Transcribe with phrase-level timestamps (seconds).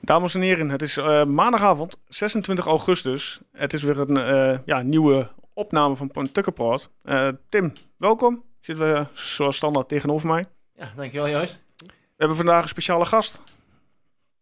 [0.00, 3.40] Dames en heren, het is eh, maandagavond, 26 augustus.
[3.52, 6.90] Het is weer een eh, ja, nieuwe opname van Tukkenpraat.
[7.04, 8.44] Uh, Tim, welkom.
[8.60, 10.44] Zitten we zoals standaard tegenover mij.
[10.74, 11.62] Ja, dankjewel Joost.
[11.76, 13.42] We hebben vandaag een speciale gast.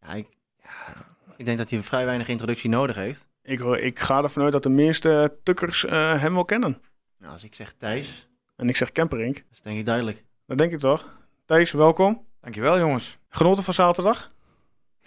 [0.01, 0.27] Ja, ik,
[0.63, 0.95] ja,
[1.37, 3.27] ik denk dat hij vrij weinig introductie nodig heeft.
[3.43, 6.83] Ik, ik ga ervan uit dat de meeste Tukkers hem wel kennen.
[7.19, 8.29] Nou, als ik zeg Thijs...
[8.57, 9.35] En ik zeg Kemperink.
[9.35, 10.25] Dat is denk ik duidelijk.
[10.47, 11.17] Dat denk ik toch.
[11.47, 12.27] Thijs, welkom.
[12.41, 13.19] Dankjewel jongens.
[13.29, 14.33] Genoten van zaterdag?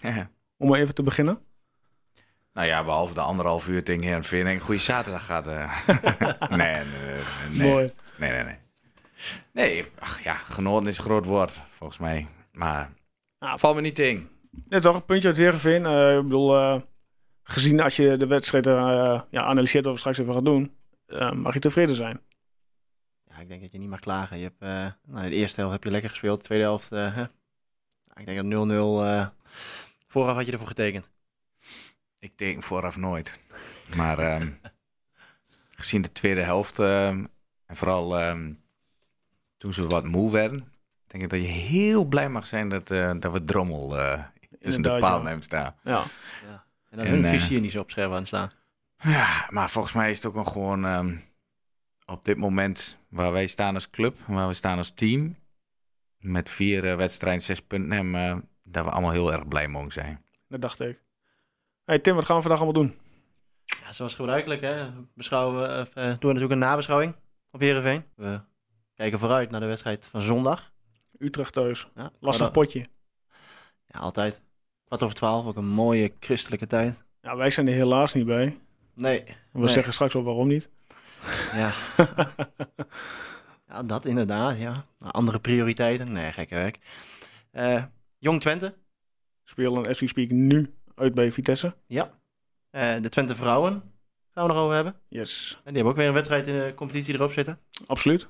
[0.62, 1.39] Om maar even te beginnen.
[2.54, 5.48] Nou ja, behalve de anderhalf uur ding her en veer een goede zaterdag gaat.
[5.52, 5.77] Uh...
[6.49, 6.84] nee, nee,
[7.52, 7.91] nee, Mooi.
[8.18, 8.58] Nee, nee, nee.
[9.54, 12.27] Nee, ach ja, genoten is een groot woord, volgens mij.
[12.52, 12.91] Maar
[13.40, 14.30] nou, valt me niet in.
[14.68, 15.84] Net toch, een puntje uit Heerenveen.
[15.84, 16.82] Uh, ik bedoel, uh,
[17.43, 20.76] gezien als je de wedstrijd uh, ja, analyseert wat we straks even gaan doen,
[21.34, 22.21] mag je tevreden zijn.
[23.30, 24.38] Ja, ik denk dat je niet mag klagen.
[24.38, 24.59] Je hebt,
[25.05, 26.91] nou, de eerste helft heb je lekker gespeeld, de tweede helft,
[28.16, 29.32] ik denk dat 0-0
[30.11, 31.09] Vooraf had je ervoor getekend?
[32.20, 33.39] Ik teken vooraf nooit.
[33.95, 34.59] Maar um,
[35.71, 37.27] gezien de tweede helft um,
[37.65, 38.62] en vooral um,
[39.57, 40.73] toen ze wat moe werden,
[41.07, 44.23] denk ik dat je heel blij mag zijn dat, uh, dat we drommel uh,
[44.59, 45.76] tussen de paal nemen staan.
[45.84, 46.03] Ja.
[46.46, 46.65] ja.
[46.90, 48.51] En dat hun uh, visie niet zo op scherp aan staan.
[48.98, 51.21] Ja, maar volgens mij is het ook nog gewoon
[52.05, 55.35] op dit moment waar wij staan als club, waar we staan als team,
[56.20, 60.26] met vier wedstrijden, zes punten dat we allemaal heel erg blij mogen zijn.
[60.48, 61.04] Dat dacht ik.
[61.84, 62.98] Hey Tim, wat gaan we vandaag allemaal doen?
[63.66, 67.16] Ja, zoals gebruikelijk, hè, beschouwen, uh, doen we natuurlijk een nabeschouwing
[67.52, 68.03] op Heerenveen.
[68.16, 68.42] We
[68.96, 70.72] kijken vooruit naar de wedstrijd van zondag.
[71.18, 71.88] Utrecht thuis.
[71.96, 72.86] Ja, Lastig potje.
[73.88, 74.42] Ja, altijd.
[74.86, 77.03] Kwart over twaalf, ook een mooie christelijke tijd.
[77.22, 78.59] Ja, wij zijn er helaas niet bij.
[78.94, 79.24] Nee.
[79.52, 80.69] We zeggen straks wel waarom niet.
[81.53, 81.72] Ja.
[83.68, 84.86] ja, dat inderdaad, ja.
[85.00, 86.12] Andere prioriteiten?
[86.12, 86.80] Nee, gekke werk.
[87.53, 87.84] Uh,
[88.22, 88.74] Jong Twente.
[89.44, 91.75] Spelen we speak nu uit bij Vitesse.
[91.88, 92.19] Ja.
[92.72, 93.72] Uh, de Twente vrouwen
[94.30, 94.96] gaan we nog over hebben.
[95.08, 95.52] Yes.
[95.52, 97.59] En die hebben ook weer een wedstrijd in de competitie erop zitten.
[97.86, 98.22] Absoluut.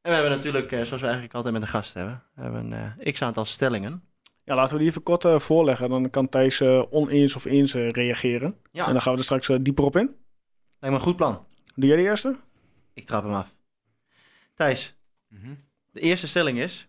[0.00, 2.72] En we hebben natuurlijk, uh, zoals we eigenlijk altijd met een gast hebben, we hebben
[2.72, 4.04] een uh, x-aantal stellingen.
[4.44, 5.88] Ja, laten we die even kort voorleggen.
[5.88, 8.56] Dan kan Thijs oneens of eens reageren.
[8.72, 8.86] Ja.
[8.86, 10.06] En dan gaan we er straks dieper op in.
[10.06, 10.16] Lijkt
[10.80, 11.46] me een goed plan.
[11.74, 12.36] Doe jij de eerste?
[12.94, 13.54] Ik trap hem af.
[14.54, 14.96] Thijs,
[15.28, 15.64] mm -hmm.
[15.90, 16.88] de eerste stelling is...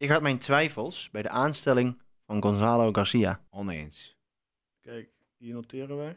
[0.00, 3.40] Ik had mijn twijfels bij de aanstelling van Gonzalo Garcia.
[3.50, 4.16] Oneens.
[4.80, 6.16] Kijk, hier noteren wij.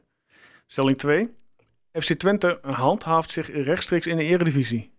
[0.66, 1.36] Stelling 2.
[1.92, 4.94] FC Twente handhaaft zich rechtstreeks in de eredivisie.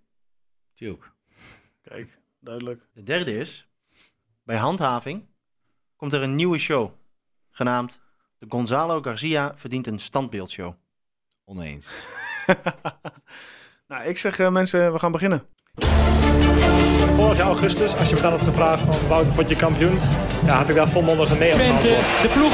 [0.73, 1.15] Tjoek.
[1.83, 2.89] Kijk, duidelijk.
[2.93, 3.69] De derde is,
[4.43, 5.27] bij handhaving
[5.97, 6.93] komt er een nieuwe show,
[7.51, 8.01] genaamd
[8.39, 10.75] de Gonzalo Garcia verdient een standbeeldshow.
[11.45, 12.07] Oneens.
[13.89, 15.49] nou, ik zeg uh, mensen, we gaan beginnen.
[17.25, 19.99] Vorig jaar augustus, als je me dan op de vraag van Wouter, word je kampioen?
[20.47, 21.89] Ja, had ik daar volmondig een nee Twente,
[22.23, 22.53] de ploeg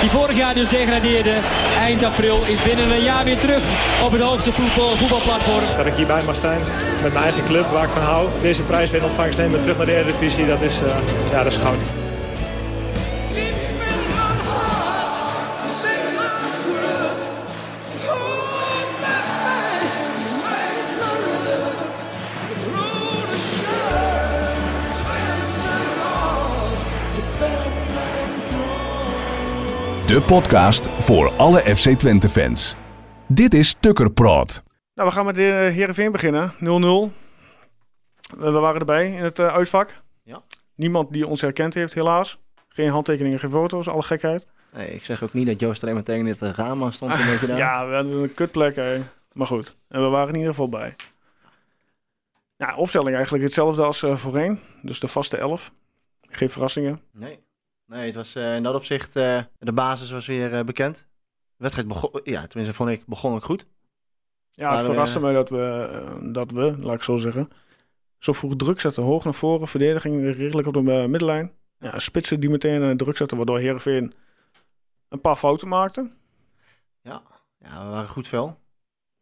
[0.00, 1.34] die vorig jaar dus degradeerde,
[1.80, 3.62] eind april, is binnen een jaar weer terug
[4.04, 5.64] op het hoogste voetbal, voetbalplatform.
[5.76, 6.60] Dat ik hierbij mag zijn
[7.02, 8.28] met mijn eigen club waar ik van hou.
[8.42, 10.88] Deze prijs weer in ontvangst nemen, terug naar de Eredivisie, dat is, uh,
[11.30, 12.05] ja, dat is goud.
[30.06, 32.76] De podcast voor alle FC Twente fans.
[33.28, 34.62] Dit is Tukker Praat.
[34.94, 36.52] Nou, we gaan met de Heerenveen beginnen.
[36.52, 36.56] 0-0.
[38.36, 40.02] We waren erbij in het uh, uitvak.
[40.22, 40.42] Ja.
[40.74, 42.38] Niemand die ons herkend heeft, helaas.
[42.68, 44.46] Geen handtekeningen, geen foto's, alle gekheid.
[44.72, 47.12] Nee, ik zeg ook niet dat Joost alleen maar tegen dit raam stond.
[47.12, 48.76] Een ja, we hadden een kutplek.
[48.76, 49.02] Hè.
[49.32, 50.96] Maar goed, en we waren in ieder geval bij.
[52.56, 54.60] Ja, opstelling eigenlijk hetzelfde als uh, voorheen.
[54.82, 55.72] Dus de vaste elf.
[56.20, 57.00] Geen verrassingen.
[57.12, 57.45] Nee.
[57.86, 60.96] Nee, het was uh, in dat opzicht, uh, de basis was weer uh, bekend.
[60.96, 63.66] De wedstrijd begon, ja, tenminste vond ik, begon ook goed.
[64.50, 67.48] Ja, het verraste me dat we, dat we, laat ik zo zeggen,
[68.18, 69.02] zo vroeg druk zetten.
[69.02, 71.52] Hoog naar voren, verdediging redelijk op de middenlijn.
[71.78, 74.14] Ja, spitsen die meteen druk zetten, waardoor Heerenveen
[75.08, 76.10] een paar fouten maakte.
[77.02, 77.22] Ja,
[77.58, 78.58] ja we waren goed fel.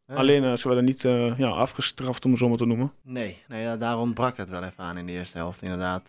[0.06, 1.03] Alleen ze werden niet
[1.37, 2.93] ja, afgestraft, om het zo maar te noemen.
[3.03, 5.62] Nee, nee ja, daarom brak het wel even aan in de eerste helft.
[5.62, 6.09] Inderdaad,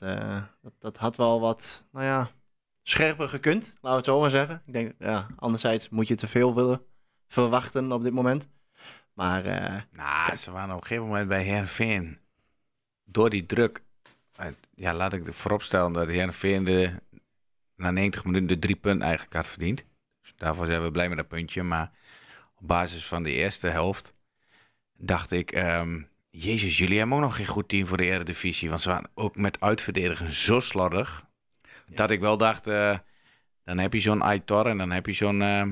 [0.62, 2.30] dat, dat had wel wat, nou ja,
[2.88, 4.62] scherper gekund, laten we het zo maar zeggen.
[4.66, 6.82] Ik denk, ja, anderzijds moet je te veel willen
[7.28, 8.48] verwachten op dit moment.
[9.14, 9.46] Maar...
[9.46, 12.20] Uh, nou, ze waren op een gegeven moment bij Heerenveen.
[13.04, 13.84] Door die druk...
[14.76, 17.02] Ja, laat ik vooropstellen dat Heerenveen de,
[17.76, 19.86] na 90 minuten de drie punten eigenlijk had verdiend.
[20.22, 21.64] Dus daarvoor zijn we blij met dat puntje.
[21.64, 21.92] Maar
[22.56, 24.16] op basis van de eerste helft
[24.98, 25.56] dacht ik...
[25.56, 28.70] Um, Jezus, jullie hebben ook nog geen goed team voor de Eredivisie.
[28.70, 31.26] Want ze waren ook met uitverdedigen zo slordig.
[31.86, 32.98] Dat ik wel dacht, uh,
[33.64, 35.64] Dan heb je zo'n Aitor en dan heb je zo'n uh,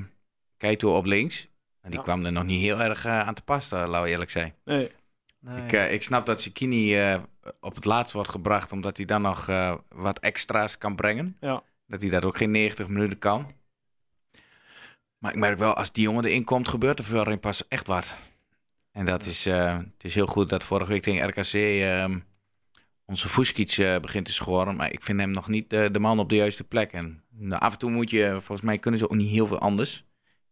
[0.58, 1.48] Keito op links.
[1.82, 2.06] En die Ja.
[2.06, 4.54] kwam er nog niet heel erg eh, aan te pas, laat ik eerlijk zijn.
[4.66, 4.92] Nee.
[5.40, 5.64] Nee.
[5.64, 7.22] Ik, eh, ik snap dat Sikini eh,
[7.60, 11.38] op het laatst wordt gebracht, omdat hij dan nog eh, wat extra's kan brengen.
[11.40, 11.64] Ja.
[11.88, 13.52] Dat hij dat ook geen 90 minuten kan.
[15.18, 18.14] Maar ik merk wel, als die jongen erin komt, gebeurt er voorin pas echt wat.
[18.92, 22.20] En dat is, eh, het is heel goed dat vorige week tegen RKC ehm,
[23.14, 24.76] onze Fuskic eh, begint te scoren.
[24.76, 26.92] Maar ik vind hem nog niet eh, de man op de juiste plek.
[26.92, 29.60] En nou, af en toe moet je, volgens mij kunnen ze ook niet heel veel
[29.60, 30.06] anders.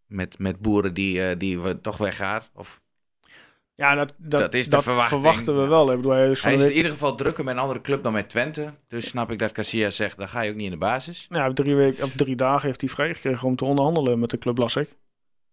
[0.06, 2.52] Met, met boeren die, eh, die we toch weggaat.
[2.56, 2.82] Of
[3.74, 5.22] Ja, dat, dat, Dat is de verwachting.
[5.22, 5.90] verwachten we wel.
[5.90, 8.04] Ik bedoel, hij is Hij de is in ieder geval drukker met een andere club
[8.04, 8.74] dan met Twente.
[8.88, 11.26] Dus snap ik dat Casillas zegt, dan ga je ook niet in de basis.
[11.30, 14.58] Nou, drie, weken, of drie dagen heeft hij vrijgekregen om te onderhandelen met de club,
[14.58, 14.90] las ik.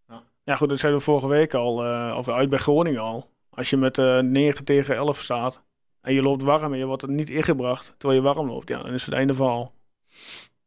[0.08, 0.22] Ja.
[0.44, 3.31] Ja, goed, dat zeiden we vorige week al, eh, of uit bij Groningen al.
[3.50, 5.66] Als je met eh 9 tegen 11 staat
[6.00, 8.83] en je loopt warm en je wordt er niet ingebracht terwijl je warm loopt, ja,
[8.83, 9.75] dan is het einde verhaal.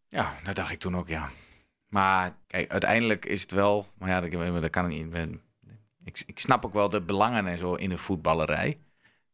[0.08, 1.30] Ja, dat dacht ik toen ook, ja.
[1.88, 3.86] Maar kijk, uiteindelijk is het wel...
[3.98, 5.40] Maar ja, dat, dat kan ik niet.
[6.04, 8.78] Ik Ik, snap ook wel de belangen en zo in de voetballerij.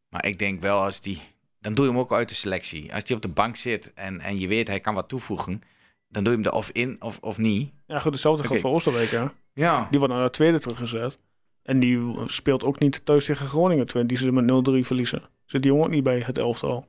[0.09, 1.21] Maar ik denk wel, als die...
[1.59, 2.93] Dan doe je hem ook uit de selectie.
[2.93, 5.61] Als die op de bank zit en, en je weet hij kan wat toevoegen...
[6.09, 7.71] Dan doe je hem er of in of, of niet.
[7.87, 8.67] Ja, goed, hetzelfde geldt Oké.
[8.67, 9.25] voor Oosterwijk, hè.
[9.53, 9.87] Ja.
[9.89, 11.19] Die wordt naar de tweede teruggezet.
[11.61, 15.21] En die speelt ook niet thuis tegen Groningen, die ze met 0-3 verliezen.
[15.47, 16.87] Zit die jongen ook niet bij het elftal.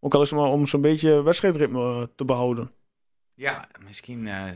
[0.00, 2.70] Ook al is het maar om zo'n beetje wedstrijdritme eh, te behouden.
[3.34, 4.26] Ja, misschien...
[4.26, 4.48] eh,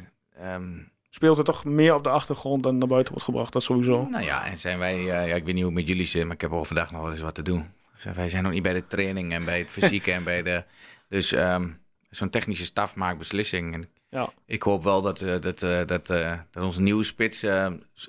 [0.54, 0.78] ehm,
[1.10, 4.06] Speelt er toch meer op de achtergrond dan naar buiten wordt gebracht, dat sowieso.
[4.10, 6.24] Nou ja, en zijn wij, eh, ja, ik weet niet hoe het met jullie zit,
[6.24, 7.70] maar ik heb overdag nog wel eens wat te doen.
[7.94, 10.64] Dus wij zijn nog niet bij de training en bij het fysieke en bij de.
[11.08, 11.70] Dus ehm,
[12.10, 13.74] zo'n technische staf maakt beslissingen.
[13.74, 14.28] En Ja.
[14.46, 15.58] Ik hoop wel dat, dat,
[15.88, 17.46] dat, dat onze nieuwe spits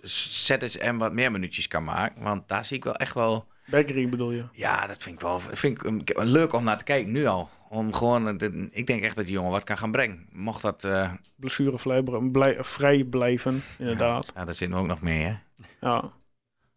[0.01, 2.23] ZSM wat meer minuutjes kan maken.
[2.23, 3.47] Want daar zie ik wel echt wel.
[3.65, 4.43] Beckery bedoel je?
[4.51, 7.49] Ja, dat vind ik wel vind ik, leuk om naar te kijken nu al.
[7.69, 10.27] Om gewoon, eh, ik denk echt dat die jongen wat kan gaan brengen.
[10.31, 10.87] Mocht dat.
[11.35, 14.31] Blessurevrij blij, vrij blijven, inderdaad.
[14.35, 15.35] Ja, daar zitten we ook nog mee, hè?
[15.81, 16.11] Ja.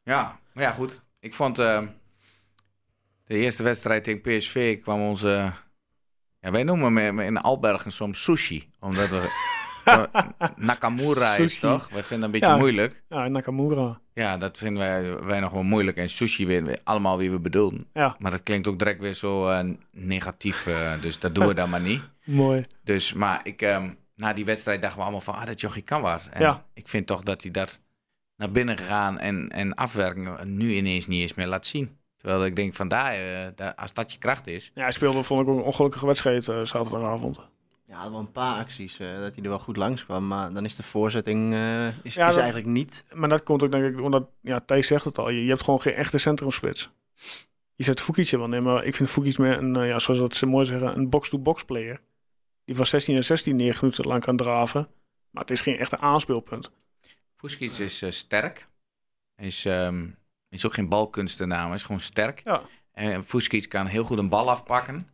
[0.09, 1.03] Ja, maar ja, goed.
[1.21, 1.83] Ik vond eh,
[3.25, 5.53] de eerste wedstrijd tegen PSV kwam onze...
[6.41, 8.71] Ja, wij noemen hem in Albergen soms sushi.
[8.81, 9.47] Omdat we...
[10.57, 11.89] Nakamura is toch?
[11.89, 12.57] Wij vinden het een beetje Ja.
[12.57, 13.03] moeilijk.
[13.09, 14.01] Ja, Nakamura.
[14.15, 15.97] Ja, dat vinden wij, wij nog wel moeilijk.
[15.97, 17.87] En sushi weten we allemaal wie we bedoelen.
[17.93, 20.67] Ja, Maar dat klinkt ook direct weer zo eh, negatief.
[20.67, 22.03] eh, dus dat doen we dan maar niet.
[22.25, 22.67] mooi.
[22.85, 26.01] Dus, maar ik, ehm, na die wedstrijd dachten we allemaal van, ah, dat jochie kan
[26.01, 26.29] wat.
[26.33, 26.65] En Ja.
[26.75, 27.81] ik vind toch dat hij dat
[28.37, 31.97] naar binnen gegaan en, en afwerken nu ineens niet eens meer laat zien.
[32.17, 34.71] Terwijl ik denk van daar, eh, daar- als dat je kracht is.
[34.75, 37.39] Ja, hij speelde, vond ik, ook een ongelukkige wedstrijd zaterdagavond.
[37.89, 40.27] Ja, er waren wel een paar acties eh, dat hij er wel goed langs kwam.
[40.27, 43.05] Maar dan is de voorzetting eh, is, Ja, is dat- eigenlijk niet.
[43.13, 45.63] Maar dat komt ook, denk ik, omdat, ja, Thijs zegt het al, je, je hebt
[45.63, 46.91] gewoon geen echte centrumspits.
[47.75, 50.21] Je zet Fukic er wel neer, maar ik vind Fukic meer een, eh, ja, zoals
[50.21, 52.01] dat ze mooi zeggen, een box-to-box player.
[52.65, 54.89] Die van 16 en 16 9 minuten lang kan draven.
[55.31, 56.71] Maar het is geen echte aanspeelpunt.
[57.37, 58.69] Fuskic is eh, sterk.
[59.35, 60.07] Hij is, ehm,
[60.49, 62.41] is ook geen balkunstenaar, maar is gewoon sterk.
[62.45, 62.61] Ja.
[62.93, 65.09] En Fuskic kan heel goed een bal afpakken.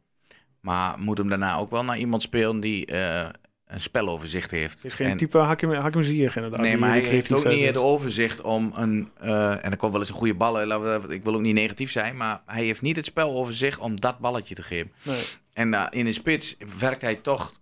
[0.65, 3.29] Maar moet hem daarna ook wel naar iemand spelen die eh,
[3.67, 4.75] een speloverzicht heeft.
[4.75, 6.61] Het is geen En- type Hakim, Hakim Ziyech inderdaad.
[6.61, 9.11] Nee, maar hij heeft ook niet het overzicht om een...
[9.21, 10.67] eh, en er kwam wel eens een goede bal.
[10.67, 14.01] laten we- Ik wil ook niet negatief zijn, maar hij heeft niet het speloverzicht om
[14.01, 14.93] dat balletje te geven.
[15.03, 15.23] Nee.
[15.53, 17.53] En in de spits werkt hij toch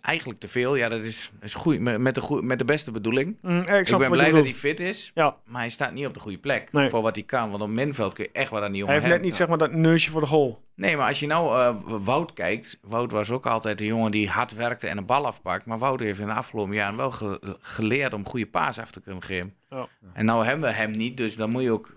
[0.00, 0.74] eigenlijk te veel.
[0.76, 3.36] Ja, dat is, is goed, met, de goe- met de beste bedoeling.
[3.42, 6.20] Mm, ik, ben blij dat hij fit is, Ja, maar hij staat niet op de
[6.20, 6.88] goede plek Nee.
[6.88, 7.50] voor wat hij kan.
[7.50, 9.48] Want op middenveld kun je echt wat aan die jongen hij heeft net niet zeg
[9.48, 10.66] maar dat neusje voor de goal.
[10.74, 12.78] Nee, maar als je nou eh, Wout kijkt.
[12.82, 15.64] Wout was ook altijd een jongen die hard werkte en een bal afpakt.
[15.66, 19.00] Maar Wout heeft in de afgelopen jaren wel ge- geleerd om goede paas af te
[19.00, 19.54] kunnen geven.
[19.70, 19.86] Ja.
[20.12, 21.96] En nou hebben we hem niet, dus dan moet je ook...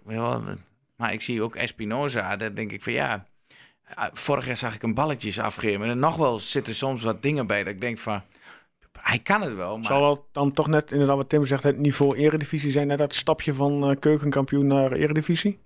[0.95, 3.25] maar ik zie ook Espinoza, daar denk ik van ja...
[4.13, 5.89] Vorig jaar zag ik een balletjes afgeven.
[5.89, 8.21] En nog wel zitten soms wat dingen bij dat ik denk van...
[8.91, 9.85] Hij kan het wel, maar...
[9.85, 12.87] Zal wel dan toch net, inderdaad wat Tim zegt, het niveau eredivisie zijn.
[12.87, 15.59] Net dat stapje van eh, keukenkampioen naar eredivisie.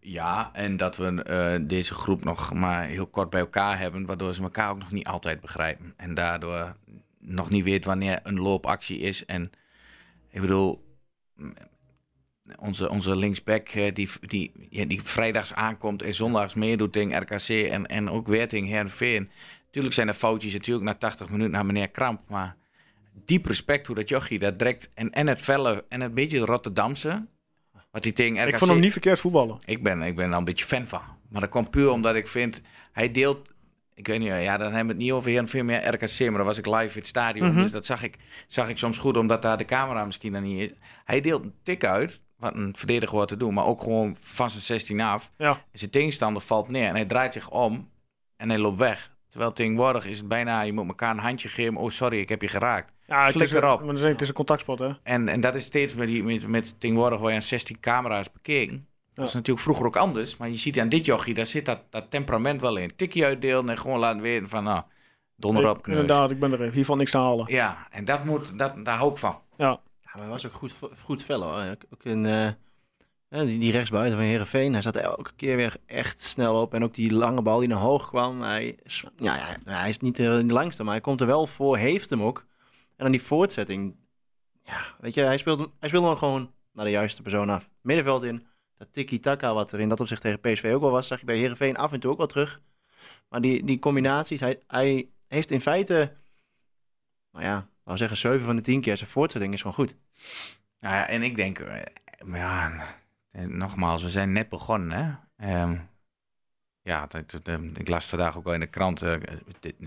[0.00, 4.34] Ja, en dat we eh, deze groep nog maar heel kort bij elkaar hebben, waardoor
[4.34, 5.94] ze elkaar ook nog niet altijd begrijpen.
[5.96, 6.76] En daardoor
[7.18, 9.24] nog niet weet wanneer een loopactie is.
[9.24, 9.50] En
[10.30, 10.84] ik bedoel,
[12.58, 17.48] onze, onze linksback eh, die, die, ja, die vrijdags aankomt en zondags meedoet tegen RKC
[17.48, 19.30] en, en ook weer tegen Heerenveen.
[19.64, 22.56] Natuurlijk zijn er foutjes natuurlijk na 80 minuten naar meneer Kramp, maar
[23.24, 27.26] diep respect hoe dat jochie dat direct en, en het felle en het beetje Rotterdamse,
[27.90, 28.52] wat hij tegen RKC...
[28.52, 29.58] Ik vond hem niet verkeerd voetballen.
[29.64, 31.02] Ik ben, ik ben er een beetje fan van.
[31.28, 32.62] Maar dat komt puur omdat ik vind...
[32.92, 33.52] Hij deelt...
[33.94, 36.20] Ik weet niet, ja, dan hebben we het niet over heel veel meer RKC.
[36.20, 37.48] Maar dan was ik live in het stadion.
[37.48, 37.62] Mhm.
[37.62, 38.16] Dus dat zag ik,
[38.48, 40.70] zag ik soms goed, omdat daar de camera misschien dan niet is.
[41.04, 43.54] Hij deelt een tik uit, wat een verdediger hoort te doen.
[43.54, 45.30] Maar ook gewoon van zijn 16 af.
[45.38, 45.64] Ja.
[45.72, 47.90] Zijn tegenstander valt neer en hij draait zich om.
[48.36, 49.10] En hij loopt weg.
[49.28, 51.76] Terwijl tegenwoordig is het bijna, je moet elkaar een handje geven.
[51.76, 52.92] Oh, sorry, ik heb je geraakt.
[53.06, 53.84] Ja, Flikker op.
[53.84, 54.90] maar het is een contactspot, hè?
[55.02, 58.32] En, en dat is steeds met, die, met, met tegenwoordig waar je aan 16 camera's
[58.32, 58.86] bekeken.
[59.14, 60.36] Dat is natuurlijk vroeger ook anders.
[60.36, 62.96] Maar je ziet aan dit jochie, daar zit dat, dat temperament wel in.
[62.96, 64.82] Tikje uitdelen en gewoon laten weten van, nou,
[65.36, 66.00] donder op, kneus.
[66.00, 66.74] Inderdaad, ik ben er even.
[66.74, 67.46] Hier valt niks te halen.
[67.48, 69.40] Ja, en dat moet, dat, daar hou ik van.
[69.56, 69.80] Ja.
[70.12, 71.76] Maar hij was ook goed, goed hoor.
[71.90, 72.50] Ook- in, eh,
[73.28, 76.74] ja, die, die rechtsbuiten van Herenveen, hij zat elke keer weer echt snel op.
[76.74, 78.42] En ook die lange bal die naar hoog kwam.
[78.42, 78.78] Hij,
[79.16, 82.22] ja, ja, hij is niet de langste, maar hij komt er wel voor, heeft hem
[82.22, 82.46] ook.
[82.96, 83.96] En dan die voortzetting.
[84.64, 87.68] Ja, weet je, hij speelt, hij speelt hem gewoon naar de juiste persoon af.
[87.80, 88.46] Middenveld in,
[88.78, 91.38] dat tiki-taka wat er in dat opzicht tegen PSV ook wel was, zag je bij
[91.38, 92.60] Herenveen af en toe ook wel terug.
[93.28, 96.12] Maar die, die combinaties, hij, hij heeft in feite,
[97.32, 99.96] nou ja, we zeggen 7 van de 10 keer zijn voortzetting is gewoon goed.
[100.80, 101.82] Nou ja, en ik denk, eh,
[102.26, 102.84] ja,
[103.30, 104.98] eh, nogmaals, we zijn net begonnen.
[104.98, 105.14] Hè?
[105.46, 105.78] Ehm,
[106.82, 107.08] ja,
[107.74, 109.16] ik las vandaag ook wel in de krant, eh,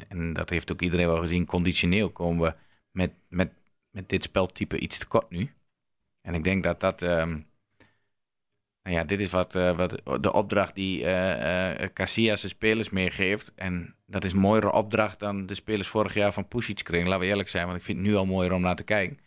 [0.07, 2.55] en dat heeft ook iedereen wel gezien, conditioneel komen we
[2.91, 3.51] met, met,
[3.89, 5.53] met dit speltype iets te kort nu.
[6.21, 7.39] En ik denk dat dat, ehm,
[8.85, 12.89] nou ja, dit is wat, eh, wat de opdracht die eh eh Casillas de spelers
[12.89, 13.51] meegeeft.
[13.55, 17.23] En dat is een mooiere opdracht dan de spelers vorig jaar van Pusic kregen, laten
[17.23, 19.19] we eerlijk zijn, want ik vind het nu al mooier om naar te kijken.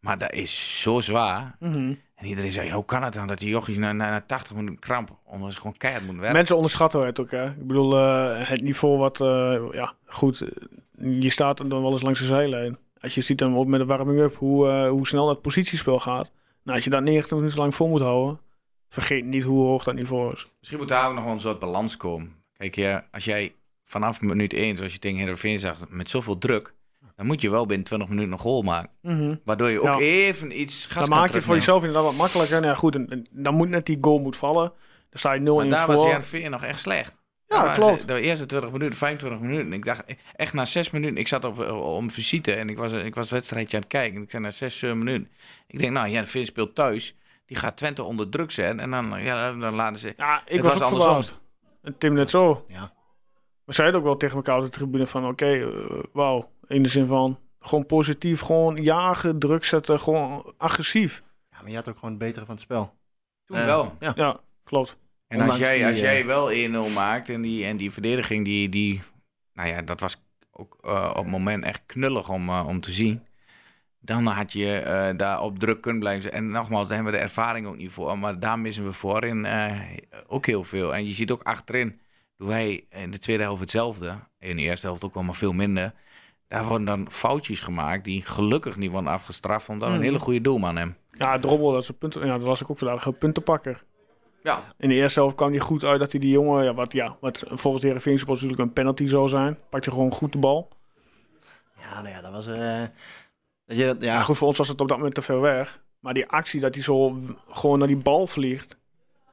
[0.00, 1.56] Maar dat is zo zwaar.
[1.58, 1.94] Mhm.
[2.14, 4.78] En iedereen zei, hoe kan het dan dat die jochies na, na, na 80 minuten
[4.78, 6.38] kramp, omdat ze gewoon keihard moeten werken?
[6.38, 7.46] Mensen onderschatten het ook, hè?
[7.46, 9.18] Ik bedoel, het niveau wat,
[9.72, 10.44] ja, goed,
[10.98, 12.78] je staat dan wel eens langs de zijlijn.
[13.00, 16.30] Als je ziet dan ook met de warming-up hoe, hoe snel dat positiespel gaat.
[16.62, 18.40] Nou, als je dat 90 minuten lang vol moet houden,
[18.90, 20.46] vergeet niet hoe hoog dat niveau is.
[20.58, 22.34] Misschien moet daar ook nog wel een soort balans komen.
[22.56, 23.54] Kijk, ja, als jij
[23.84, 26.74] vanaf minuut 1, zoals je tegen Heerenveen zag, met zoveel druk,
[27.16, 29.40] dan moet je wel binnen 20 minuten een goal maken.
[29.44, 29.98] Waardoor je ook Ja.
[29.98, 32.56] even iets gas Dan maak je het voor jezelf inderdaad wat makkelijker.
[32.60, 34.72] Nou ja, goed, en, en dan moet net die goal moet vallen.
[35.10, 36.06] Dan sta je 0-1 Maar daar was voor.
[36.06, 37.18] Heerenveen nog echt slecht.
[37.46, 38.08] Ja, Maar klopt.
[38.08, 39.72] De eerste 20 minuten, 25 minuten.
[39.72, 40.04] Ik dacht
[40.36, 41.16] echt na 6 minuten.
[41.16, 43.92] Ik zat op, eh, om visite en ik was, ik was het wedstrijdje aan het
[43.92, 44.22] kijken.
[44.22, 45.28] Ik zei na 6, 7 minuten.
[45.66, 47.14] Ik denk, nou, ja, speelt thuis.
[47.50, 48.80] Die gaat Twente onder druk zetten.
[48.80, 50.14] En dan, ja, dan laten ze.
[50.16, 51.36] Ja, ik Het was, was ook andersom.
[51.98, 52.64] Tim net zo.
[52.68, 52.92] Ja.
[53.64, 55.26] We zeiden ook wel tegen elkaar op de tribune van...
[55.26, 56.50] Oké, eh, wauw.
[56.66, 57.38] In de zin van...
[57.60, 61.22] Gewoon positief, gewoon jagen, druk zetten, gewoon agressief.
[61.50, 62.94] Ja, maar je had ook gewoon het betere van het spel.
[63.44, 63.96] Toen Eh, wel.
[64.00, 64.12] Ja.
[64.16, 64.98] Ja, klopt.
[65.26, 66.52] En als jij, die, als eh, jij wel
[66.90, 69.02] 1-0 maakt en die, en die verdediging, die, die,
[69.52, 70.16] nou ja, dat was
[70.50, 73.26] ook op het moment echt knullig om, om te zien.
[74.00, 76.32] Dan had je eh, daar op druk kunnen blijven.
[76.32, 78.18] En nogmaals, daar hebben we de ervaring ook niet voor.
[78.18, 79.80] Maar daar missen we voorin eh,
[80.26, 80.94] ook heel veel.
[80.94, 82.00] En je ziet ook achterin,
[82.36, 84.14] doen wij in de tweede helft hetzelfde.
[84.38, 85.92] In de eerste helft ook wel maar veel minder.
[86.48, 89.68] Daar worden dan foutjes gemaakt die gelukkig niet worden afgestraft.
[89.68, 90.08] Omdat we een Mhm.
[90.08, 90.96] hele goede doelman hebben.
[91.12, 92.14] Ja, Drobbel, dat is een punt.
[92.14, 93.04] Ja, dat was ik ook vandaag.
[93.04, 93.84] Een puntenpakker.
[94.42, 96.64] Ja, In de eerste helft kwam hij goed uit dat hij die jongen...
[96.64, 99.58] Ja, wat, ja, wat volgens de Heerenveen natuurlijk een penalty zou zijn.
[99.70, 100.68] Pakt hij gewoon goed de bal.
[101.80, 102.46] Ja, nou ja, dat was...
[102.46, 102.82] eh
[103.76, 105.82] je, Ja, ja, goed, voor ons was het op dat moment te ver weg.
[106.00, 108.78] Maar die actie dat hij zo gewoon naar die bal vliegt...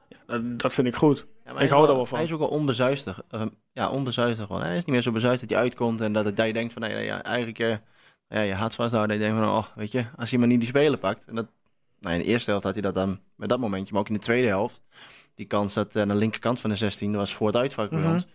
[0.08, 1.26] Ja, dat, dat vind ik goed.
[1.44, 2.16] Ja, Ik hij hou is daar wel van.
[2.18, 3.20] Hij is ook wel onbezuistig.
[3.30, 3.42] Eh,
[3.72, 4.62] ja, onbezuistig gewoon.
[4.62, 6.72] Hij is niet meer zo bezuisd dat hij uitkomt en dat, het, dat je denkt
[6.72, 7.76] van, nou ja, eigenlijk eh,
[8.28, 9.18] ja, je hart vasthouden.
[9.18, 11.24] Dat je denkt van, oh, weet je, als hij maar niet die spelen pakt.
[11.24, 11.46] En dat,
[12.00, 14.14] nou, in de eerste helft had hij dat dan met dat momentje, maar ook in
[14.14, 14.80] de tweede helft.
[15.34, 17.90] Die kans dat eh, aan de linkerkant van de 16 dat was voor het uitvak
[17.90, 18.12] bij Mhm.
[18.12, 18.26] ons.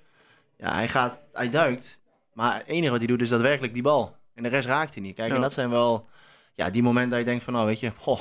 [0.57, 1.99] Ja, hij gaat, hij duikt,
[2.33, 4.15] maar het enige wat hij doet is daadwerkelijk die bal.
[4.35, 5.15] En de rest raakt hij niet.
[5.15, 5.35] Kijk, Ja.
[5.35, 6.09] en dat zijn wel,
[6.55, 8.19] ja, die momenten dat je denkt van, nou, weet je, goh,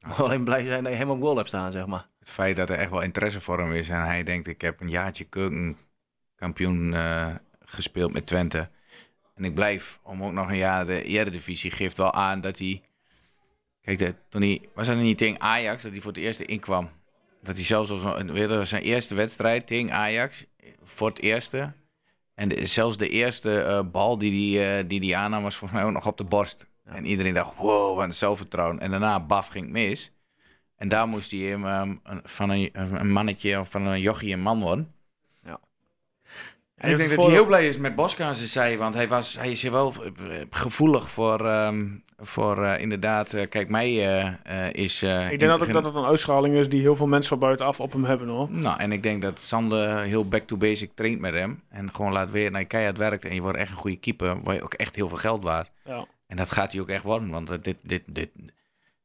[0.18, 2.08] alleen blij zijn dat je helemaal op goal hebt staan, zeg maar.
[2.18, 3.88] het feit dat er echt wel interesse voor hem is.
[3.88, 7.34] En hij denkt, ik heb een jaartje keukenkampioen eh
[7.66, 8.68] gespeeld met Twente.
[9.34, 11.70] En ik blijf om ook nog een jaar de Eredivisie.
[11.70, 12.82] Geeft wel aan dat hij...
[13.80, 14.68] Kijk, de, toen hij...
[14.74, 16.90] Was dat niet tegen Ajax dat hij voor het eerst inkwam?
[17.42, 20.44] Dat hij zelfs was zijn eerste wedstrijd tegen Ajax.
[20.82, 21.72] Voor het eerste.
[22.34, 25.88] En de- zelfs de eerste eh, bal die hij die, die aannam was volgens mij
[25.88, 26.66] ook nog op de borst.
[26.84, 28.80] En iedereen dacht, wow, wat een zelfvertrouwen.
[28.80, 30.12] En daarna, baf, ging het mis.
[30.76, 34.60] En daar moest hij een- van een, een mannetje of van een jochie een man
[34.60, 34.94] worden.
[36.84, 39.36] En ik denk dat hij heel blij is met Bosca zijn zij, want hij, was,
[39.36, 41.88] hij is hier wel eh, gevoelig voor, ehm,
[42.18, 43.94] voor eh, inderdaad, eh, kijk, mij
[44.72, 45.02] is...
[45.02, 47.80] Ik denk dat, het dat het een uitschaling is die heel veel mensen van buitenaf
[47.80, 48.50] op hem hebben hoor.
[48.50, 51.62] Nou, en ik denk dat Sander heel back to basic traint met hem.
[51.68, 54.54] En gewoon laat weten, nou, keihard werkt en je wordt echt een goede keeper, waar
[54.54, 55.70] je ook echt heel veel geld waard.
[55.84, 56.06] Ja.
[56.26, 58.30] En dat gaat hij ook echt worden, want dit, dit, dit...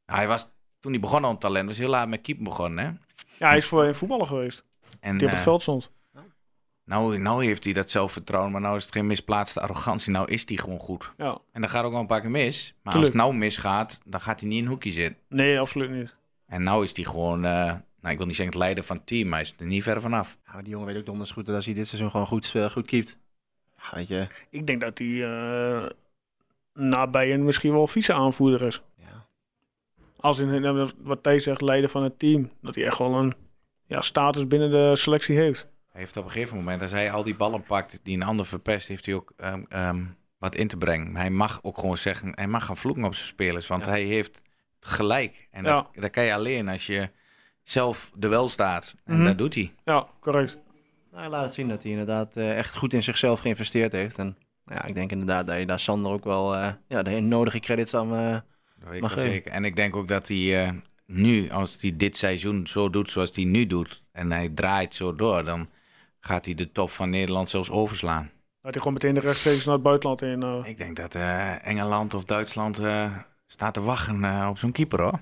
[0.06, 0.48] Nou, hij was,
[0.80, 2.90] toen hij begon aan het talent, was heel laat met keeper begonnen, hè.
[3.38, 4.64] ja, hij is voor een voetballer geweest.
[5.00, 5.90] En, Die op het veld stond.
[6.90, 10.12] Nou, nou heeft hij dat zelfvertrouwen, maar nou is het geen misplaatste arrogantie.
[10.12, 11.10] Nou is hij gewoon goed.
[11.16, 11.38] Ja.
[11.52, 12.74] En dan gaat ook wel een paar keer mis.
[12.82, 15.22] Maar als het nou misgaat, dan gaat hij niet in een hoekje zitten.
[15.28, 16.16] Nee, absoluut niet.
[16.46, 17.50] En nou is hij gewoon, eh,
[18.00, 19.82] nou ik wil niet zeggen het leider van het team, maar hij is er niet
[19.82, 20.38] ver vanaf.
[20.46, 22.52] Ja, maar die jongen weet ook donders goed dat als hij dit seizoen gewoon goed,
[22.56, 23.18] uh, goed keept.
[23.76, 25.86] Ja, weet je, Ik denk dat hij eh
[26.74, 28.82] na Bayern misschien wel vice-aanvoerder is.
[28.96, 29.26] ja.
[30.16, 32.50] Als in eh, wat Thijs zegt, leider van het team.
[32.60, 33.34] Dat hij echt wel een
[33.86, 35.68] ja, status binnen de selectie heeft.
[36.00, 38.46] Hij heeft op een gegeven moment, als hij al die ballen pakt die een ander
[38.46, 40.04] verpest, heeft hij ook ehm, ehm,
[40.38, 41.16] wat in te brengen.
[41.16, 43.90] Hij mag ook gewoon zeggen, hij mag gaan vloeken op zijn spelers, want Ja.
[43.90, 44.42] hij heeft
[44.80, 45.48] gelijk.
[45.50, 45.70] En Ja.
[45.74, 47.10] dat, dat kan je alleen als je
[47.62, 48.94] zelf er wel staat.
[49.04, 49.24] En Mhm.
[49.24, 49.74] dat doet hij.
[49.84, 50.58] Ja, correct.
[51.10, 54.18] Nou, hij laat het zien dat hij inderdaad eh, echt goed in zichzelf geïnvesteerd heeft.
[54.18, 57.10] En nou ja, ik denk inderdaad dat je daar Sander ook wel eh, ja, de
[57.20, 58.14] nodige credits aan...
[58.14, 58.42] eh, Dat
[58.88, 59.20] weet ik Mag je.
[59.20, 59.52] zeker.
[59.52, 60.72] En ik denk ook dat hij eh,
[61.06, 65.14] nu, als hij dit seizoen zo doet zoals hij nu doet, en hij draait zo
[65.14, 65.68] door, dan
[66.20, 68.30] gaat hij de top van Nederland zelfs overslaan.
[68.62, 70.42] Dat hij gewoon meteen de rechtstreeks naar het buitenland in.
[70.42, 70.60] eh.
[70.64, 75.00] Ik denk dat eh, Engeland of Duitsland eh, staat te wachten eh, op zo'n keeper
[75.00, 75.12] hoor.
[75.12, 75.20] Ja,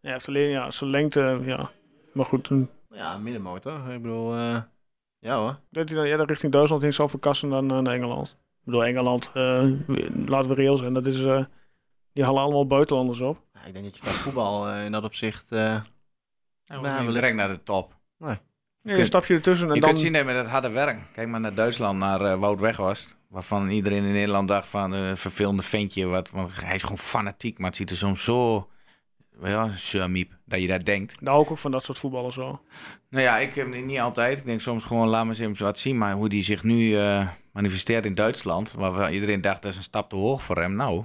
[0.00, 1.40] hij heeft alleen ja, zijn lengte.
[1.42, 1.70] Ja.
[2.12, 3.90] Maar goed, toen ja, middenmotor.
[3.92, 4.60] Ik bedoel, eh,
[5.18, 5.58] ja hoor.
[5.70, 8.28] dat hij dan eerder richting Duitsland in zou verkassen dan naar Engeland.
[8.58, 9.70] Ik bedoel, Engeland, eh,
[10.26, 11.44] laten we reëel zijn, dat is, eh,
[12.12, 13.42] die halen allemaal buitenlanders op.
[13.54, 15.52] Ja, ik denk dat je qua voetbal eh, in dat opzicht...
[15.52, 17.98] eh, Nou, Nou, we we- direct naar de top.
[18.82, 19.88] Ja, een stapje ertussen en je dan...
[19.88, 20.98] kunt zien dat het harde werk.
[21.12, 23.16] Kijk maar naar Duitsland, naar eh, Wout Weghorst.
[23.28, 26.06] Waarvan iedereen in Nederland dacht van een vervelende ventje.
[26.06, 28.68] Wat, want hij is gewoon fanatiek, maar het ziet er soms zo...
[29.42, 31.16] Ja, surmiep, dat je dat denkt.
[31.20, 32.60] Daar hou ik ook van dat soort voetballers wel.
[33.10, 34.38] Nou ja, ik heb niet altijd.
[34.38, 35.98] Ik denk soms gewoon, laat me eens even wat zien.
[35.98, 39.82] Maar hoe die zich nu eh, manifesteert in Duitsland, waarvan iedereen dacht dat is een
[39.82, 40.76] stap te hoog voor hem.
[40.76, 41.04] Nou,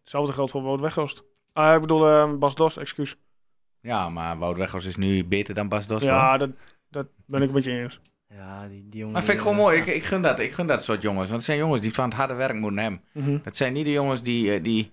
[0.00, 1.22] Hetzelfde geldt voor Wout Weghorst.
[1.52, 3.16] Ah, ik bedoel, eh, Bas Dos, excuus.
[3.80, 6.02] ja, maar Wout Weghorst is nu beter dan Bas hoor.
[6.02, 6.50] Ja, dat,
[6.90, 8.00] dat ben ik met je eens.
[8.28, 9.12] ja, die, die jongen...
[9.12, 9.78] Maar vind ik gewoon eh, mooi.
[9.78, 11.24] Ik, ik, gun dat, ik gun dat soort jongens.
[11.24, 13.02] Want het zijn jongens die van het harde werk moeten hebben.
[13.12, 13.38] Mhm.
[13.42, 14.92] Dat zijn niet de jongens die, eh, die,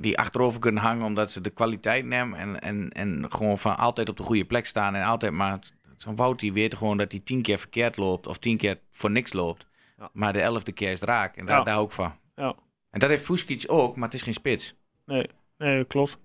[0.00, 2.38] die achterover kunnen hangen omdat ze de kwaliteit nemen.
[2.38, 4.94] En, en, en gewoon van altijd op de goede plek staan.
[4.94, 5.58] En altijd maar.
[5.96, 8.26] Zo'n Wout die weet gewoon dat hij tien keer verkeerd loopt.
[8.26, 9.66] Of tien keer voor niks loopt.
[9.98, 10.10] Ja.
[10.12, 11.36] Maar de elfde keer is het raak.
[11.36, 11.64] En daar, Ja.
[11.64, 12.14] daar hou ik van.
[12.36, 12.54] Ja.
[12.90, 14.74] En dat heeft Fuskic ook, maar het is geen spits.
[15.06, 15.26] Nee,
[15.58, 16.18] nee, klopt.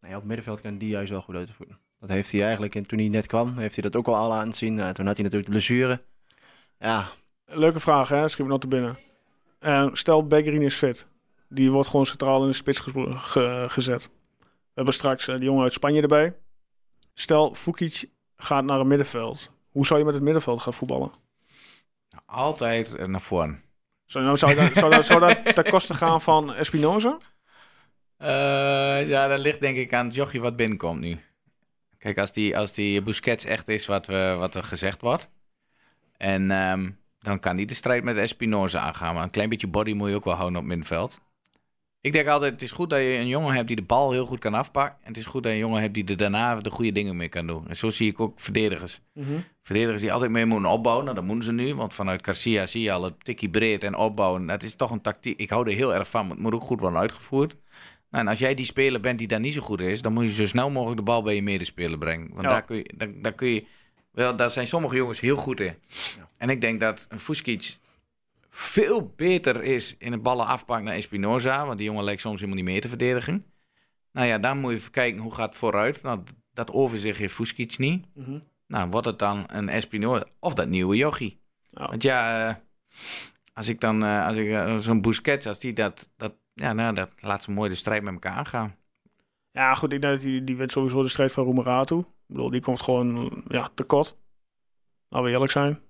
[0.00, 1.78] Nee, op middenveld kan die juist wel goed uit de voeten.
[2.00, 4.34] Dat heeft hij eigenlijk, en toen hij net kwam, heeft hij dat ook al al
[4.34, 4.74] aan het zien.
[4.74, 6.02] Nou, toen had hij natuurlijk de blessure.
[6.78, 7.08] Ja,
[7.46, 8.28] Leuke vraag, hè?
[8.28, 8.98] Schiet me nog te binnen.
[9.58, 11.06] Eh, stel, Beggerin is fit.
[11.48, 14.10] Die wordt gewoon centraal in de spits ge- ge- gezet.
[14.38, 16.36] We hebben straks eh, die jongen uit Spanje erbij.
[17.14, 18.04] Stel, Fukic
[18.36, 19.52] gaat naar een middenveld.
[19.70, 21.10] Hoe zou je met het middenveld gaan voetballen?
[22.26, 23.62] Altijd naar voren.
[24.06, 27.18] Zou, nou, zou, dat, zou, dat, zou dat ten koste gaan van Espinoza?
[28.16, 31.20] Eh, ja, dat ligt denk ik aan het jochie wat binnenkomt nu.
[31.98, 35.28] Kijk, als die, als die Busquets echt is wat, we, wat er gezegd wordt.
[36.16, 39.14] En ehm, dan kan die de strijd met Espinoza aangaan.
[39.14, 41.20] Maar een klein beetje body moet je ook wel houden op middenveld.
[42.00, 44.26] Ik denk altijd, het is goed dat je een jongen hebt die de bal heel
[44.26, 44.98] goed kan afpakken.
[45.00, 47.16] En het is goed dat je een jongen hebt die er daarna de goede dingen
[47.16, 47.68] mee kan doen.
[47.68, 49.00] En zo zie ik ook verdedigers.
[49.62, 51.04] Verdedigers die altijd mee moeten opbouwen.
[51.04, 51.74] Nou, dat moeten ze nu.
[51.74, 54.46] Want vanuit Garcia zie je al het tikkie breed en opbouwen.
[54.46, 55.38] Dat is toch een tactiek.
[55.38, 56.22] Ik hou er heel erg van.
[56.26, 57.56] maar Het moet ook goed worden uitgevoerd.
[58.10, 60.24] Nou, en als jij die speler bent die daar niet zo goed is, dan moet
[60.24, 62.28] je zo snel mogelijk de bal bij je medespeler brengen.
[62.28, 62.48] Want Ja.
[62.48, 63.64] daar kun je, daar, daar kun je,
[64.10, 65.74] wel, daar zijn sommige jongens heel goed in.
[66.36, 67.78] En ik denk dat een Fuskic
[68.50, 72.56] veel beter is in het ballen afpakken dan Espinoza, want die jongen lijkt soms helemaal
[72.62, 73.44] niet meer te verdedigen.
[74.12, 76.02] Nou ja, dan moet je even kijken hoe gaat het vooruit.
[76.02, 76.20] Nou,
[76.52, 78.06] dat overzicht heeft Fuskic niet.
[78.14, 78.38] Mhm.
[78.66, 81.40] Nou, wordt het dan een Espinoza of dat nieuwe jochie?
[81.70, 81.88] Ja.
[81.88, 82.54] Want ja, eh,
[83.52, 86.94] als ik dan, eh, als ik eh, zo'n Busquets, als die dat, dat, ja, nou,
[86.94, 88.76] dat laat ze mooi de strijd met elkaar aangaan.
[89.50, 91.98] Ja, goed, ik denk dat die, die wint sowieso de strijd van Roemeratu.
[91.98, 94.16] Ik bedoel, die komt gewoon ja, tekort.
[95.08, 95.80] Laten we eerlijk zijn.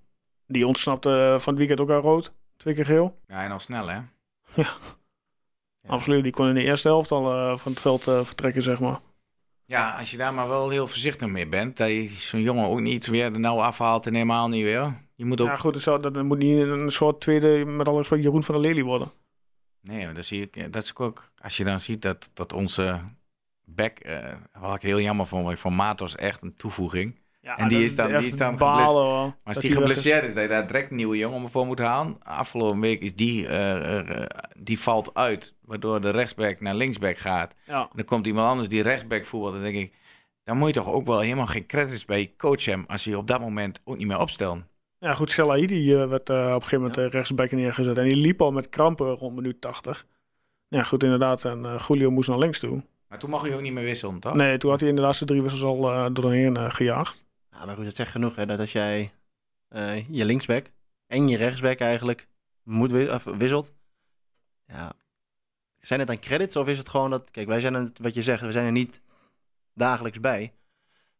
[0.47, 2.33] Die ontsnapte eh, van het weekend ook aan rood.
[2.57, 3.19] Twee keer geel.
[3.27, 3.99] Ja, en al snel, hè?
[4.55, 4.67] Ja.
[5.87, 8.79] Absoluut, die kon in de eerste helft al eh, van het veld eh, vertrekken, zeg
[8.79, 8.99] maar.
[9.65, 12.79] Ja, als je daar maar wel heel voorzichtig mee bent, dat je zo'n jongen ook
[12.79, 15.07] niet weer de nauw afhaalt en helemaal niet weer.
[15.15, 15.47] Je moet ook...
[15.47, 18.61] Ja, goed, het zou, dat moet niet een soort tweede, met alle respect, Jeroen van
[18.61, 19.11] der Lely worden.
[19.81, 20.73] Nee, maar dat zie ik.
[20.73, 21.31] Dat is ook.
[21.41, 22.99] Als je dan ziet dat, dat onze
[23.65, 27.19] back, eh, wat ik heel jammer vond, want van Matos echt een toevoeging.
[27.41, 30.33] Ja, En die is dan- die is dan balen, hoor, Maar als die geblesseerd is,
[30.33, 32.23] dat je daar direct een nieuwe jongen voor moet halen.
[32.23, 34.25] Afgelopen week is die, eh, eh,
[34.57, 37.55] die valt uit, waardoor de rechtsback naar linksback gaat.
[37.65, 39.53] Ja, En dan komt iemand anders die rechtsback voetbalt.
[39.53, 39.93] Dan denk ik,
[40.43, 43.17] dan moet je toch ook wel helemaal geen credits bij coach hebben als je je
[43.17, 44.61] op dat moment ook niet meer opstelt.
[44.99, 47.97] Ja goed, Selahi die eh, werd eh, op een gegeven moment eh, rechtsback neergezet.
[47.97, 50.05] En die liep al met krampen rond minuut 80.
[50.67, 51.45] Ja, goed, inderdaad.
[51.45, 52.83] En eh Julio moest naar links toe.
[53.07, 54.33] Maar toen mag je ook niet meer wisselen, toch?
[54.33, 57.25] Nee, toen had hij inderdaad zijn drie wissels al eh doorheen gejaagd.
[57.51, 58.45] Ja, maar goed, dat zegt genoeg, hè.
[58.45, 59.11] Dat als jij
[59.67, 60.65] eh, je linksback
[61.07, 62.27] en je rechtsback eigenlijk
[62.63, 63.73] moet wi- of wisselt.
[64.67, 64.93] Ja.
[65.79, 67.31] Zijn het dan credits of is het gewoon dat...
[67.31, 69.01] Kijk, wij zijn er, wat je zegt, we zijn er niet
[69.73, 70.53] dagelijks bij.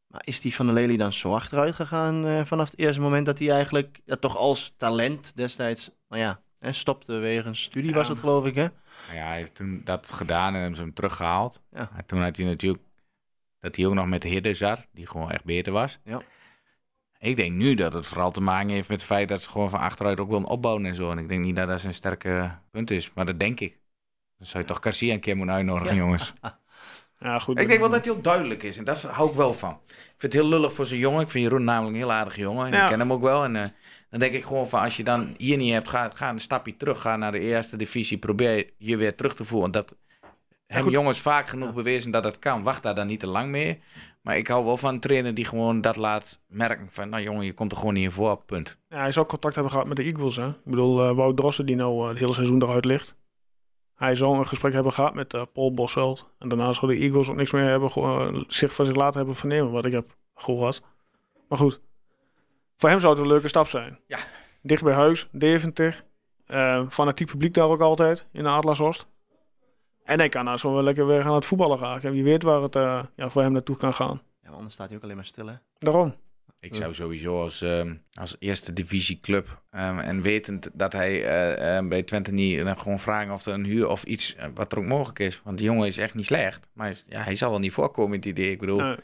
[0.09, 3.25] Maar is die van de Lely dan zo achteruit gegaan eh, vanaf het eerste moment
[3.25, 8.07] dat hij eigenlijk ja, toch als talent destijds nou ja, hè, stopte wegens studie was
[8.07, 8.67] het geloof ik hè.
[9.13, 11.63] Ja, hij heeft toen dat gedaan en hebben ze hem teruggehaald.
[11.71, 11.91] Ja.
[11.95, 12.83] En toen had hij natuurlijk
[13.59, 15.99] dat hij ook nog met de Hidde zat, die gewoon echt beter was.
[16.03, 16.21] Ja.
[17.19, 19.69] Ik denk nu dat het vooral te maken heeft met het feit dat ze gewoon
[19.69, 21.11] van achteruit ook willen opbouwen en zo.
[21.11, 23.77] En ik denk niet dat dat zijn sterke punt is, maar dat denk ik.
[24.37, 26.33] Dan zou je toch Garcia een keer moeten uitnodigen, jongens.
[27.19, 27.59] Ja, goed.
[27.59, 29.79] Ik denk wel dat hij ook duidelijk is en daar hou ik wel van.
[29.87, 31.21] Ik vind het heel lullig voor zijn jongen.
[31.21, 32.65] Ik vind Jeroen namelijk een heel aardige jongen.
[32.65, 32.83] En Ja.
[32.83, 33.43] Ik ken hem ook wel.
[33.43, 33.63] En eh,
[34.09, 36.77] dan denk ik gewoon van als je dan hier niet hebt, ga, ga een stapje
[36.77, 37.01] terug.
[37.01, 38.17] Ga naar de eerste divisie.
[38.17, 39.71] Probeer je weer terug te voeren.
[39.71, 39.95] Dat
[40.67, 42.63] hebben jongens vaak genoeg bewezen dat het kan.
[42.63, 43.81] Wacht daar dan niet te lang mee.
[44.21, 46.87] Maar ik hou wel van een trainer die gewoon dat laat merken.
[46.89, 48.37] Van nou jongen, je komt er gewoon niet in voor.
[48.45, 48.77] Punt.
[48.89, 50.35] Ja, hij zou contact hebben gehad met de Eagles.
[50.35, 50.47] Hè?
[50.47, 53.15] Ik bedoel, eh Wout Drossen die nou eh, het hele seizoen eruit ligt.
[53.99, 56.29] Hij zou een gesprek hebben gehad met eh, Paul Bosveld.
[56.37, 59.35] En daarna zou de Eagles ook niks meer hebben, eh, zich van zich laten hebben
[59.35, 60.81] vernemen, wat ik heb gehoord.
[61.47, 61.81] Maar goed,
[62.77, 63.99] voor hem zou het een leuke stap zijn.
[64.07, 64.17] Ja.
[64.61, 66.03] Dicht bij huis, Deventer.
[66.45, 69.07] Eh fanatiek publiek daar ook altijd, in de Atlashost.
[70.03, 72.09] En hij kan nou zo wel lekker weer aan het voetballen raken.
[72.09, 72.73] En wie weet waar het
[73.15, 74.21] ja, voor hem naartoe kan gaan.
[74.41, 75.53] Ja, maar anders staat hij ook alleen maar stil hè.
[75.77, 76.15] Daarom.
[76.61, 81.87] Ik zou sowieso als, ehm, als eerste divisieclub ehm, en wetend dat hij eh, eh,
[81.87, 84.77] bij Twente niet dan gewoon vragen of er een huur of iets eh, wat er
[84.77, 85.41] ook mogelijk is.
[85.43, 86.69] Want die jongen is echt niet slecht.
[86.73, 88.51] Maar hij, ja, hij zal wel niet voorkomen in het idee.
[88.51, 88.97] Ik bedoel, Eh,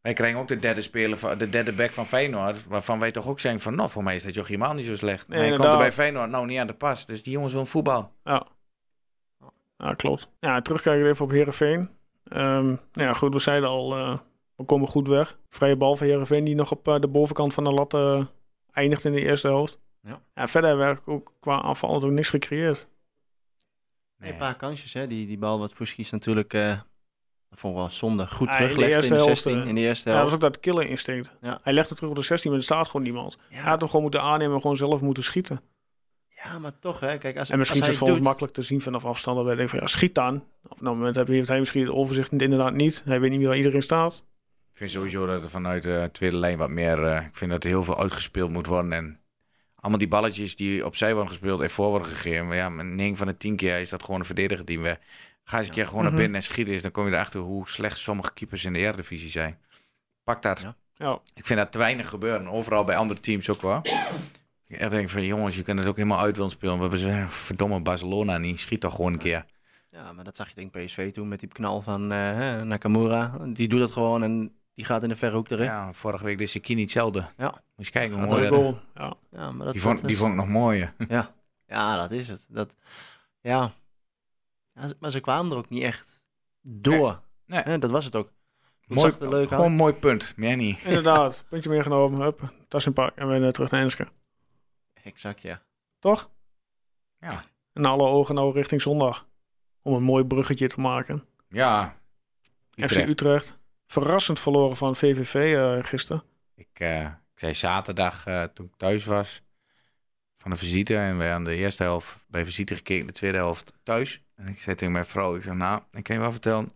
[0.00, 2.66] wij krijgen ook de derde speler, van, de derde back van Feyenoord.
[2.66, 4.96] Waarvan wij toch ook zeggen van, nou, voor mij is dat joch helemaal niet zo
[4.96, 5.28] slecht.
[5.28, 7.06] Nee, maar hij komt er bij Feyenoord nou niet aan de pas.
[7.06, 8.12] Dus die jongens willen voetbal.
[8.24, 8.46] Ja.
[9.78, 10.30] Ja, klopt.
[10.40, 11.90] Ja, terugkijken even op Herenveen.
[12.24, 14.18] nou ja, goed, we zeiden al, eh,
[14.60, 15.38] we komen goed weg.
[15.48, 18.24] Vrije bal van Herenveen die nog op eh, de bovenkant van de lat eh,
[18.72, 19.78] eindigt in de eerste helft.
[20.34, 20.48] Ja.
[20.48, 22.88] verder hebben we ook qua aanval ook niks gecreëerd.
[24.18, 25.06] Nee, een paar kansjes hè.
[25.06, 26.78] Die, die bal wat Fuskies natuurlijk, eh
[27.48, 29.62] dat vond ik wel zonde, goed Ja, in de teruglegde in de, eerste helft, 16.
[29.62, 30.44] eh, in de eerste Ja, dat is helft.
[30.46, 31.36] ook dat killer instinct.
[31.40, 31.60] Ja.
[31.62, 33.38] Hij legt het terug op de 16, maar er staat gewoon niemand.
[33.48, 35.60] Hij had hem gewoon moeten aannemen en gewoon zelf moeten schieten.
[36.44, 37.18] Ja, maar toch hè.
[37.18, 39.36] Kijk, als, En misschien is het hij voor ons doet- makkelijk te zien vanaf afstand.
[39.36, 40.34] Dat wij denken van ja, schiet dan.
[40.62, 43.02] Op dat moment heeft hij misschien het overzicht inderdaad niet.
[43.04, 44.24] Hij weet niet meer waar iedereen staat.
[44.80, 47.04] Ik vind sowieso dat er vanuit de tweede lijn wat meer...
[47.04, 48.92] eh, ik vind dat er heel veel uitgespeeld moet worden.
[48.92, 49.20] En
[49.74, 52.46] allemaal die balletjes die opzij worden gespeeld en voor worden gegeven.
[52.46, 54.98] Maar ja, maar 9 van de 10 keer is dat gewoon een verdediger die we...
[55.44, 56.08] Ga eens een keer gewoon Mhm.
[56.10, 56.74] naar binnen en schieten.
[56.74, 59.58] Is, dan kom je erachter hoe slecht sommige keepers in de Eredivisie zijn.
[60.24, 60.60] Pak dat.
[60.60, 60.76] Ja.
[60.94, 62.48] Ja, Ik vind dat te weinig gebeuren.
[62.48, 63.80] Overal bij andere teams ook wel.
[64.66, 66.74] Ik echt denk van jongens, je kunt het ook helemaal uit willen spelen.
[66.74, 68.60] We hebben ze verdomme Barcelona niet.
[68.60, 69.44] Schiet toch gewoon een keer.
[69.90, 72.64] Ja, maar dat zag je denk ik PSV toen met die knal van eh, hè,
[72.64, 73.38] Nakamura.
[73.46, 75.64] Die doet dat gewoon en die gaat in de verre hoek erin.
[75.64, 77.18] Ja, Ja, vorige week de Sekini hetzelfde.
[77.36, 77.44] Ja.
[77.44, 78.80] Moet je eens kijken hoe mooi dat een goal.
[79.30, 79.50] Ja.
[79.50, 80.94] maar dat, die vond, dat die vond ik nog mooier.
[81.08, 81.34] Ja.
[81.66, 82.46] ja, dat is het.
[82.48, 82.76] Dat,
[83.40, 83.72] ja.
[84.74, 86.24] Ja, maar ze kwamen er ook niet echt
[86.62, 87.20] door.
[87.46, 87.78] Nee.
[87.78, 88.32] Dat was het ook.
[88.80, 90.32] Het Mooi, er leuk gewoon een mooi punt.
[90.36, 90.78] Meer niet.
[90.84, 92.20] Inderdaad, puntje meegenomen.
[92.20, 94.08] Hup, tas in pak en we zijn terug naar Enske.
[95.02, 95.62] Exact, ja.
[95.98, 96.30] Toch?
[97.20, 97.44] Ja.
[97.72, 99.26] En alle ogen nou richting zondag.
[99.82, 101.24] Om een mooi bruggetje te maken.
[101.48, 101.96] Ja.
[102.76, 103.59] FC Utrecht.
[103.90, 106.22] Verrassend verloren van VVV eh gisteren.
[106.54, 109.42] Ik, eh, ik zei zaterdag eh, toen ik thuis was
[110.36, 110.96] van de visite.
[110.96, 114.22] En we aan de eerste helft bij visite gekeken, de tweede helft thuis.
[114.34, 116.72] En ik zei tegen mijn vrouw, ik zei nou, ik kan je wel vertellen.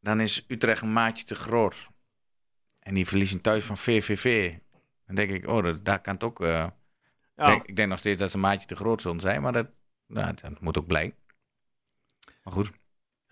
[0.00, 1.88] Dan is Utrecht een maatje te groot.
[2.78, 4.54] En die verliezen thuis van VVV.
[5.06, 6.38] Dan denk ik, oh, dat, daar kan het ook...
[6.38, 6.76] Ja,
[7.34, 9.42] denk, ik denk nog steeds dat ze een maatje te groot zullen zijn.
[9.42, 9.66] Maar dat,
[10.06, 11.18] nou, dat moet ook blijken.
[12.42, 12.72] Maar goed.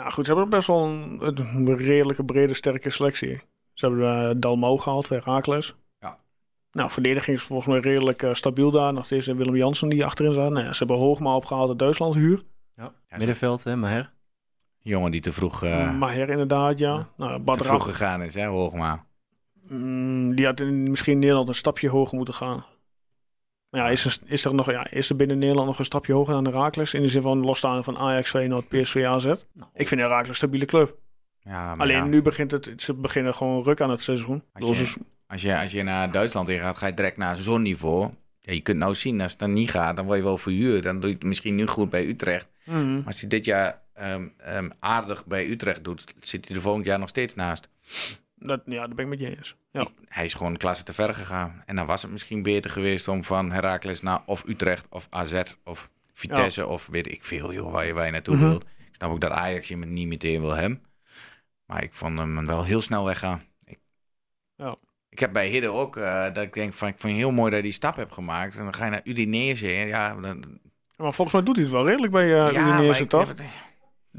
[0.03, 3.41] Ja, goed, ze hebben best wel een, een redelijke brede, sterke selectie.
[3.73, 5.75] Ze hebben uh, Dalmo gehaald Herakles.
[6.01, 6.19] Ja.
[6.73, 8.93] Nou, verdediging is volgens mij redelijk eh, stabiel daar.
[8.93, 10.51] Nog steeds eh, Willem Jansen die achterin staat.
[10.51, 12.43] Nou, ja, ze hebben Hoogma opgehaald uit Duitsland huur.
[12.77, 12.93] ja.
[13.17, 14.13] Middenveld, hè, maar her.
[14.79, 17.09] Jongen die te vroeg, eh, Maher inderdaad, ja.
[17.17, 19.05] Nou, te vroeg gegaan is, hè, Hoogma.
[19.69, 22.65] mm, die had in, misschien in Nederland een stapje hoger moeten gaan.
[23.71, 26.13] Maar ja, is er, is er, nog, ja, is er binnen Nederland nog een stapje
[26.13, 26.95] hoger dan Herakles?
[26.95, 29.25] In de zin van losstaande van Ajax, Feyenoord, PSV, AZ?
[29.25, 30.97] Nou, Ik vind Herakles een stabiele club.
[31.41, 32.05] Ja, maar Alleen ja.
[32.05, 34.43] nu begint het, ze beginnen gewoon ruk aan het seizoen.
[34.53, 37.37] Als je- is- Als je, als je naar Duitsland in gaat, ga je direct naar
[37.37, 38.11] zo'n niveau.
[38.41, 40.83] Ja, je kunt nou zien, als het dan niet gaat, dan word je wel verhuurd.
[40.83, 42.49] Dan doe je het misschien nu goed bij Utrecht.
[42.65, 42.95] Mhm.
[42.97, 46.85] Maar als hij dit jaar ehm, ehm, aardig bij Utrecht doet, zit hij er volgend
[46.85, 47.69] jaar nog steeds naast.
[48.41, 49.57] Dat, ja, daar ben ik met je eens.
[49.71, 49.87] Ja.
[50.09, 51.63] Hij is gewoon een klasse te ver gegaan.
[51.67, 55.43] En dan was het misschien beter geweest om van Heracles naar of Utrecht of AZ
[55.65, 58.45] of Vitesse of weet ik veel, joh, waar je, waar je naartoe Mhm.
[58.45, 58.63] wilt.
[58.63, 60.83] Ik snap ook dat Ajax je met niet meteen wil hebben.
[61.67, 63.41] Maar ik vond hem wel heel snel weggaan.
[63.65, 63.79] Ik,
[64.57, 64.77] Ja.
[65.09, 67.45] ik heb bij Hidde ook, eh, dat ik denk van, ik vond het heel mooi
[67.45, 68.57] dat hij die stap hebt gemaakt.
[68.57, 69.69] En dan ga je naar Udinese.
[69.71, 70.61] Ja, dan,
[70.97, 73.33] Maar volgens mij doet hij het wel redelijk bij uh, ja, Udinese, ik- toch?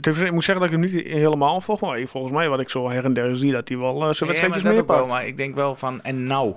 [0.02, 2.90] Ik moet zeggen dat ik hem niet helemaal volg, maar volgens mij wat ik zo
[2.90, 4.88] her en der zie, dat hij wel eh, zijn Ja, maar wedstrijdjes dat meer ook
[4.88, 5.10] wel, pakt.
[5.10, 6.56] maar ik denk wel van, en nou?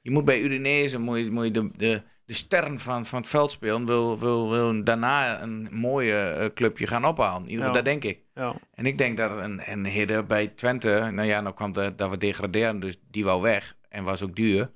[0.00, 3.28] Je moet bij Udinese moet je, moet je de, de, de ster van, van het
[3.28, 7.42] veld spelen, wil, wil, wil daarna een mooie eh, clubje gaan ophalen.
[7.42, 7.82] In ieder geval, Ja.
[7.82, 8.22] dat denk ik.
[8.34, 8.54] Ja.
[8.74, 12.10] En ik denk dat een, een Hidde bij Twente, nou ja, nou kwam de, dat
[12.10, 14.70] we degraderen, dus die wou weg en was ook duur.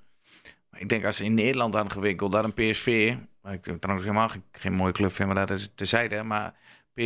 [0.71, 4.07] Maar ik denk als ze in Nederland hadden gewikkeld, dat een PSV, waar ik trouwens
[4.09, 6.55] helemaal geen, geen mooie club vind, maar dat is terzijde, maar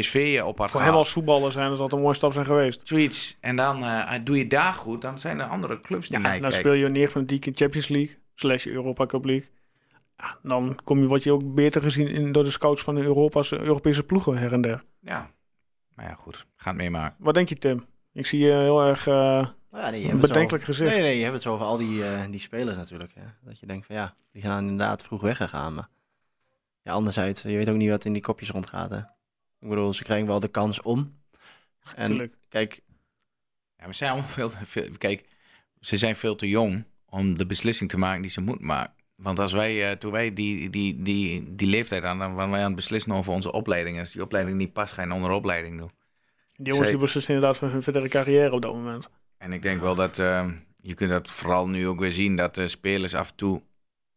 [0.01, 2.81] PSV op had Voor hem als voetballer zijn dat een mooie stap zijn geweest.
[2.85, 3.37] Zoiets.
[3.41, 6.41] En dan eh, doe je daar goed, dan zijn er andere clubs die Ja, naar
[6.41, 9.49] dan speel je neer van de in Champions League slash Europa Cup League.
[10.17, 13.01] Ja, dan kom je, word je ook beter gezien in, door de scouts van de
[13.03, 14.85] Europa's, Europese ploegen her en der.
[15.01, 15.31] Ja.
[15.95, 16.47] Maar ja, goed.
[16.57, 17.17] Ga het meemaken.
[17.19, 17.85] Wat denk je, Tim?
[18.13, 20.91] Ik zie je heel erg eh, Nou ja, nee, je hebt het zo- bedenkelijk gezicht.
[20.91, 23.13] Nee, nee, je hebt het zo over al die, eh, die spelers natuurlijk.
[23.15, 23.25] Hè.
[23.45, 25.75] Dat je denkt van ja, die zijn inderdaad vroeg weggegaan.
[25.75, 25.89] Maar
[26.83, 28.91] ja, anderzijds, je weet ook niet wat in die kopjes rondgaat.
[28.91, 29.01] Hè.
[29.63, 31.21] Ik bedoel, ze krijgen wel de kans om.
[31.95, 32.35] En Tuurlijk.
[32.49, 32.81] kijk,
[33.77, 34.89] Ja, we zijn allemaal veel te veel...
[34.99, 35.29] Kijk,
[35.81, 38.95] ze zijn veel te jong om de beslissing te maken die ze moeten maken.
[39.15, 42.61] Want als wij, eh, toen wij die, die, die, die leeftijd aan, dan waren wij
[42.61, 43.99] aan het beslissen over onze opleiding.
[43.99, 45.91] Als die opleiding niet past, ga je een andere opleiding doen.
[46.57, 49.11] Die jongens die beslissen inderdaad van hun verdere carrière op dat moment.
[49.39, 50.49] En ik denk wel dat eh,
[50.81, 53.63] je kunt dat vooral nu ook weer zien dat de spelers af en toe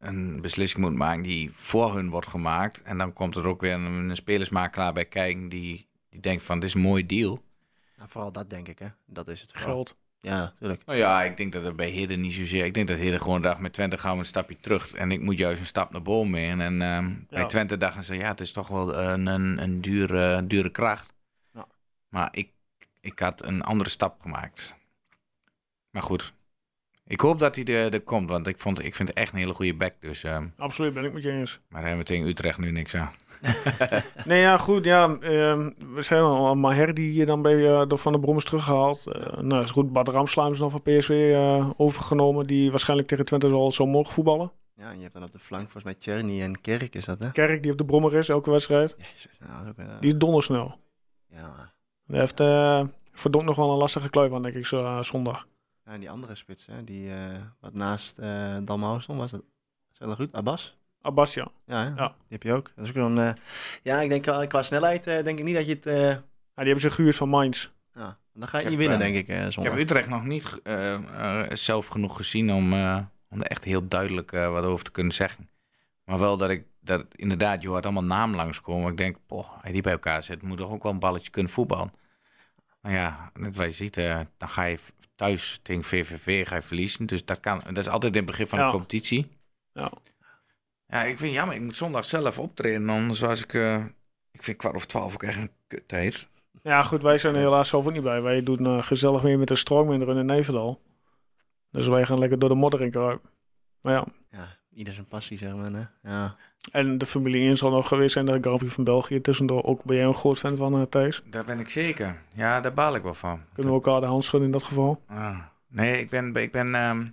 [0.07, 2.81] een beslissing moeten maken die voor hun wordt gemaakt.
[2.81, 6.59] En dan komt er ook weer een, een spelersmakelaar bij kijken die, die denkt van
[6.59, 7.43] dit is een mooi deal.
[7.97, 8.79] nou, vooral dat denk ik.
[8.79, 8.87] Hè.
[9.05, 9.51] Dat is het.
[9.53, 9.97] Geld.
[10.19, 10.85] Ja, natuurlijk.
[10.85, 12.65] Nou ja, ik denk dat het bij Hidden niet zozeer.
[12.65, 14.93] Ik denk dat Hidden gewoon dacht met Twente gaan we een stapje terug.
[14.93, 16.49] En ik moet juist een stap naar boven mee.
[16.49, 17.45] En ehm, bij Ja.
[17.45, 21.13] Twente dachten ze ja, het is toch wel een, een, een dure, dure kracht.
[21.53, 21.67] Ja.
[22.09, 22.51] Maar ik,
[23.01, 24.75] ik had een andere stap gemaakt.
[25.89, 26.33] Maar goed.
[27.07, 29.39] Ik hoop dat hij er, er komt, want ik, vond, ik vind het echt een
[29.39, 29.93] hele goede back.
[29.99, 31.59] Dus, ehm, Absoluut, ben ik met je eens.
[31.69, 33.11] maar daar hebben we tegen Utrecht nu niks aan.
[34.25, 34.85] Nee, ja, goed.
[34.85, 38.37] Ja, ehm, we zijn al Maher die hier dan bij eh, door Van der Brom
[38.37, 39.07] is teruggehaald.
[39.07, 39.93] Eh, nou, is goed.
[39.93, 42.47] Bad Ramslaan is nog van PSV eh, overgenomen.
[42.47, 44.51] Die waarschijnlijk tegen Twente zal zo mogen voetballen.
[44.75, 47.19] Ja, en je hebt dan op de flank volgens mij Tjerni en Kerk is dat,
[47.19, 47.31] hè?
[47.31, 48.95] Kerk die op de brommer is, elke wedstrijd.
[48.97, 50.75] Jezus, nou, ook, Die is dondersnel.
[51.31, 51.73] ja.
[52.07, 55.47] Hij heeft eh verdomd nog wel een lastige kluif aan, denk ik, zo, zondag.
[55.85, 56.83] Ja, en die andere spits, hè?
[56.83, 59.43] Die eh, wat naast eh Dalmau stond, was dat?
[59.99, 60.33] Is goed?
[60.33, 60.77] Abbas?
[61.01, 61.51] Abbas, ja.
[61.65, 61.83] Ja?
[61.83, 62.07] Ja.
[62.07, 62.71] die heb je ook.
[62.75, 63.33] Dat is ook zo'n, eh,
[63.83, 65.85] ja, ik denk qua snelheid eh, denk ik niet dat je het...
[65.85, 67.69] eh, Ja, die hebben ze gehuurd van Mainz.
[67.93, 70.59] ja, dan ga je Ik niet heb, winnen, denk ik, Ik heb Utrecht nog niet
[70.63, 70.93] eh,
[71.43, 75.13] eh, zelf genoeg gezien om, eh, om er echt heel duidelijk wat over te kunnen
[75.13, 75.49] zeggen.
[76.03, 78.91] Maar wel dat ik dat inderdaad, je hoort allemaal namen langskomen.
[78.91, 81.93] Ik denk, poh, die bij elkaar zet, moet toch ook wel een balletje kunnen voetballen.
[82.81, 83.95] Maar ja, net wat je ziet,
[84.37, 84.77] dan ga je
[85.15, 87.05] thuis tegen VVV ga je verliezen.
[87.05, 88.65] Dus dat, kan, dat is altijd in het begin van Ja.
[88.65, 89.31] de competitie.
[89.73, 89.91] Ja.
[90.87, 92.89] Ja, ik vind jammer, ik moet zondag zelf optreden.
[92.89, 93.85] Anders was ik, eh,
[94.31, 96.27] ik vind kwart over twaalf ook echt een kuttijd.
[96.63, 98.21] Ja, goed, wij zijn er helaas zelf ook niet bij.
[98.21, 100.81] Wij doen eh, gezellig mee met de stroomminder in Nijverdal.
[101.71, 103.29] Dus wij gaan lekker door de modder in kruipen.
[103.81, 106.09] Maar ja, Ja, ieder zijn passie, zeg maar, hè?
[106.11, 106.35] Ja.
[106.71, 109.21] En de Formule 1 zal nog geweest zijn, de Grand Prix van België.
[109.21, 111.21] Tussendoor ook ben jij een groot fan van, eh Thijs.
[111.29, 112.21] Daar ben ik zeker.
[112.33, 113.39] Ja, daar baal ik wel van.
[113.53, 115.01] Kunnen we elkaar de hand schudden in dat geval?
[115.07, 116.35] Ah, nee, ik ben.
[116.35, 117.05] Ik, ben ehm,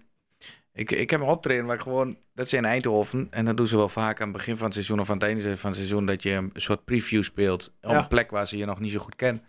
[0.73, 2.17] ik, ik heb een optreden waar ik gewoon.
[2.35, 3.27] Dat is in Eindhoven.
[3.31, 5.25] En dat doen ze wel vaak aan het begin van het seizoen of aan het
[5.25, 6.07] einde van het seizoen.
[6.07, 7.75] Dat je een soort preview speelt.
[7.83, 7.99] Op Ja.
[7.99, 9.43] een plek waar ze je nog niet zo goed kennen.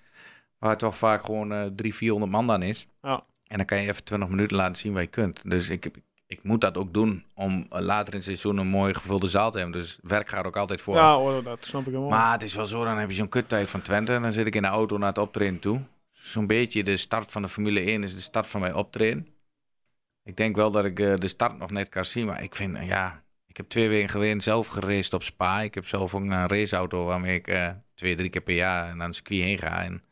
[0.60, 2.88] Waar toch vaak gewoon eh 300, 400 man dan is.
[3.02, 3.24] Ja.
[3.48, 5.50] En dan kan je even 20 minuten laten zien wat je kunt.
[5.50, 5.96] Dus ik, heb-
[6.34, 7.26] ik moet dat ook doen.
[7.34, 9.80] Om eh, later in het seizoen een mooi gevulde zaal te hebben.
[9.80, 10.96] Dus werk gaat ook altijd voor.
[10.96, 12.10] Ja, hoor, dat snap ik helemaal.
[12.10, 14.13] Maar het is wel zo, dan heb je zo'n kuttijd van Twente.
[14.13, 15.82] En dan zit ik in de auto naar het optreden toe.
[16.12, 19.28] Zo'n beetje de start van de Formule 1 is de start van mijn optreden.
[20.24, 22.26] Ik denk wel dat ik eh, de start nog net kan zien.
[22.26, 23.22] Maar ik vind, eh, ja...
[23.48, 25.62] Ik heb twee weken geleden zelf geraced op Spa.
[25.62, 29.13] Ik heb zelf ook een raceauto waarmee ik twee, drie keer per jaar naar een
[29.13, 29.84] circuit heen ga.
[29.84, 30.04] En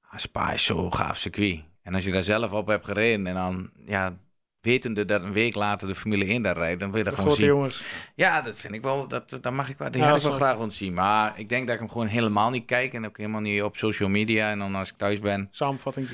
[0.00, 1.60] ah, Spa is zo'n gaaf circuit.
[1.82, 3.70] En als je daar zelf op hebt gereden en dan...
[3.86, 4.18] Ja,
[4.60, 6.80] wetende dat een week later de Formule 1 daar rijdt...
[6.80, 7.46] dan wil je dat de gewoon zien.
[7.46, 7.82] jongens.
[8.14, 9.08] Ja, dat vind ik wel.
[9.08, 9.90] Dat, dat mag ik wel.
[9.90, 10.94] Die Ja, had ik wel graag willen zien.
[10.94, 12.92] Maar ik denk dat ik hem gewoon helemaal niet kijk.
[12.94, 14.50] En ook helemaal niet op social media.
[14.50, 15.48] En dan als ik thuis ben.
[15.50, 16.08] Samenvatting.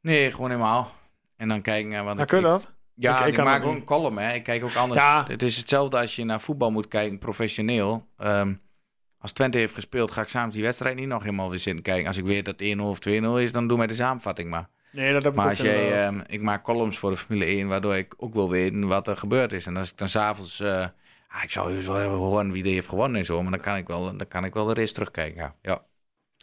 [0.00, 0.94] Nee, gewoon helemaal.
[1.36, 2.26] En dan kijken naar wat ik...
[2.26, 2.72] kun je dat?
[2.94, 3.80] Ja, Ik- ik, ik kan maak ook niet.
[3.80, 4.32] een column, hè.
[4.34, 5.00] Ik kijk ook anders.
[5.00, 5.24] Ja.
[5.28, 8.06] Het is hetzelfde als je naar voetbal moet kijken, professioneel.
[8.18, 8.54] Ehm,
[9.18, 12.06] als Twente heeft gespeeld, ga ik samen die wedstrijd niet nog helemaal weer zitten kijken.
[12.06, 13.10] Als ik weet dat 1-0 of 2-0
[13.42, 14.68] is, dan doe mij de samenvatting maar.
[14.92, 17.68] Nee, dat heb ik Maar als jij, ehm, ik maak columns voor de Formule 1,
[17.68, 19.66] waardoor ik ook wil weten wat er gebeurd is.
[19.66, 20.86] En als ik dan s'avonds, eh
[21.28, 23.76] ah, ik zou wel even horen wie die heeft gewonnen en zo, maar dan kan
[23.76, 25.40] ik wel, dan kan ik wel de race terugkijken.
[25.42, 25.54] Ja.
[25.62, 25.84] ja.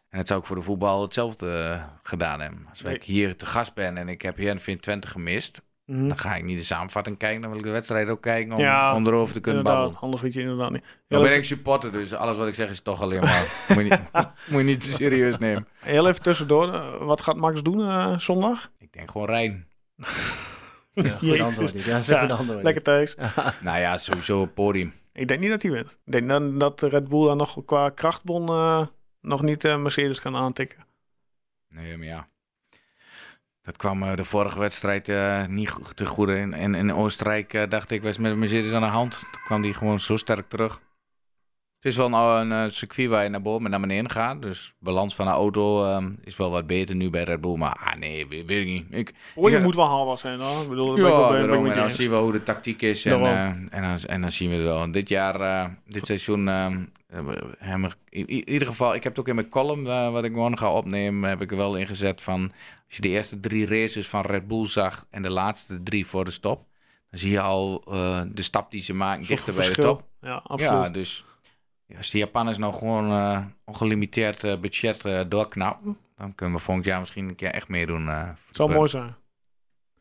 [0.10, 2.66] En dat zou ik voor de voetbal hetzelfde eh, gedaan hebben.
[2.70, 2.96] Als Nee.
[2.96, 6.08] ik hier te gast ben en ik heb Heerenveen Twente gemist, Mhm.
[6.08, 8.60] dan ga ik niet de samenvatting kijken, dan wil ik de wedstrijd ook kijken om,
[8.60, 10.00] Ja, om erover te kunnen babbelen.
[10.00, 10.82] anders weet je inderdaad niet.
[11.08, 13.84] Dan Heel ben ik supporter, dus alles wat ik zeg is toch alleen maar, moet,
[13.84, 14.02] je niet,
[14.48, 15.68] moet je niet te serieus nemen.
[15.80, 16.74] heel even tussendoor.
[16.74, 18.72] eh, wat gaat Max doen eh, zondag?
[18.78, 19.68] Ik denk gewoon Rijn.
[20.94, 21.74] Ja, goed antwoord.
[21.74, 21.86] dit.
[21.86, 22.38] Ja, Ja.
[22.62, 23.16] Lekker Thijs.
[23.62, 24.94] Nou ja, sowieso podium.
[25.14, 26.00] Ik denk niet dat hij wint.
[26.06, 28.88] Ik denk dat, dat de Red Bull dan nog qua krachtbon eh,
[29.22, 30.86] nog niet eh, Mercedes kan aantikken.
[31.70, 32.28] Nee, maar ja.
[33.62, 36.38] Dat kwam eh, de vorige wedstrijd eh, niet te goede.
[36.38, 39.20] In, in, in Oostenrijk eh, dacht ik, was met Mercedes aan de hand.
[39.20, 40.82] Toen kwam die gewoon zo sterk terug.
[41.80, 44.42] Het is wel een, een eh, circuit waar je naar boven en naar beneden gaat.
[44.42, 47.56] Dus balans van de auto ehm, is wel wat beter nu bij Red Bull.
[47.58, 48.86] Maar ah, nee, weet, ik niet.
[48.90, 49.64] Ik, Oh, je Ja.
[49.64, 50.62] moet wel haalbaar zijn hoor.
[50.62, 51.66] Ik bedoel, ja, ben daarom.
[51.66, 51.96] En dan eens.
[51.96, 53.06] zien we hoe de tactiek is.
[53.06, 54.92] En, eh, en, dan, en dan zien we het wel.
[54.92, 56.82] Dit jaar, eh, dit seizoen, ehm,
[58.10, 60.72] in, ieder geval, ik heb het ook in mijn column, eh, wat ik gewoon ga
[60.72, 62.42] opnemen, heb ik er wel ingezet van,
[62.88, 66.26] als je de eerste drie races van Red Bull zag en de laatste drie voor
[66.26, 66.66] de stop,
[67.10, 70.04] dan zie je al eh, de stap die ze maken dichter bij de top.
[70.22, 70.84] Ja, absoluut.
[70.84, 71.26] Ja, dus
[71.98, 76.86] als de Japanners nou gewoon eh, ongelimiteerd eh, budget eh, doorknappen, dan kunnen we volgend
[76.86, 78.08] jaar misschien een keer echt meedoen.
[78.10, 79.16] eh, voor de Zou mooi zijn.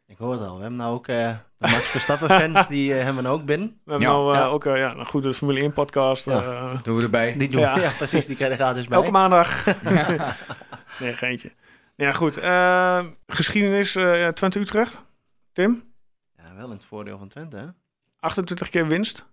[0.07, 0.55] Ik hoor het al.
[0.57, 3.81] We hebben nou ook eh, de Max Verstappen-fans, die hebben we ook binnen.
[3.85, 4.15] We hebben Ja.
[4.15, 4.47] nou Ja.
[4.47, 6.25] ook ja, nou goed, de Formule 1 podcast.
[6.25, 6.43] Ja.
[6.43, 7.37] eh, Doen we erbij.
[7.37, 7.79] Die doen, Ja.
[7.79, 7.91] ja.
[7.91, 8.99] precies, die krijgen gratis bij.
[8.99, 9.65] elke maandag.
[11.01, 11.53] nee, geintje.
[11.97, 12.37] Ja, goed.
[12.37, 15.05] eh, geschiedenis eh, Twente-Utrecht.
[15.53, 15.83] Tim,
[16.37, 17.67] Ja, wel in het voordeel van Twente, hè?
[18.21, 19.27] 28 keer winst,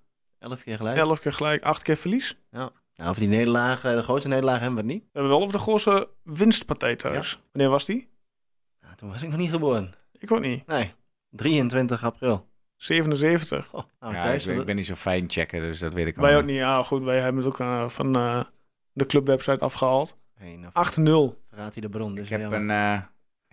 [0.50, 0.98] Elf keer gelijk.
[0.98, 2.38] 11 keer gelijk, 8 keer verlies.
[2.52, 5.04] Nou, over die nederlaag, de grootste nederlaag hebben we het niet.
[5.04, 7.40] We hebben wel over de grootste winstpartij thuis.
[7.52, 8.10] Wanneer was die?
[8.82, 9.94] Ja, toen was ik nog niet geboren.
[10.18, 10.68] Ik ook niet.
[10.68, 10.94] Nee,
[11.30, 12.48] 23 april.
[12.76, 13.74] 77.
[13.74, 16.16] Oh, nou, Ja, ik, ben- ik ben niet zo fijn checken, dus dat weet ik
[16.16, 16.40] Wij al.
[16.40, 16.56] ook niet.
[16.56, 17.04] Ja, goed.
[17.04, 18.44] Wij hebben het ook eh, van eh,
[18.92, 20.16] de clubwebsite afgehaald.
[20.16, 20.18] 8-0.
[20.34, 21.44] Hey, nou, 8-0.
[21.50, 22.16] verraadt hij de bron.
[22.16, 23.02] Dus Ik heb, ja, een, eh,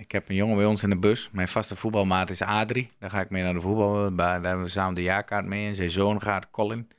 [0.02, 1.28] ik heb een jongen bij ons in de bus.
[1.32, 2.88] Mijn vaste voetbalmaat is Adrie.
[2.98, 4.14] Daar ga ik mee naar de voetbal.
[4.14, 5.68] Daar hebben we samen de jaarkaart mee.
[5.68, 6.90] En zijn zoon gaat, Colin.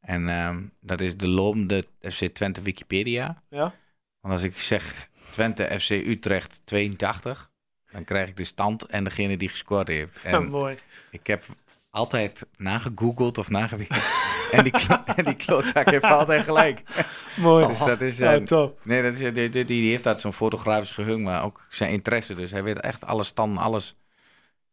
[0.00, 3.42] En ehm, dat is de lopende FC Twente Wikipedia.
[3.48, 3.74] Ja?
[4.20, 7.50] Want als ik zeg Twente FC Utrecht 82,
[7.90, 10.22] dan krijg ik de stand en degene die gescoord heeft.
[10.24, 10.74] En Mooi.
[11.10, 11.44] ik heb
[11.92, 13.96] altijd nagegoogeld of nagewikt.
[14.52, 14.72] en, die
[15.16, 16.82] en die klootzak heeft altijd gelijk.
[17.36, 17.66] Mooi.
[17.66, 18.18] Dus dat is...
[18.18, 18.78] ja, eh, top.
[18.82, 22.34] Nee, dat is, die, die, die heeft dat zo'n fotografisch geheugen, maar ook zijn interesse.
[22.34, 23.96] Dus hij weet echt alle stand, alles.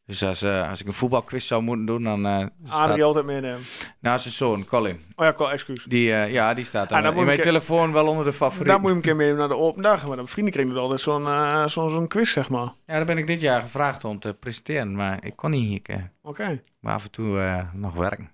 [0.10, 2.90] Dus als, eh, als ik een voetbalquiz zou moeten doen, dan eh staat...
[2.90, 3.62] Adrie altijd meenemen.
[4.00, 5.02] Nou, zijn zoon, Colin.
[5.16, 5.84] Oh ja, call, excuus.
[5.84, 8.68] Die, eh, ja, die staat dan Ah, dan in mijn telefoon wel onder de favorieten.
[8.68, 10.08] Daar moet je een keer mee naar de open dagen.
[10.08, 12.64] Maar de vriendenkring doet altijd zo'n zo'n quiz, zeg maar.
[12.86, 15.90] Ja, daar ben ik dit jaar gevraagd om te presenteren, maar ik kon niet.
[16.22, 16.62] Oké.
[16.80, 18.32] maar af en toe nog werken.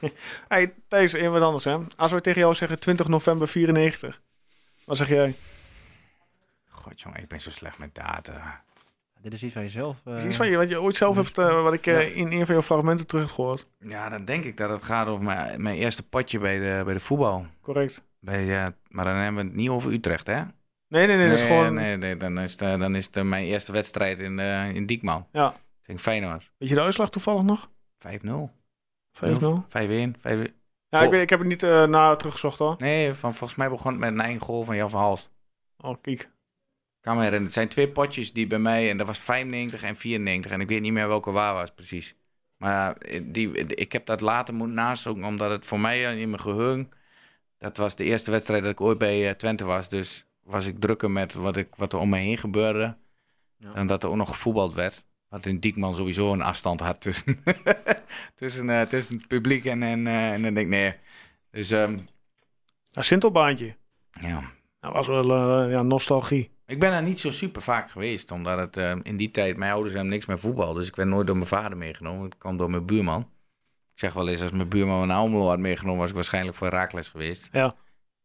[0.48, 1.76] Hey, Thijs, even wat anders, hè.
[1.96, 4.20] Als we tegen jou zeggen 20 november 94.
[4.84, 5.34] Wat zeg jij?
[6.68, 8.64] God, jongen, ik ben zo slecht met data.
[9.26, 10.00] Dit is iets van jezelf.
[10.04, 12.26] eh, Is iets van je, wat je ooit zelf hebt, eh, wat ik eh, in
[12.32, 13.68] een van jouw fragmenten terug heb gehoord.
[13.78, 16.94] Ja, dan denk ik dat het gaat over mijn, mijn eerste potje bij de, bij
[16.94, 17.46] de voetbal.
[17.62, 18.04] Correct.
[18.20, 20.42] Bij, eh, maar dan hebben we het niet over Utrecht, hè?
[20.88, 21.74] Nee, nee, nee, dat is gewoon...
[21.74, 24.68] nee, nee, dan is het, eh, dan is het eh, mijn eerste wedstrijd in, eh
[24.74, 25.26] in Diekman.
[25.32, 25.54] Ja.
[25.82, 26.42] Tegen Feyenoord.
[26.44, 26.46] 5-0.
[26.58, 27.70] Weet je de uitslag toevallig nog?
[27.98, 28.50] 5-0.
[29.12, 30.16] 5-1.
[30.18, 30.50] 5
[30.88, 31.10] Ja, ik, Oh.
[31.10, 32.74] weet, ik heb het niet eh na teruggezocht hoor.
[32.78, 35.30] Nee, van, volgens mij begon het met een eigen goal van Jan van Halst.
[35.78, 36.30] Oh, kijk.
[37.06, 37.42] Kan me herinneren.
[37.42, 38.90] Het zijn twee potjes die bij mij...
[38.90, 40.50] En dat was 95 en 94.
[40.50, 42.16] En ik weet niet meer welke waar was precies.
[42.56, 45.24] Maar eh, die, ik heb dat later moeten nazoeken.
[45.24, 46.90] Omdat het voor mij eh, in mijn geheugen...
[47.58, 49.88] Dat was de eerste wedstrijd dat ik ooit bij eh, Twente was.
[49.88, 52.96] Dus was ik drukker met wat, ik, wat er om me heen gebeurde.
[53.58, 53.74] Ja.
[53.74, 55.04] En dat er ook nog gevoetbald werd.
[55.28, 57.42] Wat in Diekman sowieso een afstand had tussen,
[58.34, 60.94] tussen, eh, tussen het publiek en, en, eh, en dan denk ik, nee.
[61.50, 61.98] Dus ehm,
[62.92, 63.76] Een Sintelbaantje.
[64.10, 66.50] ja, Dat was wel eh, ja, nostalgie.
[66.66, 68.30] Ik ben daar niet zo super vaak geweest.
[68.30, 70.72] Omdat het eh, in die tijd, mijn ouders hebben niks met voetbal.
[70.72, 72.24] Dus ik werd nooit door mijn vader meegenomen.
[72.24, 73.20] Het kwam door mijn buurman.
[73.92, 76.68] Ik zeg wel eens, als mijn buurman naar Almelo had meegenomen, was ik waarschijnlijk voor
[76.68, 77.48] Raakles geweest.
[77.52, 77.72] Ja.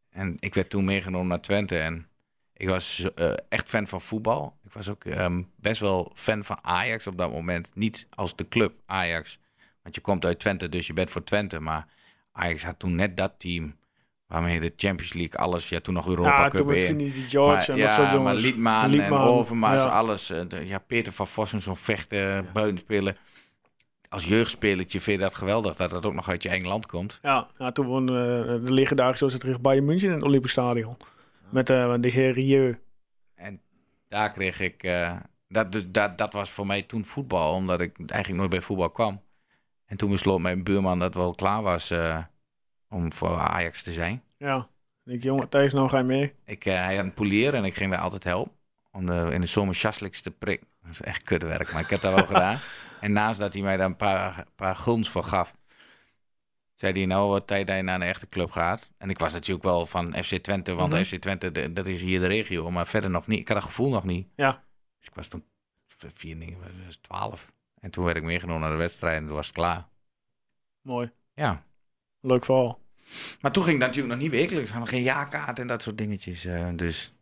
[0.10, 1.78] En ik werd toen meegenomen naar Twente.
[1.80, 2.08] En
[2.54, 4.58] ik was eh, echt fan van voetbal.
[4.64, 7.72] Ik was ook ehm, best wel fan van Ajax op dat moment.
[7.76, 9.40] Niet als de club Ajax.
[9.84, 11.60] Want je komt uit Twente, dus je bent voor Twente.
[11.60, 11.88] Maar
[12.32, 13.76] Ajax had toen net dat team
[14.32, 15.70] waarmee de Champions League alles...
[15.70, 16.86] Ja, toen nog Europa ja, Cup toen met in.
[16.86, 18.36] Vinnie die George Maar, en ja, dat soort maar.
[18.36, 19.90] Liedman, Liedman, en Overmars, ja.
[19.90, 20.30] alles.
[20.30, 23.16] eh, ja, Peter van Vossen, zo'n vechten, buitenspelen.
[24.10, 27.20] Als jeugdspelertje vind je dat geweldig dat dat ook nog uit je eigen land komt.
[27.22, 30.98] Ja, ja, toen won eh, de legendarische zo tegen Bayern München in het Olympisch Stadion.
[31.50, 32.80] Met eh, de heer Rieu.
[33.36, 33.62] En
[34.08, 34.84] daar kreeg ik...
[34.84, 35.16] eh,
[35.48, 38.90] dat, dus dat, dat was voor mij toen voetbal, omdat ik eigenlijk nooit bij voetbal
[38.90, 39.22] kwam.
[39.86, 41.94] En toen besloot mijn buurman dat wel klaar was
[42.92, 44.24] om voor Ajax te zijn.
[44.38, 44.68] Ja.
[45.06, 46.34] Ik, jongen, Thijs, nou ga je mee.
[46.46, 48.54] Ik, eh, hij had een polier en ik ging daar altijd helpen.
[48.92, 50.68] Om de, in de zomer chasliks te prikken.
[50.82, 52.60] Dat is echt kutwerk, maar ik heb dat wel gedaan.
[53.02, 55.56] En naast dat hij mij daar een paar, paar guns voor gaf,
[56.74, 58.90] zei hij nou wat tijd dat je naar een echte club gaat.
[58.98, 61.04] En ik was natuurlijk wel van FC Twente, want Mhm.
[61.04, 62.72] FC Twente, de- dat is hier de regio.
[62.72, 63.40] Maar verder nog niet.
[63.40, 64.28] Ik had dat gevoel nog niet.
[64.36, 64.64] Ja.
[64.98, 65.44] Dus ik was toen
[66.14, 66.58] 4, 9,
[67.02, 67.52] 12.
[67.80, 69.88] En toen werd ik meegenomen naar de wedstrijd en toen was het klaar.
[70.82, 71.12] Mooi.
[71.34, 71.64] Ja.
[72.22, 72.80] Leuk verhaal.
[73.42, 74.68] Maar toen ging dat natuurlijk nog niet wekelijks.
[74.70, 76.46] We hadden geen jaarkaart en dat soort dingetjes.
[76.46, 77.14] eh, dus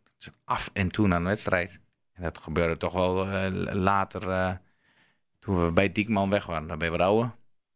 [0.44, 1.78] af en toe aan een wedstrijd.
[2.12, 4.52] En dat gebeurde toch wel eh, later, eh,
[5.38, 6.68] toen we bij Diekman weg waren.
[6.68, 7.32] Dan ben je wat ouder.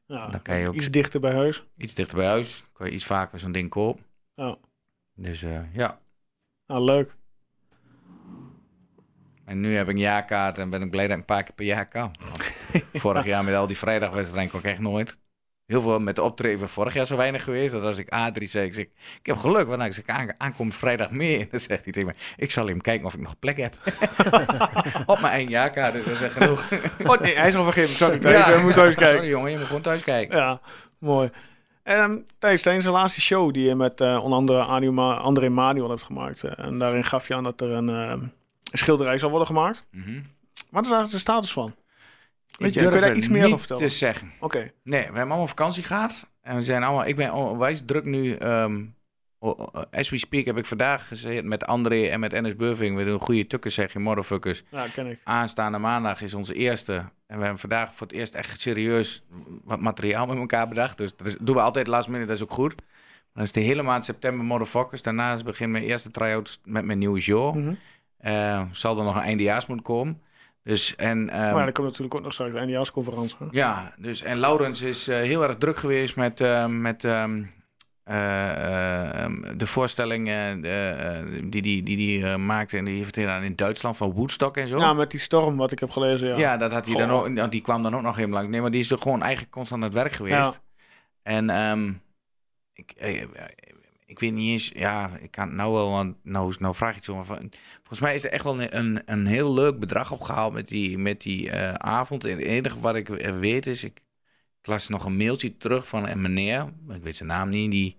[0.07, 1.65] Ja, Dan kan je ook iets dichter bij huis.
[1.77, 2.65] iets dichter bij huis.
[2.73, 4.05] Kan je iets vaker zo'n ding kopen.
[4.35, 4.57] Ja.
[5.15, 5.41] Dus
[5.73, 6.01] ja.
[6.67, 7.17] Nou, leuk.
[9.45, 11.55] En nu heb ik een jaarkaart en ben ik blij dat ik een paar keer
[11.55, 12.15] per jaar kan.
[12.93, 15.17] Vorig jaar met al die vrijdagwedstrijden kon ik echt nooit.
[15.67, 17.73] Heel veel met de optreden vorig jaar zo weinig geweest.
[17.73, 18.85] Dat als ik A3 zei, ik, zeg,
[19.21, 21.47] ik heb geluk, want als ik aan, aankom vrijdag meer.
[21.51, 23.75] Dan zegt hij tegen me, ik zal hem kijken of ik nog plek heb.
[25.07, 26.65] Op mijn eigen jaarkaart, dus dat is echt genoeg.
[27.11, 27.95] Oh nee, hij is al vergeten.
[27.95, 28.45] Sorry, Thijs.
[28.45, 29.15] Hij moet thuis kijken.
[29.17, 30.39] Sorry jongen, je moet gewoon thuis kijken.
[30.39, 30.61] Ja,
[30.99, 31.31] mooi.
[31.83, 35.49] En Thijs, tijdens de laatste show die je met eh, onder andere Adi Ma- André
[35.49, 36.45] Manuel hebt gemaakt.
[36.45, 38.33] eh, en daarin gaf je aan dat er een, eh, een
[38.73, 39.85] schilderij zal worden gemaakt.
[39.91, 40.11] Mhm.
[40.71, 41.75] Wat is eigenlijk de status van?
[42.59, 43.83] Weet Ik je, kun je daar iets meer over vertellen?
[43.83, 44.33] te zeggen.
[44.41, 46.29] Oké, Nee, we hebben allemaal vakantie gehad.
[46.43, 48.35] En we zijn allemaal, ik ben onwijs druk nu.
[48.35, 48.83] ehm,
[49.39, 52.97] o- o- as we speak heb ik vandaag gezeten met André en met Ennis Burving.
[52.97, 54.63] We doen goede tukkers, zeg je, motherfuckers.
[54.71, 55.21] ja, ken ik.
[55.25, 56.95] Aanstaande maandag is onze eerste.
[57.27, 59.23] En we hebben vandaag voor het eerst echt serieus
[59.65, 60.97] wat materiaal met elkaar bedacht.
[60.99, 62.75] Dus dat is, doen we altijd last minute, dat is ook goed.
[62.77, 65.03] Maar dan is de hele maand september motherfuckers.
[65.03, 67.55] Daarna begin mijn eerste try-outs met mijn nieuwe show.
[67.55, 67.75] Mhm.
[68.19, 70.23] Eh, zal er nog een eindejaars moeten komen.
[70.65, 73.37] Dus, en, ehm, maar er komt natuurlijk ook nog straks een eindejaarsconferentie.
[73.39, 73.47] hè?
[73.51, 77.43] ja, dus en Laurens is eh, heel erg druk geweest met, eh, met ehm,
[78.05, 80.51] eh, ehm, de voorstelling eh,
[81.45, 82.77] die die, die, die maakte.
[82.77, 84.79] En die heeft gedaan in Duitsland van Woodstock en zo.
[84.79, 86.37] Ja, met die storm wat ik heb gelezen, ja.
[86.37, 87.29] Ja, dat had hij dan ook.
[87.29, 88.51] nou, Die kwam dan ook nog helemaal lang.
[88.51, 90.35] Nee, maar die is er gewoon eigenlijk constant aan het werk geweest.
[90.35, 90.53] Ja.
[91.23, 91.93] En ehm,
[92.73, 92.95] ik,
[94.07, 94.71] ik weet niet eens.
[94.75, 95.91] Ja, ik kan het nou wel.
[95.91, 97.15] Want nou, nou vraag je het zo.
[97.15, 100.53] Maar van, volgens mij is er echt wel een, een, een heel leuk bedrag opgehaald
[100.53, 102.25] met die, met die eh, avond.
[102.25, 103.85] En het enige wat ik eh, weet is.
[103.85, 104.01] Ik,
[104.61, 106.73] ik las nog een mailtje terug van een meneer.
[106.89, 107.71] Ik weet zijn naam niet.
[107.71, 107.99] Die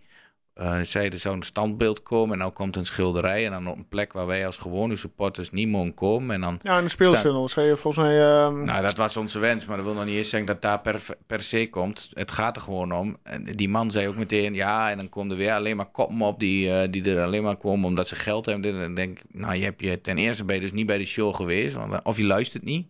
[0.55, 2.33] eh, zei er zou een standbeeld komen.
[2.33, 3.45] En nou komt een schilderij.
[3.45, 6.35] En dan op een plek waar wij als gewone supporters niet mogen komen.
[6.35, 7.47] En dan Ja, in de speeltunnel.
[7.47, 8.19] Zei je volgens mij...
[8.19, 10.81] ehm, nou, dat was onze wens, maar dat wil nog niet eens zeggen dat daar
[10.81, 12.09] per, per se komt.
[12.13, 13.17] Het gaat er gewoon om.
[13.23, 16.21] En die man zei ook meteen, ja, en dan komen er weer alleen maar koppen
[16.21, 18.73] op die, eh, die er alleen maar komen omdat ze geld hebben.
[18.73, 20.97] En dan denk ik, nou, je hebt je ten eerste ben je dus niet bij
[20.97, 22.87] de show geweest, want, of je luistert niet.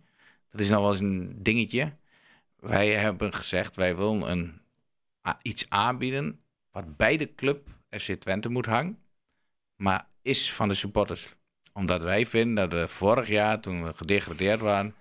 [0.51, 1.93] Dat is nou wel eens een dingetje.
[2.59, 4.61] Wij hebben gezegd, wij willen een,
[5.41, 6.39] iets aanbieden
[6.76, 8.99] wat bij de club FC Twente moet hangen,
[9.76, 11.36] maar is van de supporters.
[11.73, 14.95] Omdat wij vinden dat we vorig jaar, toen we gedegradeerd waren,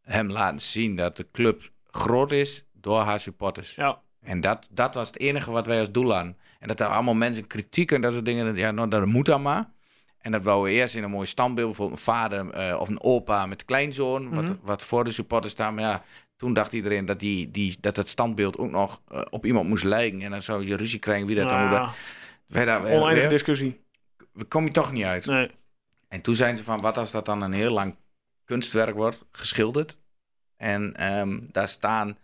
[0.00, 3.74] hem laten zien dat de club groot is door haar supporters.
[3.74, 6.36] ja, En dat, dat was het enige wat wij als doel hadden.
[6.58, 9.42] En dat er allemaal mensen kritiek en dat soort dingen, ja, nou, dat moet dan
[9.42, 9.72] maar.
[10.18, 13.02] En dat wouden we eerst in een mooi standbeeld, bijvoorbeeld een vader eh, of een
[13.02, 14.54] opa met kleinzoon, wat, Mhm.
[14.62, 15.74] wat voor de supporters staan.
[15.74, 16.04] Maar ja,
[16.36, 19.84] toen dacht iedereen dat, die, die, dat het standbeeld ook nog eh, op iemand moest
[19.84, 20.20] lijken.
[20.22, 21.88] En dan zou je ruzie krijgen wie dat dan Nou moet.
[22.64, 23.80] wij- oneindige discussie.
[24.32, 25.26] We komen je toch niet uit.
[25.26, 25.48] Nee.
[26.08, 27.96] En toen zijn ze van, wat als dat dan een heel lang
[28.44, 29.96] kunstwerk wordt, geschilderd.
[30.56, 32.18] En ehm, daar staan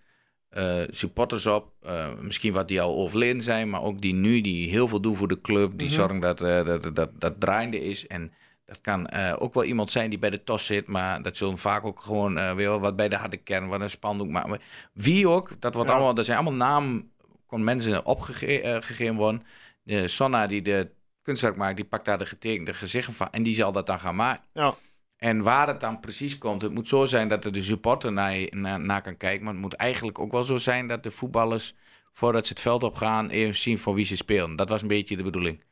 [0.48, 4.70] eh, supporters op, eh, misschien wat die al overleden zijn, maar ook die nu, die
[4.70, 5.96] heel veel doen voor de club, die Mhm.
[5.96, 8.06] zorgen dat, eh, dat, dat dat draaiende is.
[8.06, 8.32] En
[8.70, 11.58] dat kan eh, ook wel iemand zijn die bij de TOS zit, maar dat zullen
[11.58, 14.50] vaak ook gewoon eh, weer wat bij de harde kern, wat een spandoek maken.
[14.50, 14.60] Maar
[14.92, 15.94] Wie ook, dat, wordt Ja.
[15.94, 17.10] allemaal, dat zijn allemaal namen,
[17.46, 19.42] kon mensen opgegeven worden.
[19.82, 20.90] De Sonna die de
[21.22, 24.16] kunstwerk maakt, die pakt daar de getekende gezichten van en die zal dat dan gaan
[24.16, 24.44] maken.
[24.52, 24.74] Ja.
[25.16, 28.48] En waar het dan precies komt, het moet zo zijn dat er de supporter naar,
[28.80, 29.44] naar kan kijken.
[29.44, 31.74] Maar het moet eigenlijk ook wel zo zijn dat de voetballers,
[32.12, 34.56] voordat ze het veld op gaan, even zien voor wie ze spelen.
[34.56, 35.62] Dat was een beetje de bedoeling.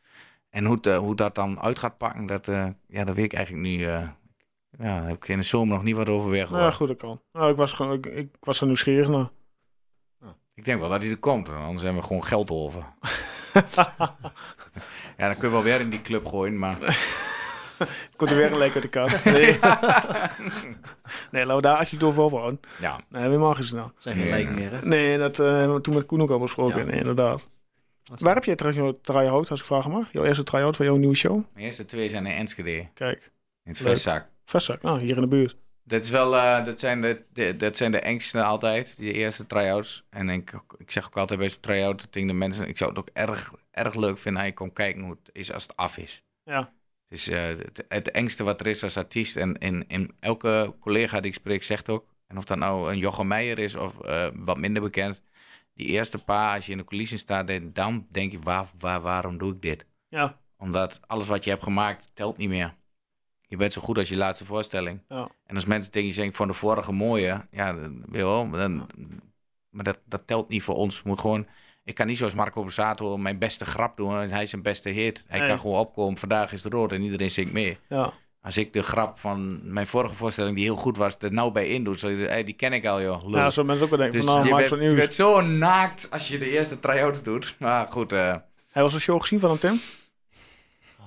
[0.50, 3.24] En hoe, het, eh, hoe dat dan uit gaat pakken, dat, eh, ja, dat weet
[3.24, 3.84] ik eigenlijk nu.
[3.84, 4.08] eh,
[4.78, 6.64] ja, daar heb ik in de zomer nog niet wat over weer gehoord.
[6.64, 7.20] Ja, goed, dat kan.
[7.32, 9.28] Nou, ik, was gewoon, ik, ik was er nieuwsgierig naar.
[10.54, 12.82] Ik denk wel dat hij er komt, anders hebben we gewoon geld over.
[15.18, 16.76] ja, dan kun je wel weer in die club gooien, maar...
[18.16, 19.24] Komt er weer een uit de kast.
[19.24, 19.58] Nee,
[21.30, 22.60] nee laten we daar alsjeblieft over ophouden.
[22.80, 23.92] Ja, Nee, helemaal geen snel.
[23.98, 24.58] Zeg je Nee, lijkt nee.
[24.58, 24.86] meer, hè?
[24.86, 26.78] Nee, dat eh, hebben we toen met Koen ook al besproken.
[26.78, 26.84] Ja.
[26.84, 27.48] Nee, inderdaad.
[28.16, 30.12] Waar heb jij trouwens jouw try-out, als ik vragen mag?
[30.12, 31.44] Jouw eerste try-out van jouw nieuwe show?
[31.52, 33.22] mijn eerste twee zijn in Enschede, Kijk,
[33.64, 34.28] in het vestzak.
[34.44, 34.82] Vestzak.
[34.84, 35.56] Ah, hier in de buurt.
[35.84, 39.46] Dat, is wel, eh, dat, zijn de, de- dat zijn de engste altijd, die eerste
[39.46, 40.04] try-outs.
[40.10, 42.68] En ik, ik zeg ook altijd bij zo'n try-out tegen de mensen...
[42.68, 45.52] ik zou het ook erg, erg leuk vinden als je komt kijken hoe het is
[45.52, 46.22] als het af is.
[46.42, 46.58] Ja.
[47.08, 49.36] Het is eh, het, het engste wat er is als artiest.
[49.36, 52.04] En, en, en elke collega die ik spreek zegt ook...
[52.26, 55.20] en of dat nou een Jochem Meijer is of eh, wat minder bekend...
[55.78, 57.50] die eerste paar, als je in de coulissen staat...
[57.62, 59.86] dan denk je, waar, waar, waarom doe ik dit?
[60.08, 60.38] Ja.
[60.56, 62.74] Omdat alles wat je hebt gemaakt telt niet meer.
[63.46, 65.00] Je bent zo goed als je laatste voorstelling.
[65.08, 65.28] Ja.
[65.44, 67.76] En als mensen tegen je zeggen van de vorige mooie, ja,
[68.06, 68.86] wel, dan,
[69.70, 71.02] maar dat, dat telt niet voor ons.
[71.02, 71.46] Moet gewoon
[71.84, 74.88] Ik kan niet zoals Marco Borsato mijn beste grap doen en hij is zijn beste
[74.88, 75.24] hit.
[75.26, 75.48] Hij Nee.
[75.48, 77.78] kan gewoon opkomen, vandaag is het rood en iedereen zingt mee.
[77.88, 78.12] Ja.
[78.42, 81.68] Als ik de grap van mijn vorige voorstelling, die heel goed was, er nou bij
[81.68, 83.22] in doet, zo, hey, die ken ik al, joh.
[83.28, 83.38] Lul.
[83.38, 85.40] ja, zo mensen ook wel denken dus van, nou, je, maak wat je bent zo
[85.40, 87.56] naakt als je de eerste try-outs doet.
[87.58, 88.34] Maar goed, eh,
[88.70, 89.80] Hij was een show gezien van hem, Tim?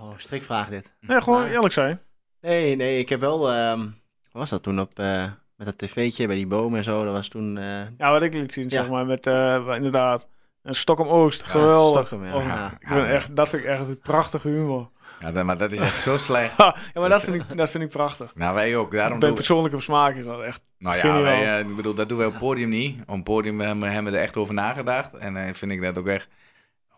[0.02, 0.94] Oh, strikvraag dit.
[1.00, 1.52] Nee, gewoon Nou.
[1.52, 2.00] eerlijk zijn.
[2.42, 3.52] Nee, nee, ik heb wel...
[3.52, 3.92] ehm, wat
[4.32, 5.00] was dat toen op...
[5.00, 5.24] eh,
[5.56, 7.04] met dat tv'tje bij die boom en zo.
[7.04, 7.58] Dat was toen...
[7.58, 8.70] eh Ja, wat ik liet zien, Ja.
[8.70, 10.28] zeg maar, met eh, inderdaad,
[10.64, 11.44] een Stockholm Oost.
[11.44, 12.08] Geweldig.
[12.08, 12.36] Stockholm, ja.
[12.36, 12.78] Oh, Ja.
[12.80, 14.90] ik ben echt, dat vind ik echt een prachtige humor.
[15.22, 16.58] Ja, dat- maar dat is echt zo slecht.
[16.58, 18.36] ja, maar dat vind, ik, dat vind ik prachtig.
[18.36, 18.92] Nou, wij ook.
[18.92, 20.16] Daarom Ik ben persoonlijk op smaak.
[20.16, 20.64] Is dat echt.
[20.78, 21.22] Nou ja, Geniaal.
[21.22, 23.00] wij, eh, ik bedoel, dat doen wij op het podium niet.
[23.06, 25.14] Op het podium hebben we hebben we er echt over nagedacht.
[25.14, 26.28] En eh, vind ik dat ook echt...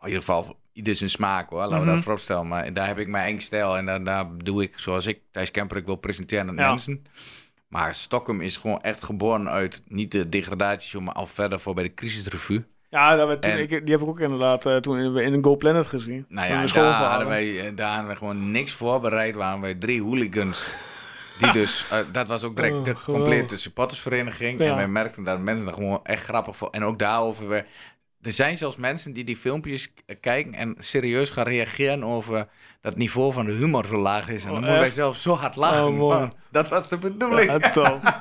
[0.01, 1.59] In ieder geval, ieder zijn smaak hoor.
[1.59, 1.93] Laten we Mhm.
[1.93, 2.47] dat voorop stellen.
[2.47, 3.77] Maar daar heb ik mijn eigen stijl.
[3.77, 6.69] En daar, daar doe ik zoals ik, Thijs Kemper, ik wil presenteren aan Ja.
[6.69, 7.05] mensen.
[7.67, 11.83] Maar Stockholm is gewoon echt geboren uit niet de degradatieshow, maar al verder voor bij
[11.83, 12.63] de crisisrevue.
[12.93, 15.33] Ja, dat werd toen, En- ik, die heb ik ook inderdaad eh, toen in, in
[15.33, 16.25] een Go Planet gezien.
[16.29, 19.35] Nou ja, daar hadden, wij, eh, daar hadden we gewoon niks voorbereid.
[19.35, 20.67] Waren wij drie hooligans.
[21.39, 24.59] Die dus, eh, dat was ook direct Oh, de complete supportersvereniging.
[24.59, 24.65] Ja.
[24.65, 26.69] En wij merkten dat mensen er gewoon echt grappig voor.
[26.71, 27.65] En ook daarover weer.
[28.21, 32.47] Er zijn zelfs mensen die die filmpjes kijken en serieus gaan reageren over
[32.81, 34.41] dat niveau van de humor zo laag is.
[34.43, 35.99] En dan Oh, moeten wij zelf zo hard lachen.
[35.99, 36.09] Oh.
[36.09, 37.51] Maar dat was de bedoeling.
[37.51, 38.01] Ja, top.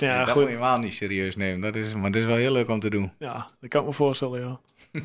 [0.00, 0.42] ja, dat moet goed.
[0.42, 1.60] je helemaal niet serieus nemen.
[1.60, 3.12] Dat is, maar dat is wel heel leuk om te doen.
[3.18, 4.60] Ja, dat kan ik me voorstellen, ja.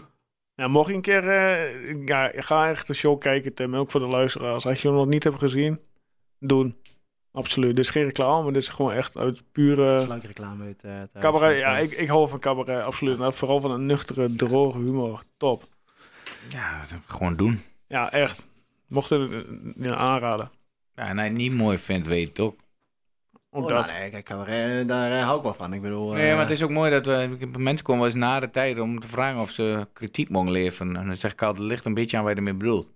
[0.56, 1.30] ja mocht je een keer...
[1.30, 3.76] eh, ja, ga echt de show kijken, Tim.
[3.76, 4.66] Ook voor de luisteraars.
[4.66, 5.80] Als je hem nog niet hebt gezien,
[6.40, 6.76] doen.
[7.32, 7.76] Absoluut.
[7.76, 10.02] Dit is geen reclame, maar dit is gewoon echt uit pure...
[10.02, 11.10] sluikreclame uit eh, thuis.
[11.20, 13.18] Cabaret, ja, ik, ik hou van cabaret, absoluut.
[13.18, 15.22] Maar vooral van een nuchtere, droge humor.
[15.38, 15.68] Top.
[16.50, 17.62] Ja, dat gewoon doen.
[17.88, 18.48] Ja, echt.
[18.88, 19.38] Mocht het eh,
[19.76, 20.52] ja, aanraden.
[20.96, 22.60] Ja, en hij het niet mooi vindt, weet je het ook.
[23.54, 25.74] Ook Oh, nou, nee, kijk, cabaret, daar eh, hou ik wel van.
[25.74, 26.12] Ik bedoel...
[26.12, 28.50] Nee, eh, maar het is ook mooi dat we, mensen komen wel eens na de
[28.50, 30.96] tijd om te vragen of ze kritiek mogen leveren.
[30.96, 32.88] En dan zeg ik altijd, het ligt een beetje aan wat je ermee bedoelt.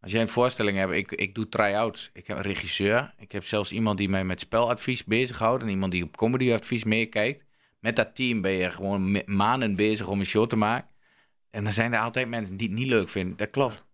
[0.00, 2.10] Als jij een voorstelling hebt, ik, ik doe try-outs.
[2.12, 3.14] Ik heb een regisseur.
[3.18, 5.62] Ik heb zelfs iemand die mij met speladvies bezighoudt.
[5.62, 7.44] En iemand die op comedyadvies meekijkt.
[7.80, 10.88] Met dat team ben je gewoon maanden bezig om een show te maken.
[11.50, 13.36] En dan zijn er altijd mensen die het niet leuk vinden.
[13.36, 13.84] Dat klopt.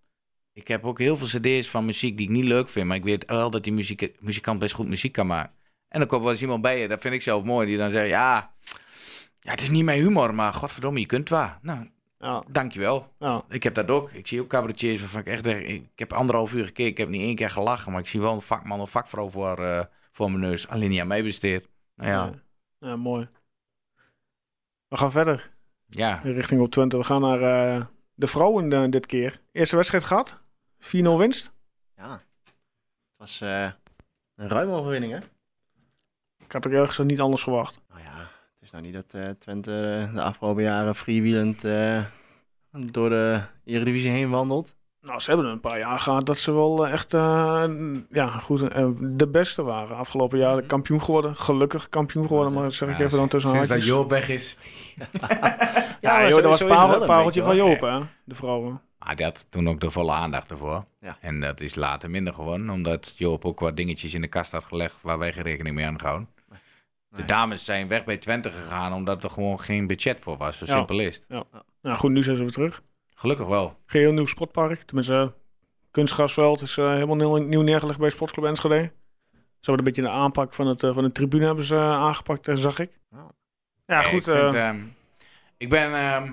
[0.52, 2.86] Ik heb ook heel veel cd's van muziek die ik niet leuk vind.
[2.86, 5.55] Maar ik weet wel dat die muziek, muzikant best goed muziek kan maken.
[5.89, 7.91] En dan komt wel eens iemand bij je, dat vind ik zelf mooi, die dan
[7.91, 8.55] zegt, ja,
[9.39, 11.51] ja het is niet mijn humor, maar godverdomme, je kunt wel.
[11.62, 13.12] Nou, Ja, dankjewel.
[13.18, 13.45] ja.
[13.49, 14.11] Ik heb dat ook.
[14.11, 17.22] Ik zie ook cabaretiers waarvan ik echt ik heb anderhalf uur gekeken, ik heb niet
[17.22, 20.41] één keer gelachen, maar ik zie wel een vakman of vakvrouw voor, eh, voor mijn
[20.43, 20.68] neus.
[20.68, 21.68] Alleen niet aan mij besteed.
[21.95, 22.32] Nou ja, Ja.
[22.89, 23.28] Ja, mooi.
[24.89, 25.51] We gaan verder.
[25.87, 26.20] ja.
[26.22, 26.99] Richting op 20.
[26.99, 27.41] We gaan naar
[27.76, 27.84] eh,
[28.14, 29.41] de vrouwen eh, dit keer.
[29.53, 30.43] Eerste wedstrijd gehad.
[30.78, 31.53] 4-0 winst.
[31.97, 32.11] Ja.
[32.12, 33.70] Het was eh,
[34.37, 35.18] een ruime overwinning, hè?
[36.47, 37.80] Ik had ook ergens niet anders verwacht.
[37.88, 42.05] Nou ja, het is nou niet dat eh, Twente de afgelopen jaren freewheelend eh,
[42.70, 44.74] door de Eredivisie heen wandelt.
[45.07, 47.64] Nou, ze hebben een paar jaar gehad dat ze wel eh, echt eh,
[48.11, 48.61] ja, goed,
[49.18, 49.97] de beste waren.
[49.97, 51.36] Afgelopen jaar kampioen geworden.
[51.36, 53.94] Gelukkig kampioen geworden, maar dat zeg ik Ja, even dan tussen Sinds dat haakjes.
[53.94, 54.57] Joop weg is.
[56.01, 57.99] Ja, joh, dat was parel, een pareltje van Joop, hè?
[58.24, 58.80] De vrouwen.
[58.99, 60.84] Maar die had toen ook de volle aandacht ervoor.
[61.01, 61.16] Ja.
[61.20, 64.64] En dat is later minder geworden, omdat Joop ook wat dingetjes in de kast had
[64.64, 66.28] gelegd waar wij geen rekening mee aan gehouden.
[67.09, 67.26] De Nee.
[67.26, 70.59] dames zijn weg bij Twente gegaan omdat er gewoon geen budget voor was.
[70.59, 70.72] Zo Ja.
[70.76, 71.28] simpel is het.
[71.82, 72.82] Nou goed, nu zijn ze weer terug.
[73.14, 73.76] Gelukkig wel.
[73.86, 74.82] Geheel nieuw sportpark.
[74.82, 75.28] Tenminste, eh,
[75.90, 78.92] kunstgrasveld is eh, helemaal nieuw, nieuw neergelegd bij Sportclub Enschede.
[79.61, 82.48] Ze hebben een beetje de aanpak van, het, eh, van de tribune hebben ze aangepakt,
[82.54, 82.98] zag ik.
[83.12, 83.28] Oh.
[83.86, 84.26] Ja, Nee, goed.
[84.26, 84.78] Ik, vind, eh, ehm,
[85.57, 85.94] ik ben...
[85.94, 86.32] ehm,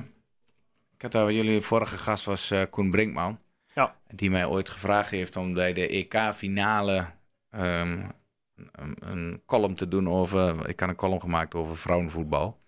[0.95, 3.39] ik had daar, jullie vorige gast was eh, Koen Brinkman.
[3.73, 3.95] Ja.
[4.07, 7.05] Die mij ooit gevraagd heeft om bij de EK-finale
[7.49, 8.01] ehm,
[8.71, 10.69] een, een column te doen over...
[10.69, 12.61] Ik had een column gemaakt over vrouwenvoetbal.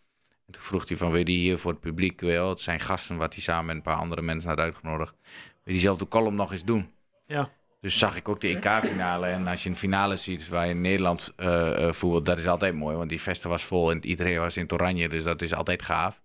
[0.45, 2.49] En toen vroeg hij van, wil je die hier voor het publiek wel?
[2.49, 5.15] Het zijn gasten wat hij samen met een paar andere mensen had uitgenodigd.
[5.21, 5.33] Wil
[5.63, 6.91] je diezelfde column nog eens doen?
[7.25, 7.49] Ja.
[7.81, 9.27] Dus zag ik ook de EK-finale.
[9.27, 12.75] En als je een finale ziet waar je Nederland eh eh, voetbalt, dat is altijd
[12.75, 12.95] mooi.
[12.95, 15.09] Want die vesten was vol en iedereen was in het oranje.
[15.09, 16.21] Dus dat is altijd gaaf.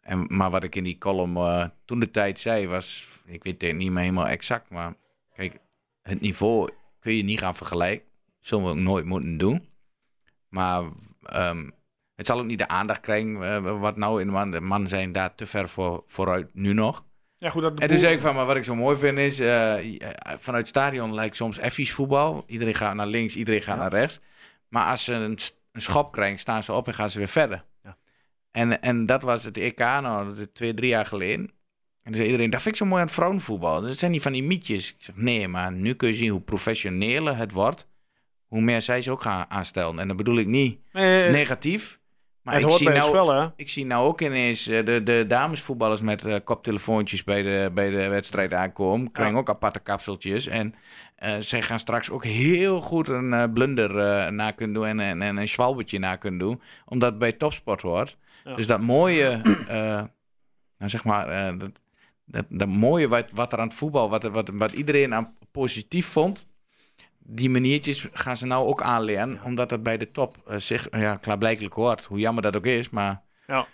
[0.00, 3.06] En, maar wat ik in die column eh, toen de tijd zei was...
[3.24, 4.94] Ik weet het niet meer helemaal exact, maar...
[5.34, 5.58] Kijk,
[6.02, 6.70] het niveau
[7.00, 8.07] kun je niet gaan vergelijken.
[8.48, 9.68] Zullen we ook nooit moeten doen.
[10.48, 10.82] Maar
[11.22, 11.70] ehm,
[12.14, 13.42] het zal ook niet de aandacht krijgen...
[13.42, 17.04] eh, wat nou in man, de mannen zijn daar te ver voor, vooruit nu nog.
[17.36, 19.18] ja, goed dat En toen boel- zei ik van, maar wat ik zo mooi vind
[19.18, 19.74] is, eh,
[20.22, 22.44] vanuit het stadion lijkt soms effies voetbal.
[22.46, 24.20] Iedereen gaat naar links, iedereen gaat naar rechts.
[24.68, 25.38] Maar als ze een,
[25.72, 27.64] een schop krijgen, staan ze op en gaan ze weer verder.
[27.82, 27.96] Ja.
[28.50, 31.50] En, en dat was het EK, nou, dat twee, drie jaar geleden.
[32.02, 33.80] En zei iedereen, dat vind ik zo mooi aan het vrouwenvoetbal.
[33.82, 34.88] Dat zijn niet van die mietjes.
[34.90, 37.86] Ik zeg, nee, maar nu kun je zien hoe professioneler het wordt.
[38.48, 39.98] Hoe meer zij ze ook gaan aanstellen.
[39.98, 41.98] En dat bedoel ik niet Nee, negatief.
[42.42, 43.48] Maar het ik hoort zie, bij nou, spel, hè?
[43.56, 47.90] ik zie nou ook ineens eh, de, de damesvoetballers met eh, koptelefoontjes bij de, bij
[47.90, 49.12] de wedstrijd aankomen.
[49.12, 49.40] Krijgen Ja.
[49.40, 50.46] ook aparte kapseltjes.
[50.46, 50.74] En
[51.16, 53.92] eh, zij gaan straks ook heel goed een blunder
[54.32, 56.60] na kunnen doen en, en, en een schwalbetje na kunnen doen.
[56.84, 58.16] Omdat het bij topsport hoort.
[58.44, 58.54] Ja.
[58.54, 59.40] Dus dat mooie,
[60.78, 61.80] nou zeg maar, dat,
[62.24, 66.06] dat, dat mooie wat, wat er aan het voetbal, wat, wat, wat iedereen aan positief
[66.06, 66.50] vond.
[67.30, 71.16] Die maniertjes gaan ze nou ook aanleren, omdat dat bij de top eh, zich ja,
[71.16, 72.04] klaarblijkelijk hoort.
[72.04, 73.66] Hoe jammer dat ook is, maar Ja.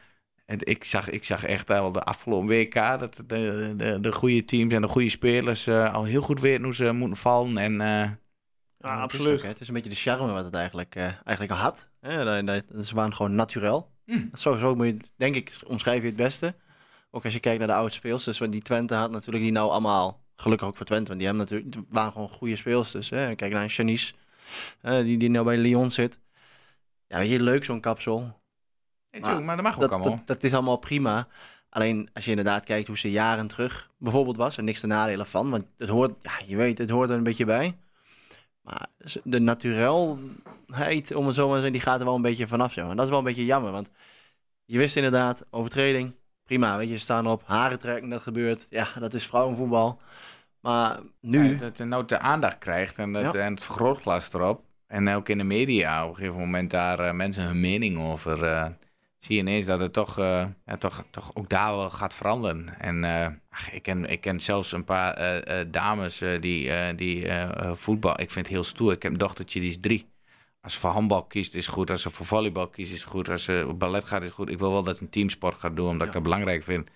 [0.46, 4.44] het, ik, zag, ik zag echt wel de afgelopen WK dat de, de, de goede
[4.44, 7.56] teams en de goede spelers eh, al heel goed weten hoe ze moeten vallen.
[7.58, 7.88] En eh,
[8.78, 9.32] Ja, het Is absoluut.
[9.38, 9.48] ook, hè.
[9.48, 11.88] het is een beetje de charme wat het eigenlijk, eh, eigenlijk al had.
[12.00, 12.22] Hè?
[12.82, 13.92] Ze waren gewoon naturel.
[14.04, 14.30] Hmm.
[14.34, 16.54] Zo, zo moet je, het, denk ik, omschrijf je het beste.
[17.10, 18.38] Ook als je kijkt naar de oude speelsters.
[18.38, 20.22] Want die Twente had natuurlijk die nou allemaal...
[20.36, 23.10] Gelukkig ook voor Twente, want die hebben natuurlijk, waren gewoon goede speelsters.
[23.10, 23.34] Hè?
[23.34, 24.14] Kijk naar Janice,
[24.80, 26.18] eh, die, die nou bij Lyon zit.
[27.06, 28.40] Ja, weet je, leuk zo'n kapsel.
[29.10, 30.10] ja, tuurlijk, maar dat mag ook Dat, allemaal.
[30.16, 31.28] dat, dat is allemaal prima.
[31.68, 35.26] Alleen als je inderdaad kijkt hoe ze jaren terug bijvoorbeeld was, en niks te nadelen
[35.26, 37.76] van, want het hoort, ja, je weet, het hoort er een beetje bij.
[38.60, 38.86] Maar
[39.24, 42.72] de naturelheid, om het zo maar te zeggen, die gaat er wel een beetje vanaf.
[42.72, 42.88] Zo.
[42.88, 43.90] En dat is wel een beetje jammer, want
[44.64, 46.14] je wist inderdaad, overtreding,
[46.44, 48.66] prima, weet je, staan op, haren trekken, dat gebeurt.
[48.70, 50.00] Ja, dat is vrouwenvoetbal.
[50.60, 53.40] Maar nu, Ja, dat het nou de aandacht krijgt en, dat, Ja.
[53.40, 54.62] en het vergrootglas erop.
[54.86, 58.44] En ook in de media op een gegeven moment daar eh, mensen hun mening over.
[58.44, 58.66] eh,
[59.18, 62.78] zie je ineens dat het toch, eh, ja, toch, toch ook daar wel gaat veranderen.
[62.80, 63.04] En
[63.50, 67.26] ach, ik, ken, ik ken zelfs een paar dames die, die
[67.72, 68.20] voetbal.
[68.20, 68.92] Ik vind het heel stoer.
[68.92, 70.12] Ik heb een dochtertje die is drie.
[70.64, 71.90] Als ze voor handbal kiest is goed.
[71.90, 73.28] Als ze voor volleybal kiest is goed.
[73.28, 74.48] Als ze op ballet gaat is goed.
[74.50, 76.90] Ik wil wel dat een teamsport gaat doen, omdat ik dat belangrijk vind.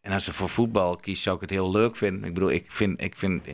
[0.00, 2.24] En als ze voor voetbal kiest, zou ik het heel leuk vinden.
[2.24, 3.46] Ik bedoel, ik vind, ik vind,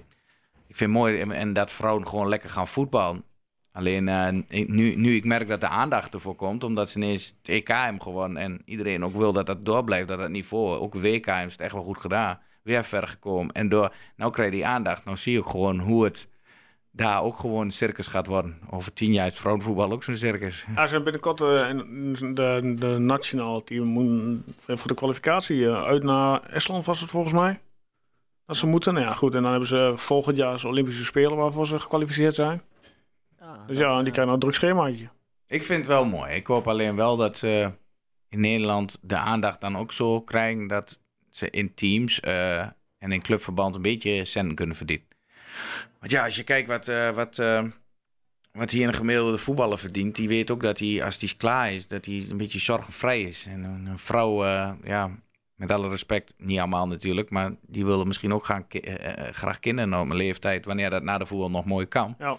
[0.66, 3.24] ik vind mooi en, en dat vrouwen gewoon lekker gaan voetballen.
[3.72, 7.26] Alleen eh, ik- nu, nu ik merk dat de aandacht ervoor komt, omdat ze ineens
[7.26, 10.94] het EK hebben gewonnen en iedereen ook wil dat dat doorblijft, dat het niveau, ook
[10.94, 13.54] WK ze het echt wel goed gedaan, weer ver gekomen.
[13.54, 16.28] En door, nou krijg je die aandacht, nou zie je ook gewoon hoe het
[16.92, 18.58] daar ook gewoon een circus gaat worden.
[18.70, 20.64] Over tien jaar is vrouwenvoetbal ook zo'n circus.
[20.74, 24.44] Ja, ze hebben binnenkort eh, in- de, de nationaal team moeten
[24.76, 27.60] voor de kwalificatie eh, uit naar Estland was het volgens mij.
[28.46, 28.94] Dat ze moeten.
[28.94, 29.34] Nou ja, goed.
[29.34, 32.62] En dan hebben ze volgend jaar de Olympische Spelen waarvoor ze gekwalificeerd zijn.
[33.38, 35.08] ja, Dus dat, ja, die eh, krijgen nou een druk schemaatje.
[35.46, 36.34] Ik vind het wel mooi.
[36.34, 37.70] Ik hoop alleen wel dat ze
[38.28, 42.60] in Nederland de aandacht dan ook zo krijgen dat ze in teams eh,
[42.98, 45.06] en in clubverband een beetje centen kunnen verdienen.
[45.98, 47.64] Want ja, als je kijkt wat, eh, wat, eh,
[48.52, 51.86] wat hier een gemiddelde voetballer verdient, die weet ook dat hij, als hij klaar is,
[51.86, 53.46] dat hij een beetje zorgenvrij is.
[53.46, 55.10] En een, een vrouw, eh, ja,
[55.54, 58.96] met alle respect, niet allemaal natuurlijk, maar die willen misschien ook gaan, ki-
[59.30, 62.14] graag kinderen op een leeftijd, wanneer dat na de voetbal nog mooi kan.
[62.18, 62.38] Ja.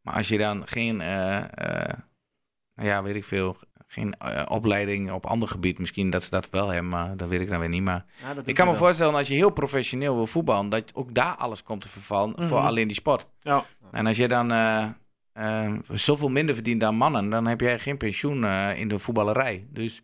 [0.00, 3.56] Maar als je dan geen, nou ja, weet ik veel,
[3.92, 7.40] geen eh, opleiding op ander gebied, misschien dat ze dat wel hebben, maar dat weet
[7.40, 7.82] ik dan weer niet.
[7.82, 8.80] Maar ja, ik kan me wel.
[8.80, 12.58] voorstellen, als je heel professioneel wil voetballen, dat ook daar alles komt te vervallen voor
[12.58, 12.66] Mhm.
[12.66, 13.28] alleen die sport.
[13.42, 13.64] Ja.
[13.90, 14.86] En als je dan eh,
[15.32, 18.44] eh, zoveel minder verdient dan mannen, dan heb jij geen pensioen
[18.76, 19.66] in de voetballerij.
[19.70, 20.02] Dus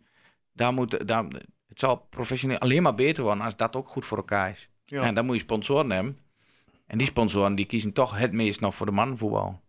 [0.53, 1.23] daar moet, daar,
[1.67, 4.69] het zal professioneel alleen maar beter worden als dat ook goed voor elkaar is.
[4.85, 5.01] Ja.
[5.01, 6.17] En dan moet je sponsoren hebben.
[6.87, 9.59] En die sponsoren die kiezen toch het meest nog voor de mannenvoetbal.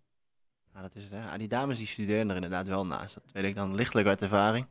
[0.81, 1.19] Ja, dat is het, hè.
[1.19, 3.15] Ja, die dames die studeren er inderdaad wel naast.
[3.15, 4.67] Dat weet ik dan lichtelijk uit ervaring.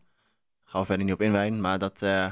[0.64, 2.32] Gaan we verder niet op inwijden, maar dat, eh,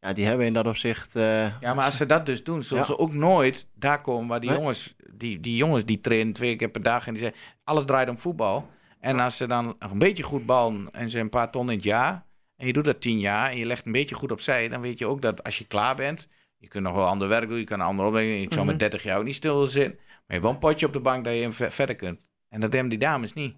[0.00, 1.16] ja, die hebben in dat opzicht...
[1.16, 2.88] eh, Ja, maar als ze dat dus doen, zullen Ja.
[2.88, 4.58] ze ook nooit daar komen waar die Nee.
[4.58, 8.08] jongens, die, die jongens die trainen twee keer per dag en die zeggen, alles draait
[8.08, 8.68] om voetbal.
[9.00, 11.84] En als ze dan een beetje goed ballen en ze een paar ton in het
[11.84, 12.24] jaar,
[12.56, 14.98] en je doet dat tien jaar en je legt een beetje goed opzij, dan weet
[14.98, 17.64] je ook dat als je klaar bent, je kunt nog wel ander werk doen, je
[17.64, 18.70] kan een ander opleggen, ik zou Mhm.
[18.70, 21.00] met 30 jaar ook niet stil zitten, maar je hebt wel een potje op de
[21.00, 22.20] bank dat je verder kunt.
[22.52, 23.56] En dat hebben die dames niet.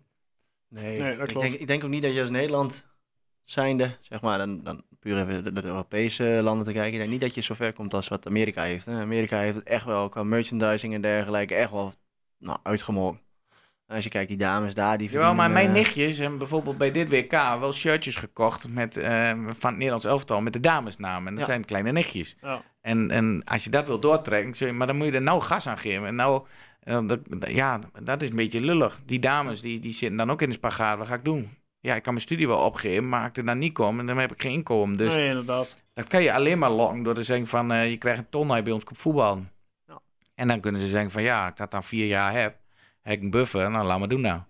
[0.68, 1.48] Nee, Nee, dat ik, klopt.
[1.48, 2.86] denk, ik denk ook niet dat je als Nederland
[3.44, 7.10] zijnde, zeg maar, dan, dan puur even de, de Europese landen te kijken, ik denk
[7.10, 8.86] niet dat je zo ver komt als wat Amerika heeft.
[8.86, 9.00] Hè.
[9.00, 11.92] Amerika heeft het echt wel qua merchandising en dergelijke echt wel
[12.38, 13.20] nou, uitgemolken.
[13.86, 16.38] En Als je kijkt, die dames daar, die Jawel, maar verdienen, mijn eh, nichtjes hebben
[16.38, 20.60] bijvoorbeeld bij dit WK wel shirtjes gekocht met, eh, van het Nederlands elftal met de
[20.60, 21.26] damesnamen.
[21.28, 21.50] En dat Ja.
[21.52, 22.36] zijn kleine nichtjes.
[22.40, 22.62] Ja.
[22.80, 25.78] En, en als je dat wil doortrekken, maar dan moet je er nou gas aan
[25.78, 26.06] geven.
[26.06, 26.46] En nou,
[26.84, 29.00] dat, dat- ja, dat is een beetje lullig.
[29.06, 30.98] Die dames, die, die zitten dan ook in de spagaat.
[30.98, 31.50] Wat ga ik doen?
[31.80, 34.32] Ja, ik kan mijn studie wel opgeven, maar ik er dan niet kom, dan heb
[34.32, 34.96] ik geen inkomen.
[34.96, 35.84] Dus nee, inderdaad.
[35.94, 38.48] dat kan je alleen maar lokken door te zeggen van, eh, je krijgt een ton
[38.48, 39.50] bij ons komt voetballen.
[39.86, 40.00] Ja.
[40.34, 42.56] En dan kunnen ze zeggen van, ja, ik dat dan vier jaar heb,
[43.02, 44.40] heb ik een buffer, nou laat maar doen nou.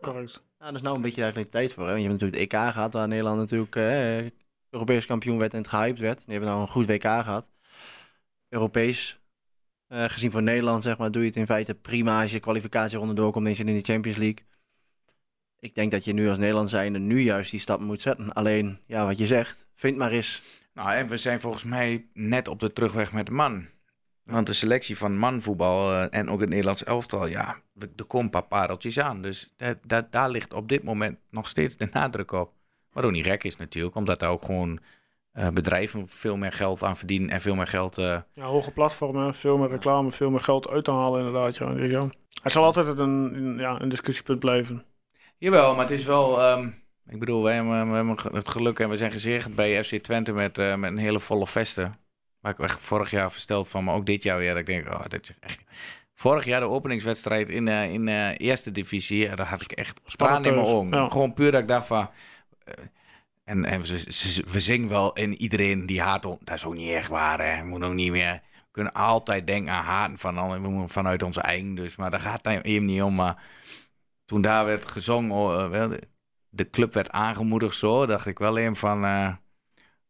[0.00, 0.42] Correct.
[0.58, 1.82] Ja, dat is nou een beetje eigenlijk tijd voor.
[1.84, 1.90] Hè?
[1.90, 4.30] Want je hebt natuurlijk het EK gehad, waar Nederland natuurlijk eh,
[4.70, 6.18] Europees kampioen werd en het gehyped werd.
[6.18, 7.50] Die hebben nou een goed WK gehad.
[8.48, 9.20] Europees,
[9.88, 12.42] eh, gezien voor Nederland, zeg maar, doe je het in feite prima als je de
[12.42, 14.46] kwalificatieronde doorkomt en in de Champions League.
[15.58, 18.32] ik denk dat je nu als Nederland zijnde nu juist die stap moet zetten.
[18.32, 20.42] Alleen, ja, wat je zegt, vind maar eens.
[20.74, 23.66] Nou, en we zijn volgens mij net op de terugweg met man.
[24.22, 28.26] Want de selectie van manvoetbal eh, en ook het Nederlands elftal, ja, er er komen
[28.26, 29.22] een paar pareltjes aan.
[29.22, 32.52] Dus dat, dat, daar ligt op dit moment nog steeds de nadruk op.
[32.92, 34.80] Wat ook niet gek is natuurlijk, omdat daar ook gewoon
[35.32, 37.98] eh, bedrijven veel meer geld aan verdienen en veel meer geld...
[37.98, 41.56] eh, Ja, hoge platformen, veel meer reclame, veel meer geld uit te halen inderdaad.
[41.56, 41.72] Ja.
[41.76, 42.06] Ja.
[42.42, 42.98] Het zal altijd een,
[43.34, 44.84] een- ja, een discussiepunt blijven.
[45.38, 46.40] Jawel, maar het is wel.
[46.42, 46.68] ehm,
[47.08, 50.32] ik bedoel, wij hebben, we hebben het geluk en we zijn gezegend bij FC Twente
[50.32, 51.92] met, eh, met een hele volle vesten.
[52.40, 54.48] Waar ik echt vorig jaar versteld van, maar ook dit jaar weer.
[54.50, 55.62] dat Ik denk, oh, dit is echt.
[56.14, 60.00] Vorig jaar de openingswedstrijd in, eh in de eerste divisie, ja, daar had ik echt
[60.04, 61.04] Spannend tranen in mijn thuis, ogen.
[61.04, 61.08] ja.
[61.12, 62.10] Gewoon puur dat ik dacht van.
[63.48, 66.38] En en we, ze- we zingen wel en iedereen die haat ons.
[66.44, 67.62] Dat is ook niet echt waar, hè.
[67.62, 68.32] We moeten ook niet meer.
[68.52, 71.74] We kunnen altijd denken aan haten van, we moeten vanuit onze eigen.
[71.74, 73.14] Dus, maar daar gaat het even niet om.
[73.14, 73.42] Maar
[74.24, 75.90] toen daar werd gezongen, oh, eh,
[76.48, 79.34] de- club werd aangemoedigd zo, dacht ik wel even van eh,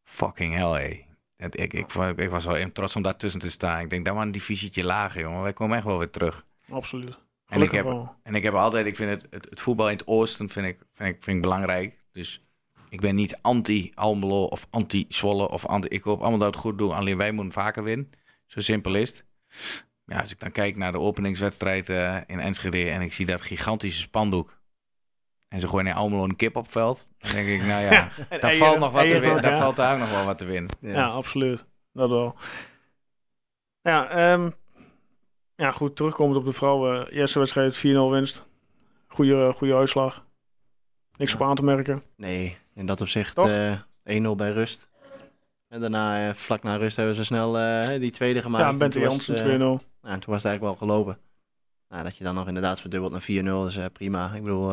[0.04, 1.06] fucking hell, hé.
[1.46, 3.80] Ik, ik, ik, ik was wel even trots om daartussen te staan.
[3.80, 5.42] Ik denk, dat was een divisietje lager, jongen.
[5.42, 6.46] Wij komen echt wel weer terug.
[6.70, 7.16] Absoluut.
[7.48, 8.14] En ik, heb, wel.
[8.22, 10.78] en ik heb altijd, ik vind het, het, het voetbal in het oosten vind ik,
[10.94, 11.98] vind, ik, vind ik belangrijk.
[12.12, 12.42] Dus
[12.88, 15.88] ik ben niet anti-Almelo of anti-Zwolle of anti...
[15.88, 18.10] Ik hoop allemaal dat het goed doen, alleen wij moeten vaker winnen.
[18.46, 19.24] Zo simpel is het.
[20.04, 23.40] Ja, als ik dan kijk naar de openingswedstrijd eh, in Enschede en ik zie dat
[23.40, 24.58] gigantische spandoek.
[25.48, 27.10] En ze gooien in Almelo een kip op het veld.
[27.18, 28.10] Dan denk ik, nou ja,
[28.40, 29.42] daar valt nog wat te winnen.
[29.42, 29.58] Daar ja.
[29.58, 30.70] valt daar ook nog wel wat te winnen.
[30.80, 31.64] Ja, absoluut.
[31.92, 32.36] Dat wel.
[33.82, 34.50] Ja, ehm,
[35.56, 35.96] ja, goed.
[35.96, 37.08] Terugkomend op de vrouwen.
[37.10, 37.80] Eerste wedstrijd 4-0
[38.10, 38.46] winst.
[39.06, 40.26] Goede, goede uitslag.
[41.16, 41.38] Niks Ja.
[41.38, 42.02] op aan te merken.
[42.16, 43.48] Nee, in dat opzicht Toch?
[43.48, 43.78] eh
[44.24, 44.88] 1-0 bij rust.
[45.68, 48.64] En daarna, eh, vlak na rust, hebben ze snel eh, die tweede gemaakt.
[48.64, 49.46] ja, En Bente Jansen het, 2-0.
[49.50, 49.58] eh,
[50.02, 51.18] ja, en toen was het eigenlijk wel gelopen.
[51.88, 54.32] Nou, dat je dan nog inderdaad verdubbelt naar 4-0 is prima.
[54.34, 54.72] Ik bedoel,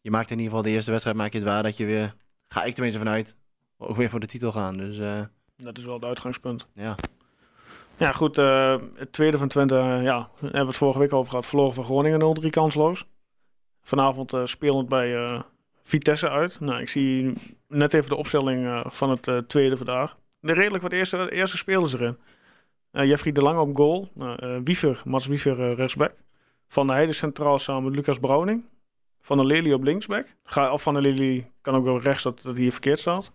[0.00, 2.14] je maakt in ieder geval de eerste wedstrijd maak je het waar dat je weer,
[2.48, 3.36] ga ik tenminste vanuit,
[3.78, 4.76] ook weer voor de titel gaan.
[4.76, 4.96] Dus
[5.56, 6.68] Dat is wel het uitgangspunt.
[6.74, 6.94] ja,
[7.96, 8.36] Ja, goed.
[8.36, 11.46] het tweede van Twente, eh, ja, hebben we het vorige week over gehad.
[11.46, 13.06] Verloren van Groningen 0-3 kansloos.
[13.82, 15.42] Vanavond spelend bij
[15.90, 16.60] Vitesse uit.
[16.60, 17.32] Nou, ik zie
[17.68, 20.16] net even de opstelling eh, van het eh, tweede vandaag.
[20.40, 22.16] De redelijk wat eerste, eerste spelers erin.
[22.90, 24.08] Eh Jeffrey de Lange op goal.
[24.14, 26.12] Nou, Wiever, Mats Wiever rechtsback.
[26.68, 28.64] Van der Heijden centraal samen met Lucas Brouwning.
[29.20, 30.26] Van der Lely op linksback.
[30.44, 33.32] Ga, of Van der Lely kan ook wel rechts, dat, dat hier verkeerd staat.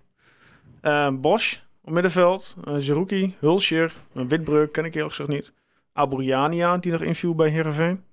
[1.14, 2.56] Bosch op middenveld.
[2.68, 5.54] Uh, Zerouki, Hulscher, uh, Witbreuk ken ik eerlijk gezegd niet.
[5.94, 8.04] Aburiania, die nog inviel bij Heerenveen.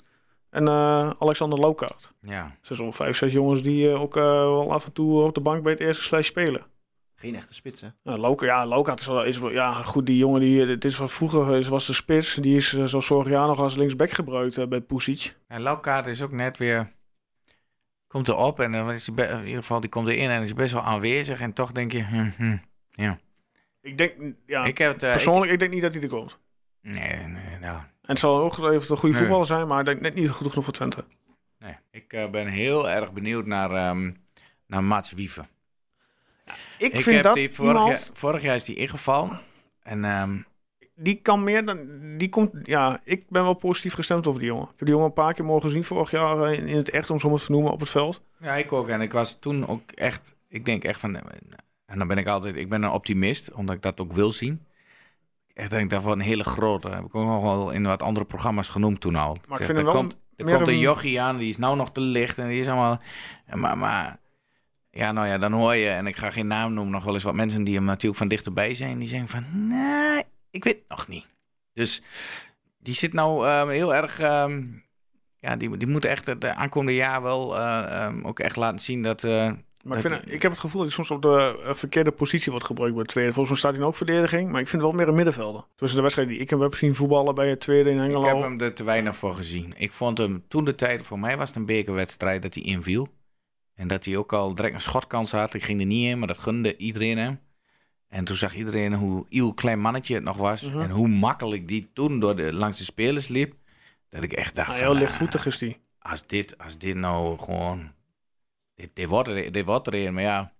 [0.52, 2.12] En eh, Alexander Laukaart.
[2.20, 2.42] Ja.
[2.42, 5.34] Dat zijn zo'n vijf, zes jongens die eh, ook eh, wel af en toe op
[5.34, 6.62] de bank bij het eerste slash spelen.
[7.14, 7.88] geen echte spits hè.
[8.02, 11.12] Ja, Lauka, ja, is wel, is wel, ja, goed, die jongen, die, het is wat
[11.12, 12.34] vroeger is, was de spits.
[12.34, 15.36] Die is zoals vorig jaar nog als linksback gebruikt bij Pusic.
[15.46, 16.92] En Laukaart is ook net weer.
[18.06, 20.72] Komt erop en dan is hij in ieder geval die komt erin en is best
[20.72, 21.40] wel aanwezig.
[21.40, 22.04] En toch denk je.
[22.04, 22.56] hm, hm,
[22.90, 23.18] ja.
[23.80, 25.02] Ik denk, ja, ik heb het.
[25.02, 26.38] eh, ik- persoonlijk, ik, denk niet dat hij er komt.
[26.80, 27.78] nee, nee, nou.
[28.02, 29.14] En het zal ook even een goede Nee.
[29.14, 31.04] voetballer zijn, maar ik denk net niet goed genoeg voor Twente.
[31.58, 31.76] nee.
[31.90, 34.10] Ik eh, ben heel erg benieuwd naar, ehm
[34.66, 35.46] naar Mats Wieven.
[36.78, 39.38] Ik, Ik vind heb dat die vorig, iemand, jaar, vorig jaar is die ingevallen.
[39.82, 40.36] En ehm,
[40.94, 41.78] die kan meer dan,
[42.18, 44.64] die komt, ja, ik ben wel positief gestemd over die jongen.
[44.64, 47.10] Ik heb die jongen een paar keer mogen zien vorig jaar eh, in, het echt,
[47.10, 48.22] om zo maar te vernoemen, op het veld.
[48.38, 48.88] ja, ik ook.
[48.88, 50.34] En ik was toen ook echt.
[50.48, 51.16] Ik denk echt van.
[51.86, 52.56] En dan ben ik altijd.
[52.56, 54.66] Ik ben een optimist, omdat ik dat ook wil zien.
[55.54, 56.88] Echt denk daarvan een hele grote.
[56.88, 59.36] Heb ik ook nog wel in wat andere programma's genoemd toen al.
[59.48, 61.56] Maar ik zeg, vind hem er wel komt, er komt een jochie aan, die is
[61.58, 63.00] nou nog te licht en die is allemaal.
[63.54, 64.18] Maar, maar
[64.90, 67.22] ja, nou ja, dan hoor je, en ik ga geen naam noemen, nog wel eens
[67.22, 70.88] wat mensen die hem natuurlijk van dichterbij zijn, die zeggen van, nee, ik weet het
[70.88, 71.26] nog niet.
[71.72, 72.02] Dus
[72.78, 74.62] die zit nou ehm, heel erg, ehm,
[75.38, 79.02] ja, die, die moet echt het aankomende jaar wel eh, ehm, ook echt laten zien
[79.02, 79.24] dat.
[79.24, 79.50] eh,
[79.82, 82.50] Maar ik, vind, ik heb het gevoel dat hij soms op de eh, verkeerde positie
[82.50, 83.32] wordt gebruikt bij het tweede.
[83.32, 85.64] Volgens mij staat hij ook verdediging, maar ik vind het wel meer een middenvelder.
[85.76, 88.20] Tussen de wedstrijd die ik hem heb zien voetballen bij het tweede in Engelo.
[88.20, 89.74] Ik heb hem er te weinig voor gezien.
[89.76, 93.08] Ik vond hem toen de tijd, voor mij was het een bekerwedstrijd dat hij inviel.
[93.74, 95.54] En dat hij ook al direct een schotkans had.
[95.54, 97.40] Ik ging er niet in, maar dat gunde iedereen hem.
[98.08, 100.62] En toen zag iedereen hoe heel klein mannetje het nog was.
[100.62, 100.80] Mhm.
[100.80, 103.54] En hoe makkelijk die toen door de, langs de spelers liep.
[104.08, 105.80] Dat ik echt dacht Nou, van, heel ah, lichtvoetig is hij.
[105.98, 107.90] als, dit, als dit nou gewoon...
[108.82, 110.52] Dit, dit, wordt er, dit wordt er een, maar ja...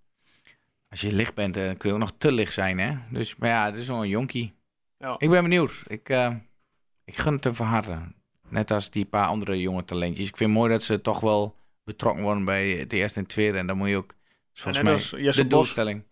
[0.89, 2.95] Als je licht bent, dan kun je ook nog te licht zijn, hè?
[3.11, 4.53] Dus, maar ja, het is zo'n jonkie.
[4.97, 5.15] Ja.
[5.17, 5.83] Ik ben benieuwd.
[5.87, 6.35] Ik, eh,
[7.05, 7.99] ik gun het hem van harte.
[8.49, 10.27] Net als die paar andere jonge talentjes.
[10.27, 13.57] Ik vind het mooi dat ze toch wel betrokken worden bij het eerste en tweede.
[13.57, 14.13] En dan moet je ook,
[14.53, 16.03] volgens mij, als Jesse de doelstelling.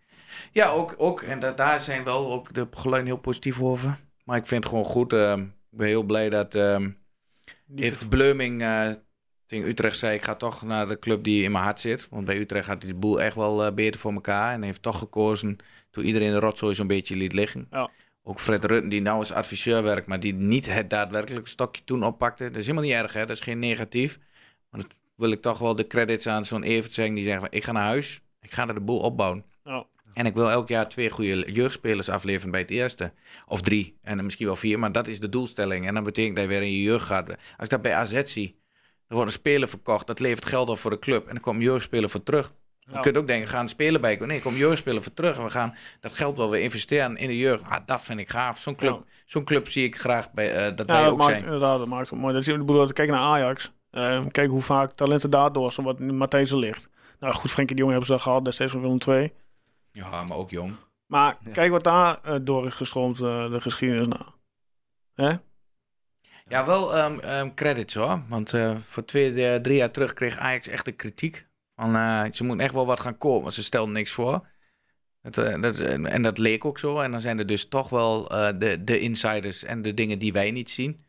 [0.52, 0.94] Ja, ook.
[0.98, 3.98] ook en da- daar zijn wel ook de geluiden heel positief over.
[4.24, 5.12] Maar ik vind het gewoon goed.
[5.12, 6.52] ehm, ik ben heel blij dat...
[7.66, 8.90] Die heeft Bleuming eh,
[9.52, 12.08] tegen Utrecht zei ik ga toch naar de club die in mijn hart zit.
[12.10, 14.52] Want bij Utrecht had hij de boel echt wel eh, beter voor elkaar.
[14.52, 15.56] En heeft toch gekozen
[15.90, 17.66] toen iedereen de rotzooi zo'n beetje liet liggen.
[17.70, 17.90] Ja.
[18.22, 22.04] Ook Fred Rutten, die nou als adviseur werkt, maar die niet het daadwerkelijke stokje toen
[22.04, 22.44] oppakte.
[22.44, 23.20] Dat is helemaal niet erg, hè?
[23.20, 24.18] dat is geen negatief.
[24.70, 27.48] Maar dat wil ik toch wel de credits aan zo'n Evert zeggen die zegt van,
[27.50, 29.44] ik ga naar huis, ik ga er de boel opbouwen.
[29.64, 29.86] Ja.
[30.14, 33.12] En ik wil elk jaar twee goede jeugdspelers afleveren bij het eerste.
[33.46, 35.86] Of drie, en dan misschien wel vier, maar dat is de doelstelling.
[35.86, 37.28] En dan betekent dat je weer in je jeugd gaat.
[37.28, 38.61] Als ik dat bij AZ zie,
[39.12, 41.26] er wordt een speler verkocht, dat levert geld op voor de club.
[41.26, 42.52] En dan komt een jeugdspeler voor terug.
[42.78, 44.16] Je kunt ook denken, gaan spelen bij.
[44.16, 45.36] Nee, kom jeugdspeler voor terug.
[45.36, 47.62] En we gaan dat geld wel weer investeren in de jeugd.
[47.68, 48.58] Ah, dat vind ik gaaf.
[48.58, 49.02] Zo'n club, Ja.
[49.26, 51.44] zo'n club zie ik graag bij, eh, dat Ja, wij dat ook maakt, zijn.
[51.44, 52.32] inderdaad, dat maakt het mooi.
[52.32, 53.72] Dat is, ik bedoel, kijk naar Ajax.
[53.90, 56.88] Eh, kijk hoe vaak talenten daardoor, zo wat Matthijs er ligt.
[57.18, 59.32] Nou goed, Frenkie de Jong hebben ze al gehad, destijds van Willem II.
[59.92, 60.74] Ja, maar ook jong.
[61.06, 61.50] Maar Ja.
[61.50, 64.20] kijk wat daar eh, door is gestroomd, eh, de geschiedenis na.
[65.14, 65.32] Hè?
[66.52, 68.22] Ja, wel ehm, credits hoor.
[68.28, 71.46] Want eh, voor twee, eh, drie jaar terug kreeg Ajax echt de kritiek.
[71.76, 74.48] Van, eh, ze moeten echt wel wat gaan komen, want ze stelden niks voor.
[75.22, 76.98] Dat, en dat leek ook zo.
[76.98, 78.28] En dan zijn er dus toch wel
[78.58, 81.00] de, de insiders en de dingen die wij niet zien.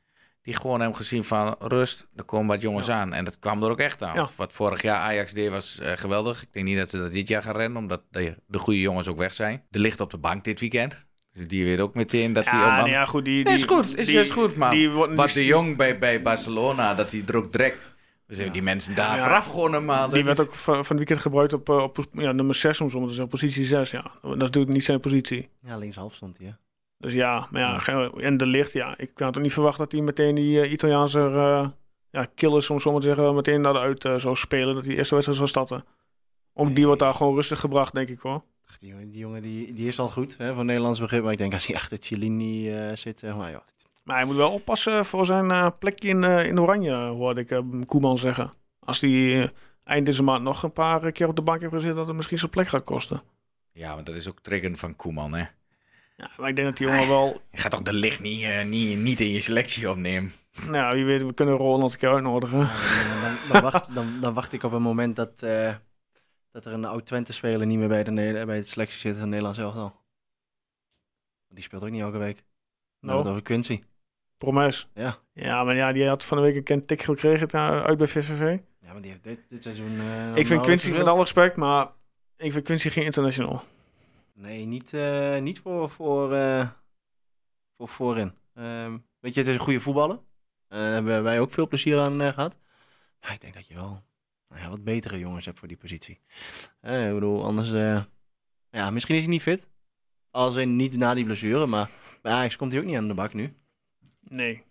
[0.42, 3.14] Die gewoon hebben gezien van rust, er komen wat jongens aan.
[3.14, 4.16] En dat kwam er ook echt aan.
[4.16, 4.28] Ja.
[4.36, 6.42] Wat vorig jaar Ajax deed was geweldig.
[6.42, 9.08] Ik denk niet dat ze dat dit jaar gaan rennen, omdat de, de goede jongens
[9.08, 9.64] ook weg zijn.
[9.70, 11.06] De ligt op de bank dit weekend.
[11.34, 13.26] Dus die weet ook meteen dat hij Ja, nee, ja, goed.
[13.26, 13.98] Die, Nee, die, is goed.
[13.98, 17.36] Is die- juist goed, maar die Wat de Jong bij, bij Barcelona, dat hij er
[17.38, 17.92] ook direct...
[18.26, 19.24] We zijn die mensen daar Ja.
[19.24, 20.08] vooraf gewoon normaal.
[20.10, 22.90] Die werd ook van, van het weekend gebruikt op, eh, op ja, nummer 6, om
[22.90, 23.92] zo maar te zeggen, positie 6.
[23.92, 24.02] Ja.
[24.22, 25.50] Dat is natuurlijk niet zijn positie.
[25.66, 26.48] Ja, linkshalf stond hij.
[26.48, 26.54] hè.
[26.98, 28.94] Dus ja, maar ja, en de licht, ja.
[28.98, 31.68] Ik had ook niet verwacht dat hij meteen die eh, Italiaanse eh,
[32.12, 34.74] ja, killers, om zo maar te zeggen, meteen daaruit eh zou spelen.
[34.74, 35.86] Dat hij eerste wedstrijd zou starten.
[36.54, 38.44] Ook die wordt daar gewoon rustig gebracht, denk ik hoor.
[38.84, 41.24] Die jongen, die, jongen die, die is al goed hè, voor Nederlands begrip.
[41.24, 43.64] Maar ik denk als hij achter Cellini eh zit, zeg maar, ja,
[44.04, 47.52] Maar hij moet wel oppassen voor zijn eh, plekje in, eh, in Oranje, hoorde ik
[47.52, 48.54] eh, Koeman zeggen.
[48.80, 49.50] Als hij eh,
[49.84, 52.38] eind deze maand nog een paar keer op de bank heeft gezeten, dat het misschien
[52.38, 53.22] zijn plek gaat kosten.
[53.72, 55.46] Ja, maar dat is ook triggeren van Koeman, hè.
[56.18, 57.42] Ja, maar ik denk dat die jongen wel...
[57.52, 60.34] Je gaat toch de licht niet, eh, niet, niet in je selectie opnemen?
[60.70, 62.60] Nou, wie weet, we kunnen Ronald een keer uitnodigen.
[62.60, 62.68] Ja,
[63.22, 65.76] dan, dan, dan, wacht, dan, dan wacht ik op een moment dat, eh,
[66.54, 68.12] dat er een oud Twente-speler niet meer bij de,
[68.46, 70.02] bij de selectie zit van Nederlands elftal.
[71.48, 72.36] Die speelt ook niet elke week.
[72.36, 72.46] Nou,
[73.00, 73.84] Nou, het over Quincy.
[74.38, 74.90] Promes.
[74.94, 75.18] Ja.
[75.34, 78.60] Ja, maar ja, die had van de week een tik gekregen eh, uit bij VVV.
[78.80, 80.00] Ja, maar die heeft dit, dit seizoen...
[80.00, 81.92] eh, ik vind Quincy, met alle respect, maar
[82.38, 83.62] ik vind Quincy geen international.
[84.34, 86.30] Nee, niet, eh, niet voor, voor,
[87.78, 88.34] voor voorin.
[88.54, 90.20] Ehm, weet je, het is een goede voetballer.
[90.68, 92.58] Daar hebben wij ook veel plezier aan eh, gehad.
[93.22, 94.02] Maar ik denk dat je wel
[94.56, 96.20] ja, wat betere jongens hebt voor die positie.
[96.82, 97.72] Eh, ik bedoel, anders...
[97.72, 98.04] eh,
[98.70, 99.68] ja, misschien is hij niet fit.
[100.32, 101.90] Als in niet na die blessure, maar
[102.22, 103.56] bij Ajax komt hij ook niet aan de bak nu.
[104.20, 104.64] Nee.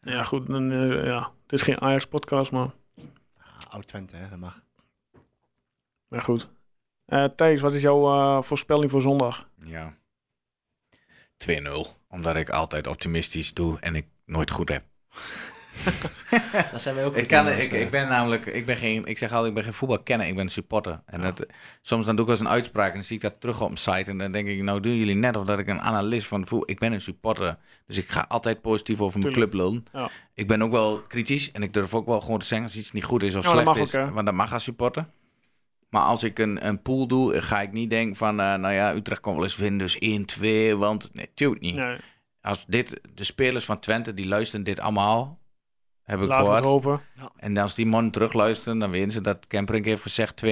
[0.00, 1.32] Ja, goed, dan, eh, ja.
[1.42, 2.70] het is geen Ajax-podcast, maar,
[3.38, 4.62] Ah, oud Twente, hè, dat mag.
[6.08, 6.50] maar goed.
[7.04, 9.48] Eh Thijs, wat is jouw eh, voorspelling voor zondag?
[9.64, 9.98] Ja.
[11.36, 11.86] 2-0.
[12.08, 14.84] Omdat ik altijd optimistisch doe en ik nooit goed heb.
[16.70, 19.30] Daar zijn wij ook Ik, kan, ik, ik ben namelijk, ik ben geen, ik zeg
[19.30, 21.00] altijd, ik ben geen voetbalkenner, ik ben een supporter.
[21.06, 21.46] En dat,
[21.80, 23.78] soms dan doe ik als een uitspraak en dan zie ik dat terug op mijn
[23.78, 24.10] site.
[24.10, 26.70] En dan denk ik, nou doen jullie net of dat ik een analist van voetbal,
[26.70, 27.56] ik ben een supporter.
[27.86, 29.52] Dus ik ga altijd positief over mijn Tuurlijk.
[29.52, 29.84] club lullen.
[29.92, 30.10] Ja.
[30.34, 32.92] Ik ben ook wel kritisch en ik durf ook wel gewoon te zeggen als iets
[32.92, 33.94] niet goed is of Ja, slecht is.
[33.94, 35.06] ook, want dat mag als supporter.
[35.90, 38.94] Maar als ik een, een pool doe, ga ik niet denken van, eh, nou ja,
[38.94, 40.76] Utrecht kan wel eens winnen, dus 1-2.
[40.76, 41.74] Want nee, natuurlijk niet.
[41.74, 41.96] Nee,
[42.40, 45.39] Als dit, de spelers van Twente, die luisteren dit allemaal,
[46.10, 46.84] heb ik laten we het gehoord.
[46.84, 47.00] hopen.
[47.36, 50.48] En als die man terugluisteren, dan weten ze dat Kemperink heeft gezegd 2-0.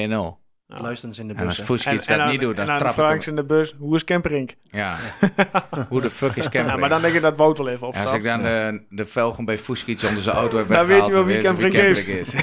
[0.70, 0.80] Ja.
[0.80, 1.58] Luisteren ze in de En als bus.
[1.58, 1.64] hè.
[1.64, 3.94] Fuskic en dat niet doet, dan en dan trap vraag ik in de bus, hoe
[3.94, 4.54] is Kemperink?
[4.62, 4.96] Ja.
[5.88, 6.68] Hoe de fuck is Kemperink?
[6.70, 8.06] Ja, maar dan denk ik dat Wout wel even En opstaat.
[8.06, 11.06] als ik dan de, de velgen bij Fuskic onder zijn auto heb Dan weet weggehaald,
[11.06, 12.34] je wel wie Kemperink is.
[12.34, 12.34] is.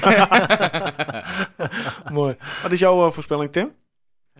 [2.12, 2.36] Mooi.
[2.62, 3.72] Wat is jouw eh, voorspelling, Tim?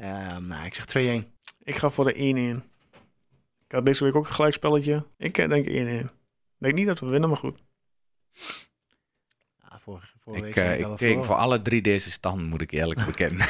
[0.01, 1.27] Ja, nou, ik zeg 2-1.
[1.63, 2.19] Ik ga voor de 1-1.
[3.67, 5.07] Ik had deze week ook een gelijkspelletje.
[5.19, 5.69] Ik eh, denk 1-1.
[5.71, 6.07] Ik
[6.59, 7.59] denk niet dat we winnen, maar goed.
[9.87, 11.25] Vorige, vorige Ik, week zei ik teken voor.
[11.25, 13.47] voor alle drie deze standen, moet ik eerlijk bekennen.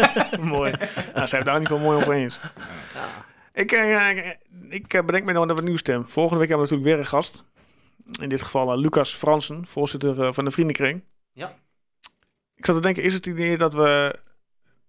[0.56, 0.72] mooi.
[1.14, 2.40] Nou, zijn we daar niet veel mooi over eens.
[3.52, 6.04] Ik, eh, ik, ik eh, bedenk me nou dat we nieuws stem.
[6.04, 7.44] Volgende week hebben we natuurlijk weer een gast.
[8.20, 11.04] In dit geval Lucas Fransen, voorzitter van de Vriendenkring.
[11.32, 11.54] Ja.
[12.54, 14.18] Ik zat te denken, is het idee dat we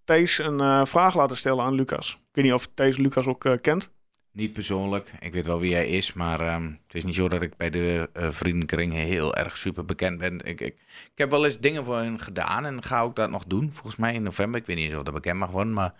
[0.04, 2.12] Thijs een eh, vraag laten stellen aan Lucas?
[2.12, 3.92] Ik weet niet of Thijs Lucas ook eh, kent.
[4.34, 7.42] Niet persoonlijk, ik weet wel wie hij is, maar ehm, het is niet zo dat
[7.42, 10.34] ik bij de eh, vriendenkring heel erg super bekend ben.
[10.44, 10.76] Ik, ik,
[11.12, 13.70] ik heb wel eens dingen voor hen gedaan en ga ook dat nog doen.
[13.74, 15.94] Volgens mij in november, ik weet niet eens of dat bekend mag worden, maar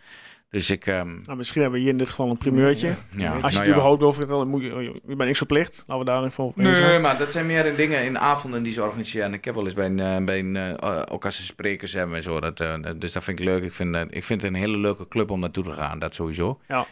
[0.50, 0.86] Dus ik...
[0.88, 2.88] ehm, Nou, misschien hebben we hier in dit geval een primeurtje.
[2.88, 3.66] ja, Als je nou het ja.
[3.70, 4.68] überhaupt over vertelt, moet je,
[5.08, 5.84] je bent niks verplicht.
[5.88, 7.02] Laten we daarin voor Nee, zijn.
[7.02, 9.34] maar dat zijn meer dingen in avonden die ze organiseren.
[9.34, 12.16] Ik heb wel eens bij een, eh, bij een eh, ook als ze sprekers hebben
[12.16, 12.40] en zo.
[12.40, 12.58] Dat,
[13.02, 13.64] dus dat vind ik leuk.
[13.64, 16.00] Ik vind, dat- ik vind het een hele leuke club om naartoe te gaan.
[16.00, 16.60] Dat sowieso.
[16.68, 16.86] Ja.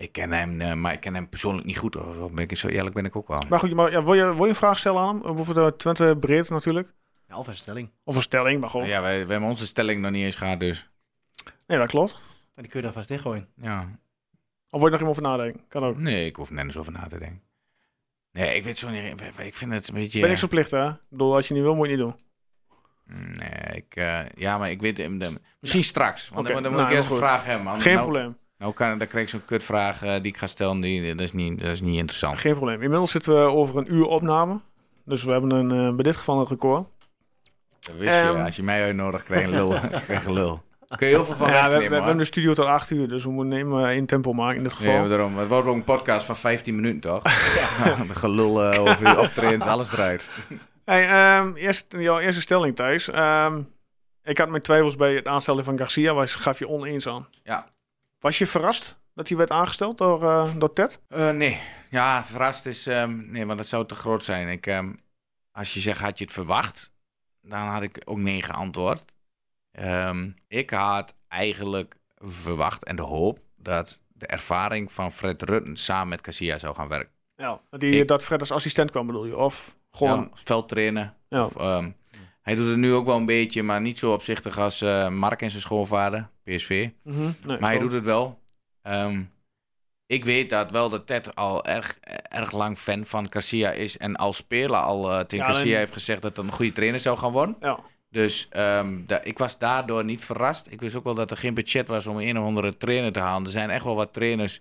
[0.00, 1.94] Ik ken hem, eh, maar ik ken hem persoonlijk niet goed.
[1.94, 2.32] Hoor.
[2.32, 3.42] Ben ik, zo eerlijk ben ik ook wel.
[3.48, 5.38] Maar goed, maar, ja, wil, je, wil je een vraag stellen aan hem?
[5.38, 6.92] Over de Twente breed natuurlijk.
[7.28, 7.90] Ja, of een stelling.
[8.04, 8.86] Of een stelling, maar gewoon.
[8.86, 10.90] Ja, wij, wij hebben onze stelling nog niet eens gehad, dus
[11.66, 12.12] Nee, dat klopt.
[12.54, 13.48] Maar die kun je daar vast ingooien.
[13.56, 13.98] ja.
[14.72, 15.64] Of wil je nog even over nadenken?
[15.68, 15.98] Kan ook.
[15.98, 17.42] Nee, ik hoef nergens over na te denken.
[18.32, 19.20] Nee, ik weet zo niet.
[19.38, 20.18] Ik vind het een beetje.
[20.20, 20.88] Ben niks verplicht, hè?
[20.88, 22.14] Ik bedoel, als je niet wil, moet je niet doen.
[23.38, 25.18] Nee, ik, eh, ja, maar ik weet hem.
[25.18, 26.28] de- Misschien straks.
[26.28, 27.24] Want dan, dan moet nou, ik eerst een goed.
[27.24, 27.80] vraag hebben.
[27.80, 28.36] Geen nou, probleem.
[28.60, 30.80] Nou, kan, dan krijg ik zo'n kutvraag eh, die ik ga stellen.
[30.80, 32.38] Die, dat, is niet, dat is niet interessant.
[32.38, 32.82] Geen probleem.
[32.82, 34.60] Inmiddels zitten we over een uur opname.
[35.04, 36.86] Dus we hebben een, eh, bij dit geval een record.
[37.80, 38.18] Dat wist je.
[38.18, 38.44] Ehm.
[38.44, 39.68] Als je mij uitnodigt, krijg je een lul.
[40.06, 40.62] krijg je een lul.
[40.96, 43.24] Kun je heel veel van ja, we, we, hebben de studio tot 8 uur, dus
[43.24, 45.00] we moeten nemen één tempo maken in dit geval.
[45.00, 45.38] Nee, daarom.
[45.38, 47.22] Het wordt ook een podcast van 15 minuten, toch?
[48.08, 50.28] De gelul eh, over je optredens, alles eruit.
[50.84, 53.08] Hey, ehm, eerst, jouw eerste stelling, Thijs.
[53.10, 53.60] Ehm,
[54.24, 56.14] ik had mijn twijfels bij het aanstellen van Garcia.
[56.14, 57.28] Waar gaf je oneens aan?
[57.42, 57.66] Ja.
[58.20, 61.00] Was je verrast dat hij werd aangesteld door, eh, door Ted?
[61.08, 61.60] Eh, nee.
[61.90, 62.86] Ja, verrast is...
[62.86, 64.48] ehm, nee, want dat zou te groot zijn.
[64.48, 64.92] Ik, ehm,
[65.52, 66.92] als je zegt, had je het verwacht?
[67.42, 69.04] Dan had ik ook nee geantwoord.
[69.72, 76.08] Ehm, ik had eigenlijk verwacht en de hoop dat de ervaring van Fred Rutten samen
[76.08, 77.12] met Casilla zou gaan werken.
[77.36, 77.60] Ja.
[77.70, 79.36] Dat, die, Ik- dat Fred als assistent kwam, bedoel je?
[79.36, 80.12] Of gewoon...
[80.12, 81.14] Gewoon veldtrainen.
[81.28, 81.44] Ja.
[81.44, 81.90] Of, ehm,
[82.42, 85.42] hij doet het nu ook wel een beetje, maar niet zo opzichtig als eh, Mark
[85.42, 86.88] en zijn schoonvader, PSV.
[87.02, 87.20] Mhm.
[87.20, 88.38] Nee, Maar hij doet het wel.
[88.82, 89.22] Ehm,
[90.06, 93.96] ik weet dat wel dat Ted al erg, erg lang fan van Garcia is.
[93.96, 97.00] En als speler al eh tegen Ja, Garcia heeft gezegd dat hij een goede trainer
[97.00, 97.56] zou gaan worden.
[97.60, 97.78] Ja.
[98.10, 100.66] Dus ehm, ik was daardoor niet verrast.
[100.70, 103.20] Ik wist ook wel dat er geen budget was om een of andere trainer te
[103.20, 103.46] halen.
[103.46, 104.60] Er zijn echt wel wat trainers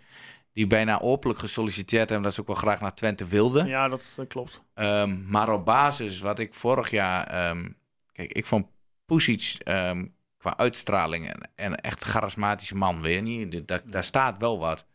[0.59, 3.67] die bijna openlijk gesolliciteerd hebben dat ze ook wel graag naar Twente wilden.
[3.67, 4.63] ja, dat, klopt.
[4.73, 7.27] Ehm, maar op basis wat ik vorig jaar...
[7.27, 7.69] ehm,
[8.11, 8.67] kijk, ik vond
[9.05, 10.05] Pusic ehm,
[10.37, 13.67] qua uitstraling en, en echt charismatische man, weet je niet?
[13.85, 14.85] Daar staat wel wat.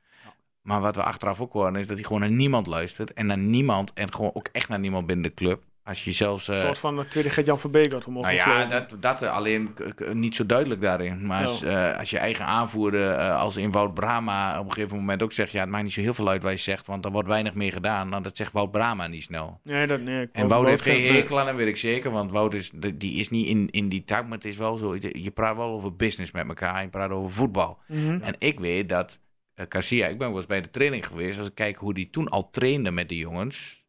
[0.61, 3.13] Maar wat we achteraf ook horen is dat hij gewoon naar niemand luistert.
[3.13, 5.65] En naar niemand, en gewoon ook echt naar niemand binnen de club.
[5.85, 6.49] Als je zelfs...
[6.49, 9.75] Een eh, soort van de tweede Gert-Jan Verbeek had om nou ja, dat, dat alleen
[10.13, 11.27] niet zo duidelijk daarin.
[11.27, 14.97] Maar als, eh, als je eigen aanvoerder, eh, als in Wout Brama op een gegeven
[14.97, 15.53] moment ook zegt...
[15.53, 17.55] ja, het maakt niet zo heel veel uit wat je zegt, want er wordt weinig
[17.55, 18.09] meer gedaan.
[18.09, 19.61] Nou, dat zegt Wout Brama niet snel.
[19.63, 20.17] Nee, dat, nee.
[20.17, 22.11] En wou- Wout wou heeft geen hekel aan hem, weet ik zeker.
[22.11, 24.97] Want Wout is, die is niet in, in die tak, maar het is wel zo...
[24.97, 27.79] Je, praat wel over business met elkaar, je praat over voetbal.
[27.89, 28.19] Mhm.
[28.23, 29.21] En ik weet dat
[29.57, 31.39] uh, Garcia, ik ben wel eens bij de training geweest...
[31.39, 33.84] als ik kijk hoe die toen al trainde met de jongens...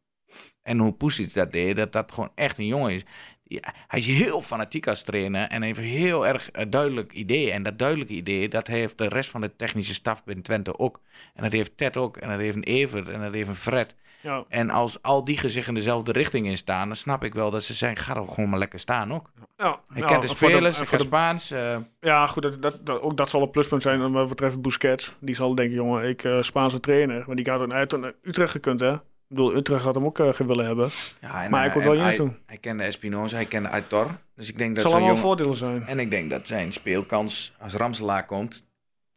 [0.66, 3.02] en hoe Pusic dat deed, dat dat gewoon echt een jongen is...
[3.48, 7.50] Ja, hij is heel fanatiek als trainer en heeft een heel erg eh, duidelijk idee.
[7.50, 11.00] En dat duidelijke idee, dat heeft de rest van de technische staf binnen Twente ook.
[11.34, 13.94] En dat heeft Ted ook, en dat heeft een Evert, en dat heeft een Fred.
[14.20, 14.44] Ja.
[14.48, 17.74] En als al die gezichten dezelfde richting in staan, dan snap ik wel dat ze
[17.74, 19.30] zeggen, ga er gewoon maar lekker staan ook.
[19.56, 21.50] Ja, Ik ja, ken de spelers, ik voor ken de- Spaans.
[21.50, 25.14] eh, Ja, goed, dat, dat, dat- ook dat zal een pluspunt zijn wat betreft Busquets.
[25.20, 27.24] Die zal denken, jongen, ik eh, Spaanse trainer.
[27.26, 28.94] Maar die gaat dan uit naar Utrecht gekund, hè?
[29.28, 30.88] Ik bedoel, Utrecht had hem ook eh, willen hebben.
[31.20, 34.06] ja, en, Maar hij eh, komt wel en hier hij, kende Espinoza, hij kende Aitor.
[34.34, 35.24] Dus ik denk Dat zal allemaal jongen...
[35.24, 35.86] voordelen zijn.
[35.86, 38.66] En ik denk dat zijn speelkans, als Ramselaar komt,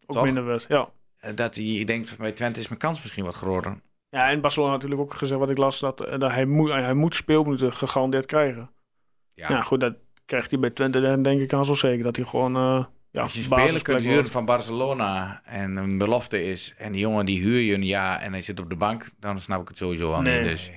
[0.06, 0.24] Ook toch?
[0.24, 0.90] minder werd, ja.
[1.18, 3.82] eh, dat hij, ik denk bij Twente is mijn kans misschien wat groter.
[4.10, 6.94] Ja, en Barcelona had natuurlijk ook gezegd wat ik las, dat, dat hij, moet, hij
[6.94, 8.70] moet speelminuten gegarandeerd krijgen.
[9.34, 9.50] Ja.
[9.50, 9.96] Ja, goed, dat
[10.26, 12.04] krijgt hij bij Twente, dan denk ik aan zo zeker.
[12.04, 16.74] Dat hij gewoon, ja, Als je speler kunt huren van Barcelona en een belofte is...
[16.78, 19.10] en die jongen die huur je een jaar en hij zit op de bank...
[19.20, 20.40] dan snap ik het sowieso al Nee.
[20.40, 20.50] niet.
[20.50, 20.72] Dus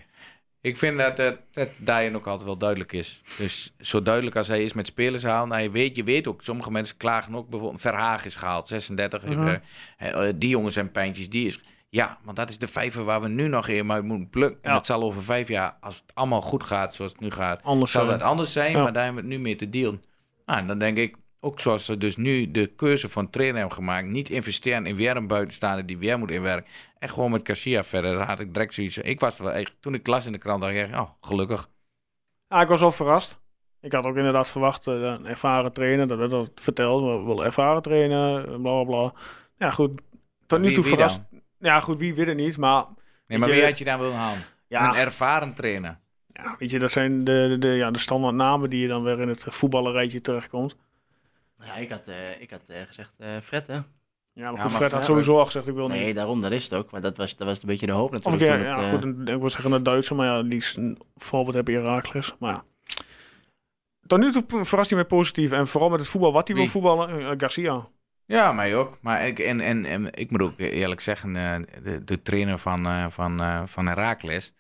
[0.61, 1.17] ik vind dat
[1.53, 3.21] het, daarin ook altijd wel duidelijk is.
[3.39, 5.49] Dus zo duidelijk als hij is met spelers halen...
[5.49, 7.49] Nou, je, weet, je weet ook, sommige mensen klagen ook...
[7.49, 9.25] bijvoorbeeld Verhaag is gehaald, 36.
[9.25, 9.59] Mhm.
[9.99, 11.61] eh, eh, die jongens zijn pijntjes, die is...
[11.89, 14.63] Ja, want dat is de vijver waar we nu nog in uit moeten plukken.
[14.63, 14.77] En Ja.
[14.77, 17.63] dat zal over vijf jaar, als het allemaal goed gaat zoals het nu gaat...
[17.63, 18.19] Anders zal zijn.
[18.19, 18.83] dat anders zijn, Ja.
[18.83, 20.03] maar daar hebben we het nu mee te dealen.
[20.47, 23.77] Nou, en dan denk ik, ook zoals ze dus nu de keuze van trainer hebben
[23.77, 26.71] gemaakt, niet investeren in weer een buitenstaander die weer moet inwerken.
[26.99, 28.99] En gewoon met Garcia verder, daar had ik direct zoiets.
[28.99, 31.69] Ik was wel echt, toen ik las in de krant, dacht ik echt, oh, gelukkig.
[32.49, 33.41] Ja, ik was wel verrast.
[33.81, 37.45] Ik had ook inderdaad verwacht, eh, een ervaren trainer, dat werd al verteld, we willen
[37.45, 39.13] ervaren trainen, bla bla bla.
[39.59, 40.01] Ja, goed.
[40.47, 41.21] Tot nu toe verrast.
[41.31, 41.41] dan?
[41.59, 42.85] Ja, goed, wie weet het niet, maar
[43.27, 44.41] Nee, maar je- wie had je dan willen halen?
[44.67, 45.99] ja, Een ervaren trainer.
[46.27, 49.03] ja, weet je, dat zijn de, de, de, ja, de standaard namen die je dan
[49.03, 50.77] weer in het voetballerrijtje terechtkomt.
[51.65, 53.75] Ja, ik had, eh, ik had eh, gezegd eh, Fred, hè?
[53.75, 53.83] Ja,
[54.35, 56.15] maar goed, maar Fred had sowieso al gezegd, ik wil Nee, niet.
[56.15, 56.91] daarom, dat is het ook.
[56.91, 58.41] Maar dat was, dat was een beetje de hoop Of natuurlijk.
[58.41, 60.99] toen ja, het, ja, goed, ik wil zeggen een Duitser, maar ja, die is een
[61.17, 62.35] voorbeeld heb je Herakles.
[62.39, 62.65] Maar ja.
[64.07, 65.51] Tot nu toe verrast hij mij positief.
[65.51, 67.89] En vooral met het voetbal, wat hij wil voetballen, Garcia.
[68.27, 68.99] Ja, mij ook.
[69.01, 72.87] Maar ik, en, en, en ik moet ook eerlijk zeggen, eh, de, de trainer van,
[72.87, 74.55] eh, van, eh, van Herakles,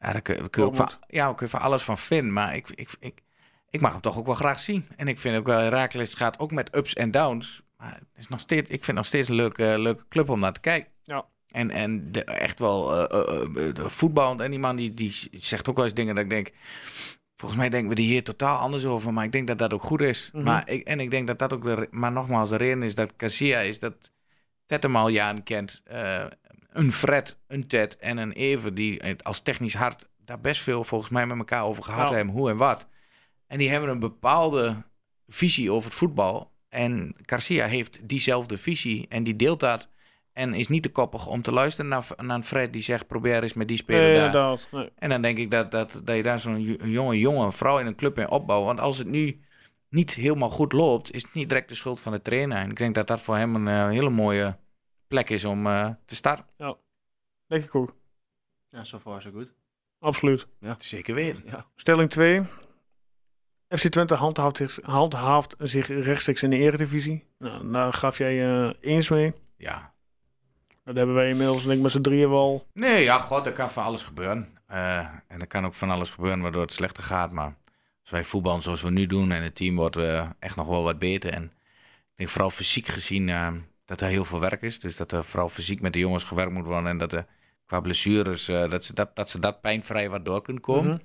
[0.00, 2.32] ja, daar kun, kun je ook van, ja, daar kun je van alles van vinden.
[2.32, 3.22] Maar ik, ik, ik,
[3.70, 4.88] ik mag hem toch ook wel graag zien.
[4.96, 7.62] En ik vind ook wel, Herakles gaat ook met ups en downs.
[7.76, 10.40] Maar het is nog steeds, ik vind het nog steeds een leuke, leuke club om
[10.40, 10.92] naar te kijken.
[11.02, 11.26] Ja.
[11.48, 14.40] En, en de, echt wel eh eh, eh, de voetballend.
[14.40, 16.50] En die man die, die zegt ook wel eens dingen dat ik denk...
[17.36, 19.12] Volgens mij denken we hier totaal anders over.
[19.12, 20.30] Maar ik denk dat dat ook goed is.
[20.32, 20.44] Mhm.
[20.44, 21.64] maar ik, en ik denk dat dat ook...
[21.64, 24.12] De, maar nogmaals, de reden is dat Cassia is dat...
[24.66, 25.82] Ted hem al jaren kent.
[26.72, 28.74] een Fred, een Ted en een Even...
[28.74, 32.34] die als technisch hart daar best veel volgens mij met elkaar over gehad hebben.
[32.34, 32.86] Hoe en wat.
[33.50, 34.82] En die hebben een bepaalde
[35.28, 36.50] visie over het voetbal.
[36.68, 39.88] En Garcia heeft diezelfde visie en die deelt dat.
[40.32, 43.42] En is niet te koppig om te luisteren naar, naar een Fred die zegt: probeer
[43.42, 44.66] eens met die speler Nee, daar.
[44.70, 44.90] Nee.
[44.94, 47.86] En dan denk ik dat, dat, dat je daar zo'n jo- jonge jongen, vrouw in
[47.86, 48.64] een club mee opbouwt.
[48.64, 49.40] Want als het nu
[49.88, 52.58] niet helemaal goed loopt, is het niet direct de schuld van de trainer.
[52.58, 54.58] En ik denk dat dat voor hem een eh, hele mooie
[55.08, 56.46] plek is om eh, te starten.
[57.46, 57.96] Denk ik ook.
[58.68, 59.52] Ja, so far so good.
[59.98, 60.48] Absoluut.
[60.78, 61.42] Zeker weten.
[61.46, 61.66] Ja.
[61.76, 62.42] Stelling 2.
[63.70, 67.24] FC Twente handhaaft zich, handhaaft zich rechtstreeks in de eredivisie.
[67.38, 69.32] Nou, daar gaf jij eh, eens mee.
[69.56, 69.92] Ja.
[70.84, 72.66] Dat hebben wij inmiddels denk ik met z'n drieën wel.
[72.72, 74.58] Nee, ja, god, er kan van alles gebeuren.
[74.66, 74.98] Eh,
[75.28, 77.32] en er kan ook van alles gebeuren waardoor het slechter gaat.
[77.32, 77.56] Maar
[78.02, 80.82] als wij voetballen zoals we nu doen en het team wordt eh, echt nog wel
[80.82, 81.32] wat beter.
[81.32, 83.26] En ik denk vooral fysiek gezien
[83.84, 84.80] dat er heel veel werk is.
[84.80, 86.90] Dus dat er vooral fysiek met de jongens gewerkt moet worden.
[86.90, 87.26] En dat er
[87.66, 90.90] qua blessures, dat, ze dat, dat ze dat pijnvrij wat door kunnen komen.
[90.90, 91.00] Mhm.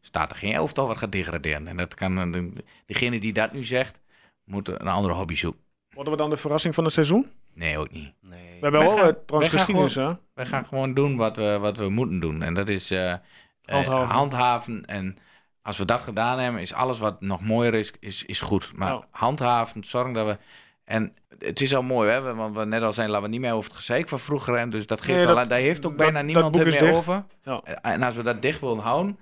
[0.00, 1.68] Staat er geen elftal wat gaat degraderen.
[1.68, 2.52] En dat kan, eh, de-
[2.86, 4.00] degene die dat nu zegt,
[4.44, 5.60] moet een andere hobby zoeken.
[5.94, 7.30] Worden we dan de verrassing van het seizoen?
[7.54, 8.12] Nee, ook niet.
[8.20, 8.40] Nee.
[8.40, 8.96] We hebben Wij wel gaan-
[9.26, 10.12] trouwens wij gaan geschiedenis, hè?
[10.34, 12.42] Wij gaan gewoon doen wat we, wat we moeten doen.
[12.42, 13.18] En dat is eh, eh,
[13.64, 14.14] Handhaven.
[14.14, 14.84] handhaven.
[14.86, 15.16] En
[15.62, 18.72] als we dat gedaan hebben, is alles wat nog mooier is, is, is goed.
[18.76, 19.06] Maar Ja.
[19.10, 20.38] handhaven, zorgen dat we...
[20.84, 22.34] En het is al mooi, hè?
[22.34, 24.54] Want we net al zijn, laten we niet meer over het gezeik van vroeger.
[24.54, 26.78] En dus dat geeft Nee, al, daar heeft ook dat- bijna dat niemand het meer
[26.78, 26.94] dicht.
[26.94, 27.24] over.
[27.42, 27.62] Ja.
[27.62, 29.18] En als we dat dicht willen houden...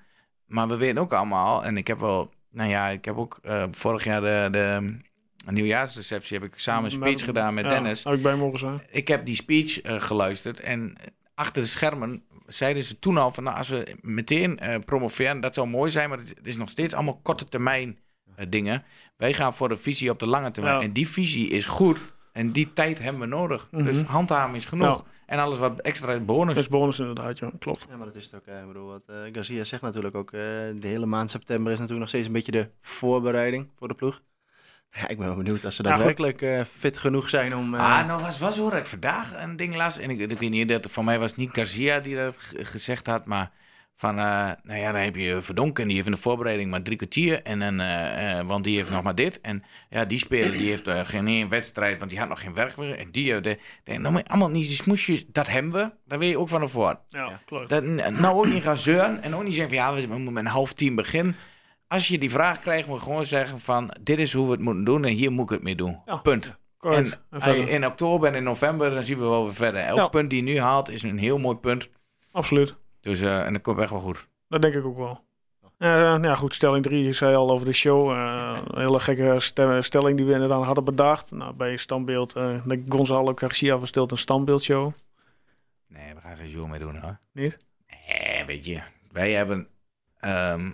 [0.47, 2.31] Maar we weten ook allemaal, en ik heb wel...
[2.51, 6.39] Nou ja, ik heb ook eh, vorig jaar de, de nieuwjaarsreceptie...
[6.39, 8.83] heb ik samen een speech Met- gedaan met Ja, Dennis Had ik bij mogen zijn.
[8.91, 10.97] ik heb die speech eh, geluisterd en
[11.35, 15.55] achter de schermen zeiden ze toen al van nou, als we meteen eh, promoveren, dat
[15.55, 17.99] zou mooi zijn, maar het is nog steeds allemaal korte termijn
[18.49, 18.85] dingen.
[19.17, 20.83] Wij gaan voor de visie op de lange termijn Ja.
[20.83, 21.99] en die visie is goed
[22.33, 23.69] en die tijd hebben we nodig.
[23.71, 23.85] Mhm.
[23.85, 25.05] Dus handhaven is genoeg.
[25.27, 26.55] En alles wat extra is bonus.
[26.55, 27.51] Dat is bonus inderdaad, ja.
[27.59, 27.87] Klopt.
[27.91, 28.47] Ja, maar dat is het ook.
[28.47, 30.33] eh, Ik bedoel, wat eh, Garcia zegt natuurlijk ook.
[30.33, 33.95] eh, de hele maand september is natuurlijk nog steeds een beetje de voorbereiding voor de
[33.95, 34.23] ploeg.
[34.91, 35.91] Ja, ik ben wel benieuwd als ze goed.
[35.93, 37.75] daadwerkelijk eh, fit genoeg zijn om...
[37.75, 39.99] eh, Ah, nou was, was hoor ik vandaag een ding las.
[39.99, 42.65] En ik, ik weet niet, dat, voor mij was het niet Garcia die dat ge-
[42.65, 43.53] gezegd had, maar
[43.99, 46.97] van, eh, nou ja, dan heb je Verdonken, die heeft in de voorbereiding maar drie
[46.97, 47.43] kwartier.
[47.43, 49.41] En dan, eh, eh, want die heeft nog maar dit.
[49.41, 52.55] En ja, die speler die heeft eh, geen één wedstrijd, want die had nog geen
[52.55, 52.99] werk meer.
[52.99, 55.91] En die, de, de, nou, maar allemaal niet die smoesjes, dat hebben we.
[56.07, 56.99] Dat weet je ook van tevoren.
[57.09, 57.69] Ja, klopt.
[57.69, 60.45] Dat, nou ook niet gaan zeuren en ook niet zeggen van ja, we moeten met
[60.45, 61.37] een half team beginnen.
[61.89, 64.61] Als je die vraag krijgt, moet je gewoon zeggen van dit is hoe we het
[64.61, 66.01] moeten doen en hier moet ik het mee doen.
[66.07, 66.17] Ja.
[66.17, 66.57] Punt.
[66.79, 67.21] Correct.
[67.31, 69.81] En En in oktober en in november, dan zien we wel weer verder.
[69.81, 70.09] Elk Ja.
[70.09, 71.89] punt die je nu haalt, is een heel mooi punt.
[72.33, 72.77] Absoluut.
[73.07, 74.27] Dus, eh, en dat komt echt wel goed.
[74.49, 75.25] Dat denk ik ook wel.
[75.79, 77.05] Eh, nou ja, goed, stelling 3.
[77.05, 78.11] Je zei al over de show.
[78.11, 79.37] eh, een hele gekke
[79.81, 81.31] stelling die we inderdaad hadden bedacht.
[81.31, 84.93] Nou, bij standbeeld, eh de Gonzalo Garcia verstilt een standbeeldshow.
[85.89, 87.19] Nee, we gaan geen show mee doen hoor.
[87.33, 87.59] Niet?
[88.09, 88.81] Nee, weet je.
[89.13, 89.69] Wij hebben,
[90.19, 90.71] ehm,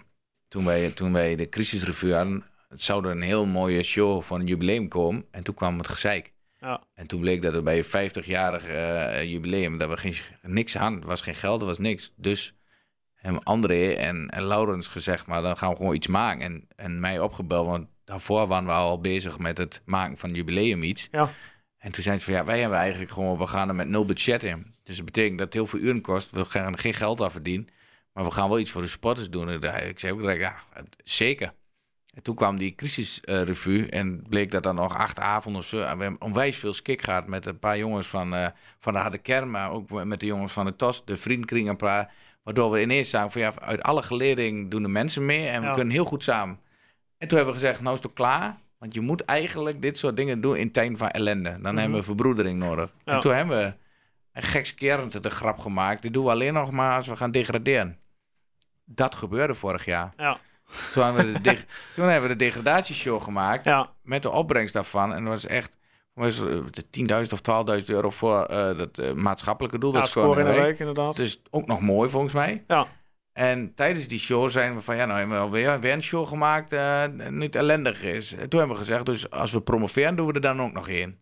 [0.48, 4.40] toen, wij, toen wij de crisisrevue hadden, het zou er een heel mooie show van
[4.40, 5.24] een jubileum komen.
[5.30, 6.32] En toen kwam het gezeik.
[6.62, 6.82] Ja.
[6.94, 11.01] En toen bleek dat er bij een 50-jarig eh, jubileum, dat we geen, niks aan,
[11.01, 12.12] er was geen geld, er was niks.
[12.16, 12.55] Dus
[13.14, 16.40] hebben André en, en Laurens gezegd, maar dan gaan we gewoon iets maken.
[16.43, 20.82] En, en mij opgebeld, want daarvoor waren we al bezig met het maken van jubileum
[20.82, 21.09] iets.
[21.10, 21.30] Ja.
[21.78, 24.05] En toen zeiden ze van ja, wij hebben eigenlijk gewoon, we gaan er met nul
[24.05, 24.74] budget in.
[24.82, 26.30] Dus dat betekent dat het heel veel uren kost.
[26.30, 27.68] We gaan er geen geld aan verdienen.
[28.12, 29.48] Maar we gaan wel iets voor de supporters doen.
[29.48, 30.55] En daar- ik zei ook ja,
[31.05, 31.52] zeker.
[32.12, 35.62] En toen kwam die crisisrevue en bleek dat er nog acht avonden.
[35.70, 38.47] En we hebben onwijs veel skik gehad met een paar jongens van, eh,
[38.78, 42.12] van de harde kern, maar ook met de jongens van de TOS, de vriendkring paar.
[42.43, 45.66] Waardoor we ineens zagen van ja, uit alle geleerding doen de mensen mee en we
[45.66, 45.72] Ja.
[45.74, 46.59] kunnen heel goed samen.
[47.18, 48.56] En toen hebben we gezegd, nou is het toch klaar?
[48.78, 51.59] Want je moet eigenlijk dit soort dingen doen in tijden van ellende.
[51.60, 52.89] Dan hebben we verbroedering nodig.
[52.90, 52.98] Mhm.
[53.05, 53.12] Ja.
[53.14, 53.74] En toen hebben we
[54.32, 56.02] een gekskerend de grap gemaakt.
[56.02, 57.98] Dit doen we alleen nog maar als we gaan degraderen.
[58.84, 60.12] Dat gebeurde vorig jaar.
[60.16, 60.39] Ja.
[60.93, 64.74] Toen hebben we de, deg- toen hebben we de degradatieshow gemaakt Ja, met de opbrengst
[64.74, 65.15] daarvan.
[65.15, 65.77] En dat was echt
[66.15, 66.85] was, eh, de
[67.27, 67.40] 10.000 of
[67.81, 69.93] 12.000 euro voor eh dat eh, maatschappelijke doel.
[69.93, 70.69] ja dat is gewoon score in de week.
[70.70, 71.16] week inderdaad.
[71.16, 72.65] Het is ook nog mooi volgens mij.
[72.66, 72.86] Ja.
[73.32, 76.27] En tijdens die show zijn we van, ja, nou hebben we alweer weer een show
[76.28, 78.32] gemaakt eh niet ellendig is.
[78.35, 80.89] En toen hebben we gezegd, dus als we promoveren, doen we er dan ook nog
[80.89, 81.22] één.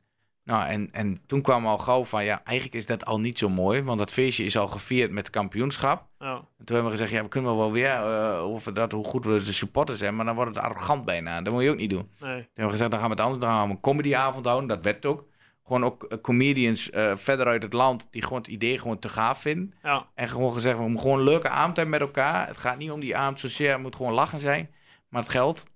[0.51, 3.49] Nou, en, en toen kwam al gauw van, ja, eigenlijk is dat al niet zo
[3.49, 3.83] mooi.
[3.83, 6.07] Want dat feestje is al gevierd met kampioenschap.
[6.19, 6.35] Ja.
[6.35, 9.25] En toen hebben we gezegd, ja, we kunnen wel weer eh, over dat, hoe goed
[9.25, 10.17] we de supporters zijn.
[10.17, 11.43] Maar dan wordt het arrogant bijna.
[11.43, 12.11] Dat moet je ook niet doen.
[12.21, 12.31] Nee.
[12.31, 13.43] Toen hebben we gezegd, dan gaan we het anders.
[13.43, 14.69] Dan gaan we een comedyavond houden.
[14.69, 15.29] Dat werd ook.
[15.65, 19.09] Gewoon ook eh, comedians eh, verder uit het land die gewoon het idee gewoon te
[19.09, 19.75] gaaf vinden.
[19.83, 20.07] Ja.
[20.15, 22.47] En gewoon gezegd, we moeten gewoon een leuke avond hebben met elkaar.
[22.47, 24.71] Het gaat niet om die avond zozeer, het moet gewoon lachen zijn.
[25.09, 25.67] Maar het geld,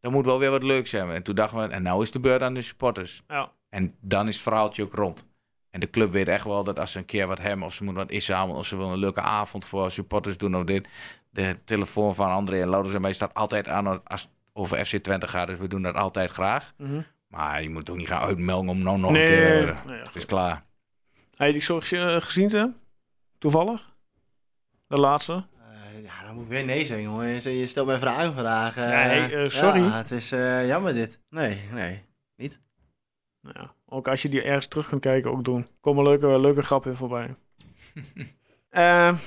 [0.00, 1.14] dan moet wel weer wat leuks hebben.
[1.14, 3.22] En toen dachten we, en nou is de beurt aan de supporters.
[3.28, 3.56] Ja.
[3.68, 5.26] En dan is het verhaaltje ook rond.
[5.70, 7.84] En de club weet echt wel dat als ze een keer wat hebben, of ze
[7.84, 10.88] moeten wat samen, of ze willen een leuke avond voor supporters doen of dit.
[11.30, 14.96] De telefoon van André en Louders en mij staat altijd aan als het over FC
[14.96, 15.46] Twente gaat.
[15.46, 16.72] Dus we doen dat altijd graag.
[16.76, 17.00] Mhm.
[17.28, 19.64] Maar je moet ook niet gaan uitmelden om nou nog Nee, een keer.
[19.64, 20.64] nee, eh, nee, het is klaar.
[21.36, 22.76] Heb je die zo gezi- gezien, Tim?
[23.38, 23.96] Toevallig?
[24.86, 25.32] De laatste?
[25.92, 27.42] Eh, ja, dan moet ik weer nee zeggen, jongen.
[27.42, 28.76] Je je stelt mij vragen vandaag.
[28.76, 28.84] eh.
[29.06, 29.82] Nee, eh, sorry.
[29.82, 31.20] Ja, het is eh, jammer dit.
[31.28, 32.02] Nee, nee.
[32.36, 32.50] Nou
[33.54, 35.66] ja, ook als je die ergens terug kunt kijken, ook doen.
[35.80, 37.34] Komen leuke, leuke grappen in voorbij.
[38.68, 39.18] Eh,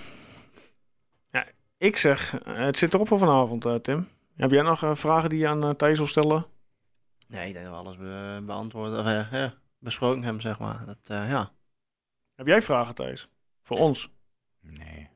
[1.32, 1.46] ja,
[1.78, 4.08] ik zeg, eh, het zit erop voor vanavond, eh, Tim.
[4.36, 6.46] Heb jij nog vragen die je aan Thijs wil stellen?
[7.28, 10.86] Nee, ik denk dat we alles be- beantwoord of ja, besproken hebben, zeg maar.
[10.86, 11.52] Dat, eh, ja.
[12.36, 13.30] Heb jij vragen, Thijs?
[13.64, 14.10] Voor ons?
[14.60, 15.10] Nee.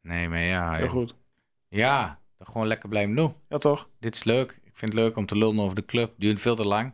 [0.00, 0.72] Nee, maar ja.
[0.74, 1.14] Heel goed.
[1.68, 3.34] Ja, dan gewoon lekker blijven doen.
[3.48, 3.88] Ja, toch?
[3.98, 4.50] Dit is leuk.
[4.62, 6.14] Ik vind het leuk om te lullen over de club.
[6.18, 6.92] Duurt veel te lang.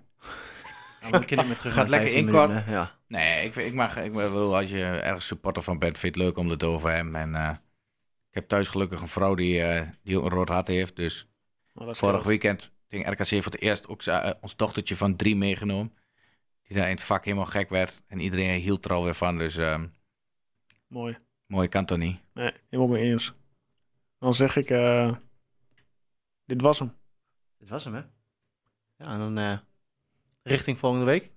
[1.00, 2.48] Dan ik terug Gaat lekker 15 inkort.
[2.48, 2.98] minuten, Ja.
[3.06, 6.28] Nee, ik, ik, mag, ik bedoel, als je ergens supporter van bent, vind je het
[6.30, 7.14] leuk om het over hem.
[7.14, 7.50] En eh,
[8.28, 10.96] ik heb thuis gelukkig een vrouw die, eh, die ook een rood hart heeft.
[10.96, 11.28] Dus
[11.74, 15.94] Nou, vorig weekend tegen RKC voor het eerst ook eh, ons dochtertje van drie meegenomen.
[16.62, 18.02] Die daar in het vak helemaal gek werd.
[18.06, 19.38] En iedereen hield er alweer van.
[19.38, 19.86] Dus ehm
[20.86, 21.16] Mooi.
[21.46, 22.20] mooi kan toch niet.
[22.34, 23.32] Nee, helemaal mee eens.
[24.18, 25.14] Dan zeg ik, eh,
[26.44, 26.92] dit was hem.
[27.58, 28.00] Dit was hem, hè?
[28.96, 29.58] Ja, en dan eh,
[30.42, 31.30] richting volgende week.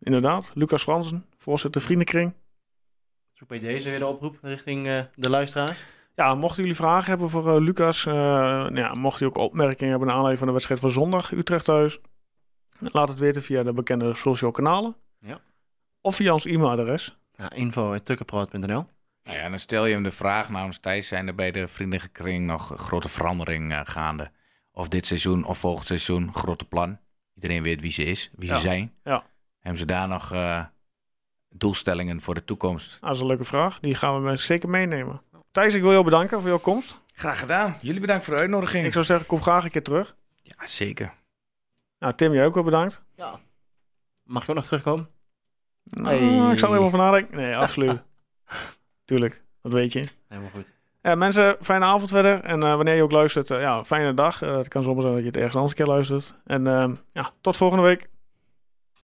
[0.00, 2.34] Inderdaad, Lucas Fransen, voorzitter vriendenkring.
[3.32, 5.84] Zoek bij deze weer de oproep richting eh, de luisteraars.
[6.14, 9.90] Ja, mochten jullie vragen hebben voor eh, Lucas, eh, nou ja, mocht u ook opmerkingen
[9.90, 12.00] hebben naar aanleiding van de wedstrijd van zondag Utrecht thuis,
[12.78, 14.96] laat het weten via de bekende social kanalen.
[15.18, 15.40] Ja.
[16.00, 17.18] Of via ons e-mailadres.
[17.36, 18.86] Ja, info.tukkenproot.nl
[19.24, 22.46] Nou ja, dan stel je hem de vraag namens Thijs, zijn er bij de vriendenkring
[22.46, 24.30] nog grote verandering eh, gaande?
[24.72, 26.98] Of dit seizoen of volgend seizoen, grote plan.
[27.34, 28.94] Iedereen weet wie ze is, wie Ja, ze zijn.
[29.04, 29.22] ja.
[29.58, 30.64] Hebben ze daar nog eh,
[31.48, 32.88] doelstellingen voor de toekomst?
[32.90, 33.80] Nou, dat is een leuke vraag.
[33.80, 35.22] Die gaan we zeker meenemen.
[35.50, 37.02] Thijs, ik wil jou bedanken voor jouw komst.
[37.12, 37.78] Graag gedaan.
[37.80, 38.86] Jullie bedankt voor de uitnodiging.
[38.86, 40.16] Ik zou zeggen, kom graag een keer terug.
[40.42, 41.12] Ja, zeker.
[41.98, 43.02] Nou, Tim, jij ook wel bedankt.
[44.22, 45.08] Mag ik ook nog terugkomen?
[45.82, 46.52] Nou, Hey.
[46.52, 47.36] Ik zal er even van nadenken.
[47.36, 48.02] Nee, absoluut.
[49.04, 50.08] Tuurlijk, dat weet je.
[50.28, 50.72] Helemaal goed.
[51.04, 52.40] Ja, mensen, fijne avond verder.
[52.40, 54.42] En eh, wanneer je ook luistert, eh, ja, fijne dag.
[54.42, 56.34] Eh, het kan soms zijn dat je het ergens anders een keer luistert.
[56.44, 58.08] En ehm, ja, tot volgende week.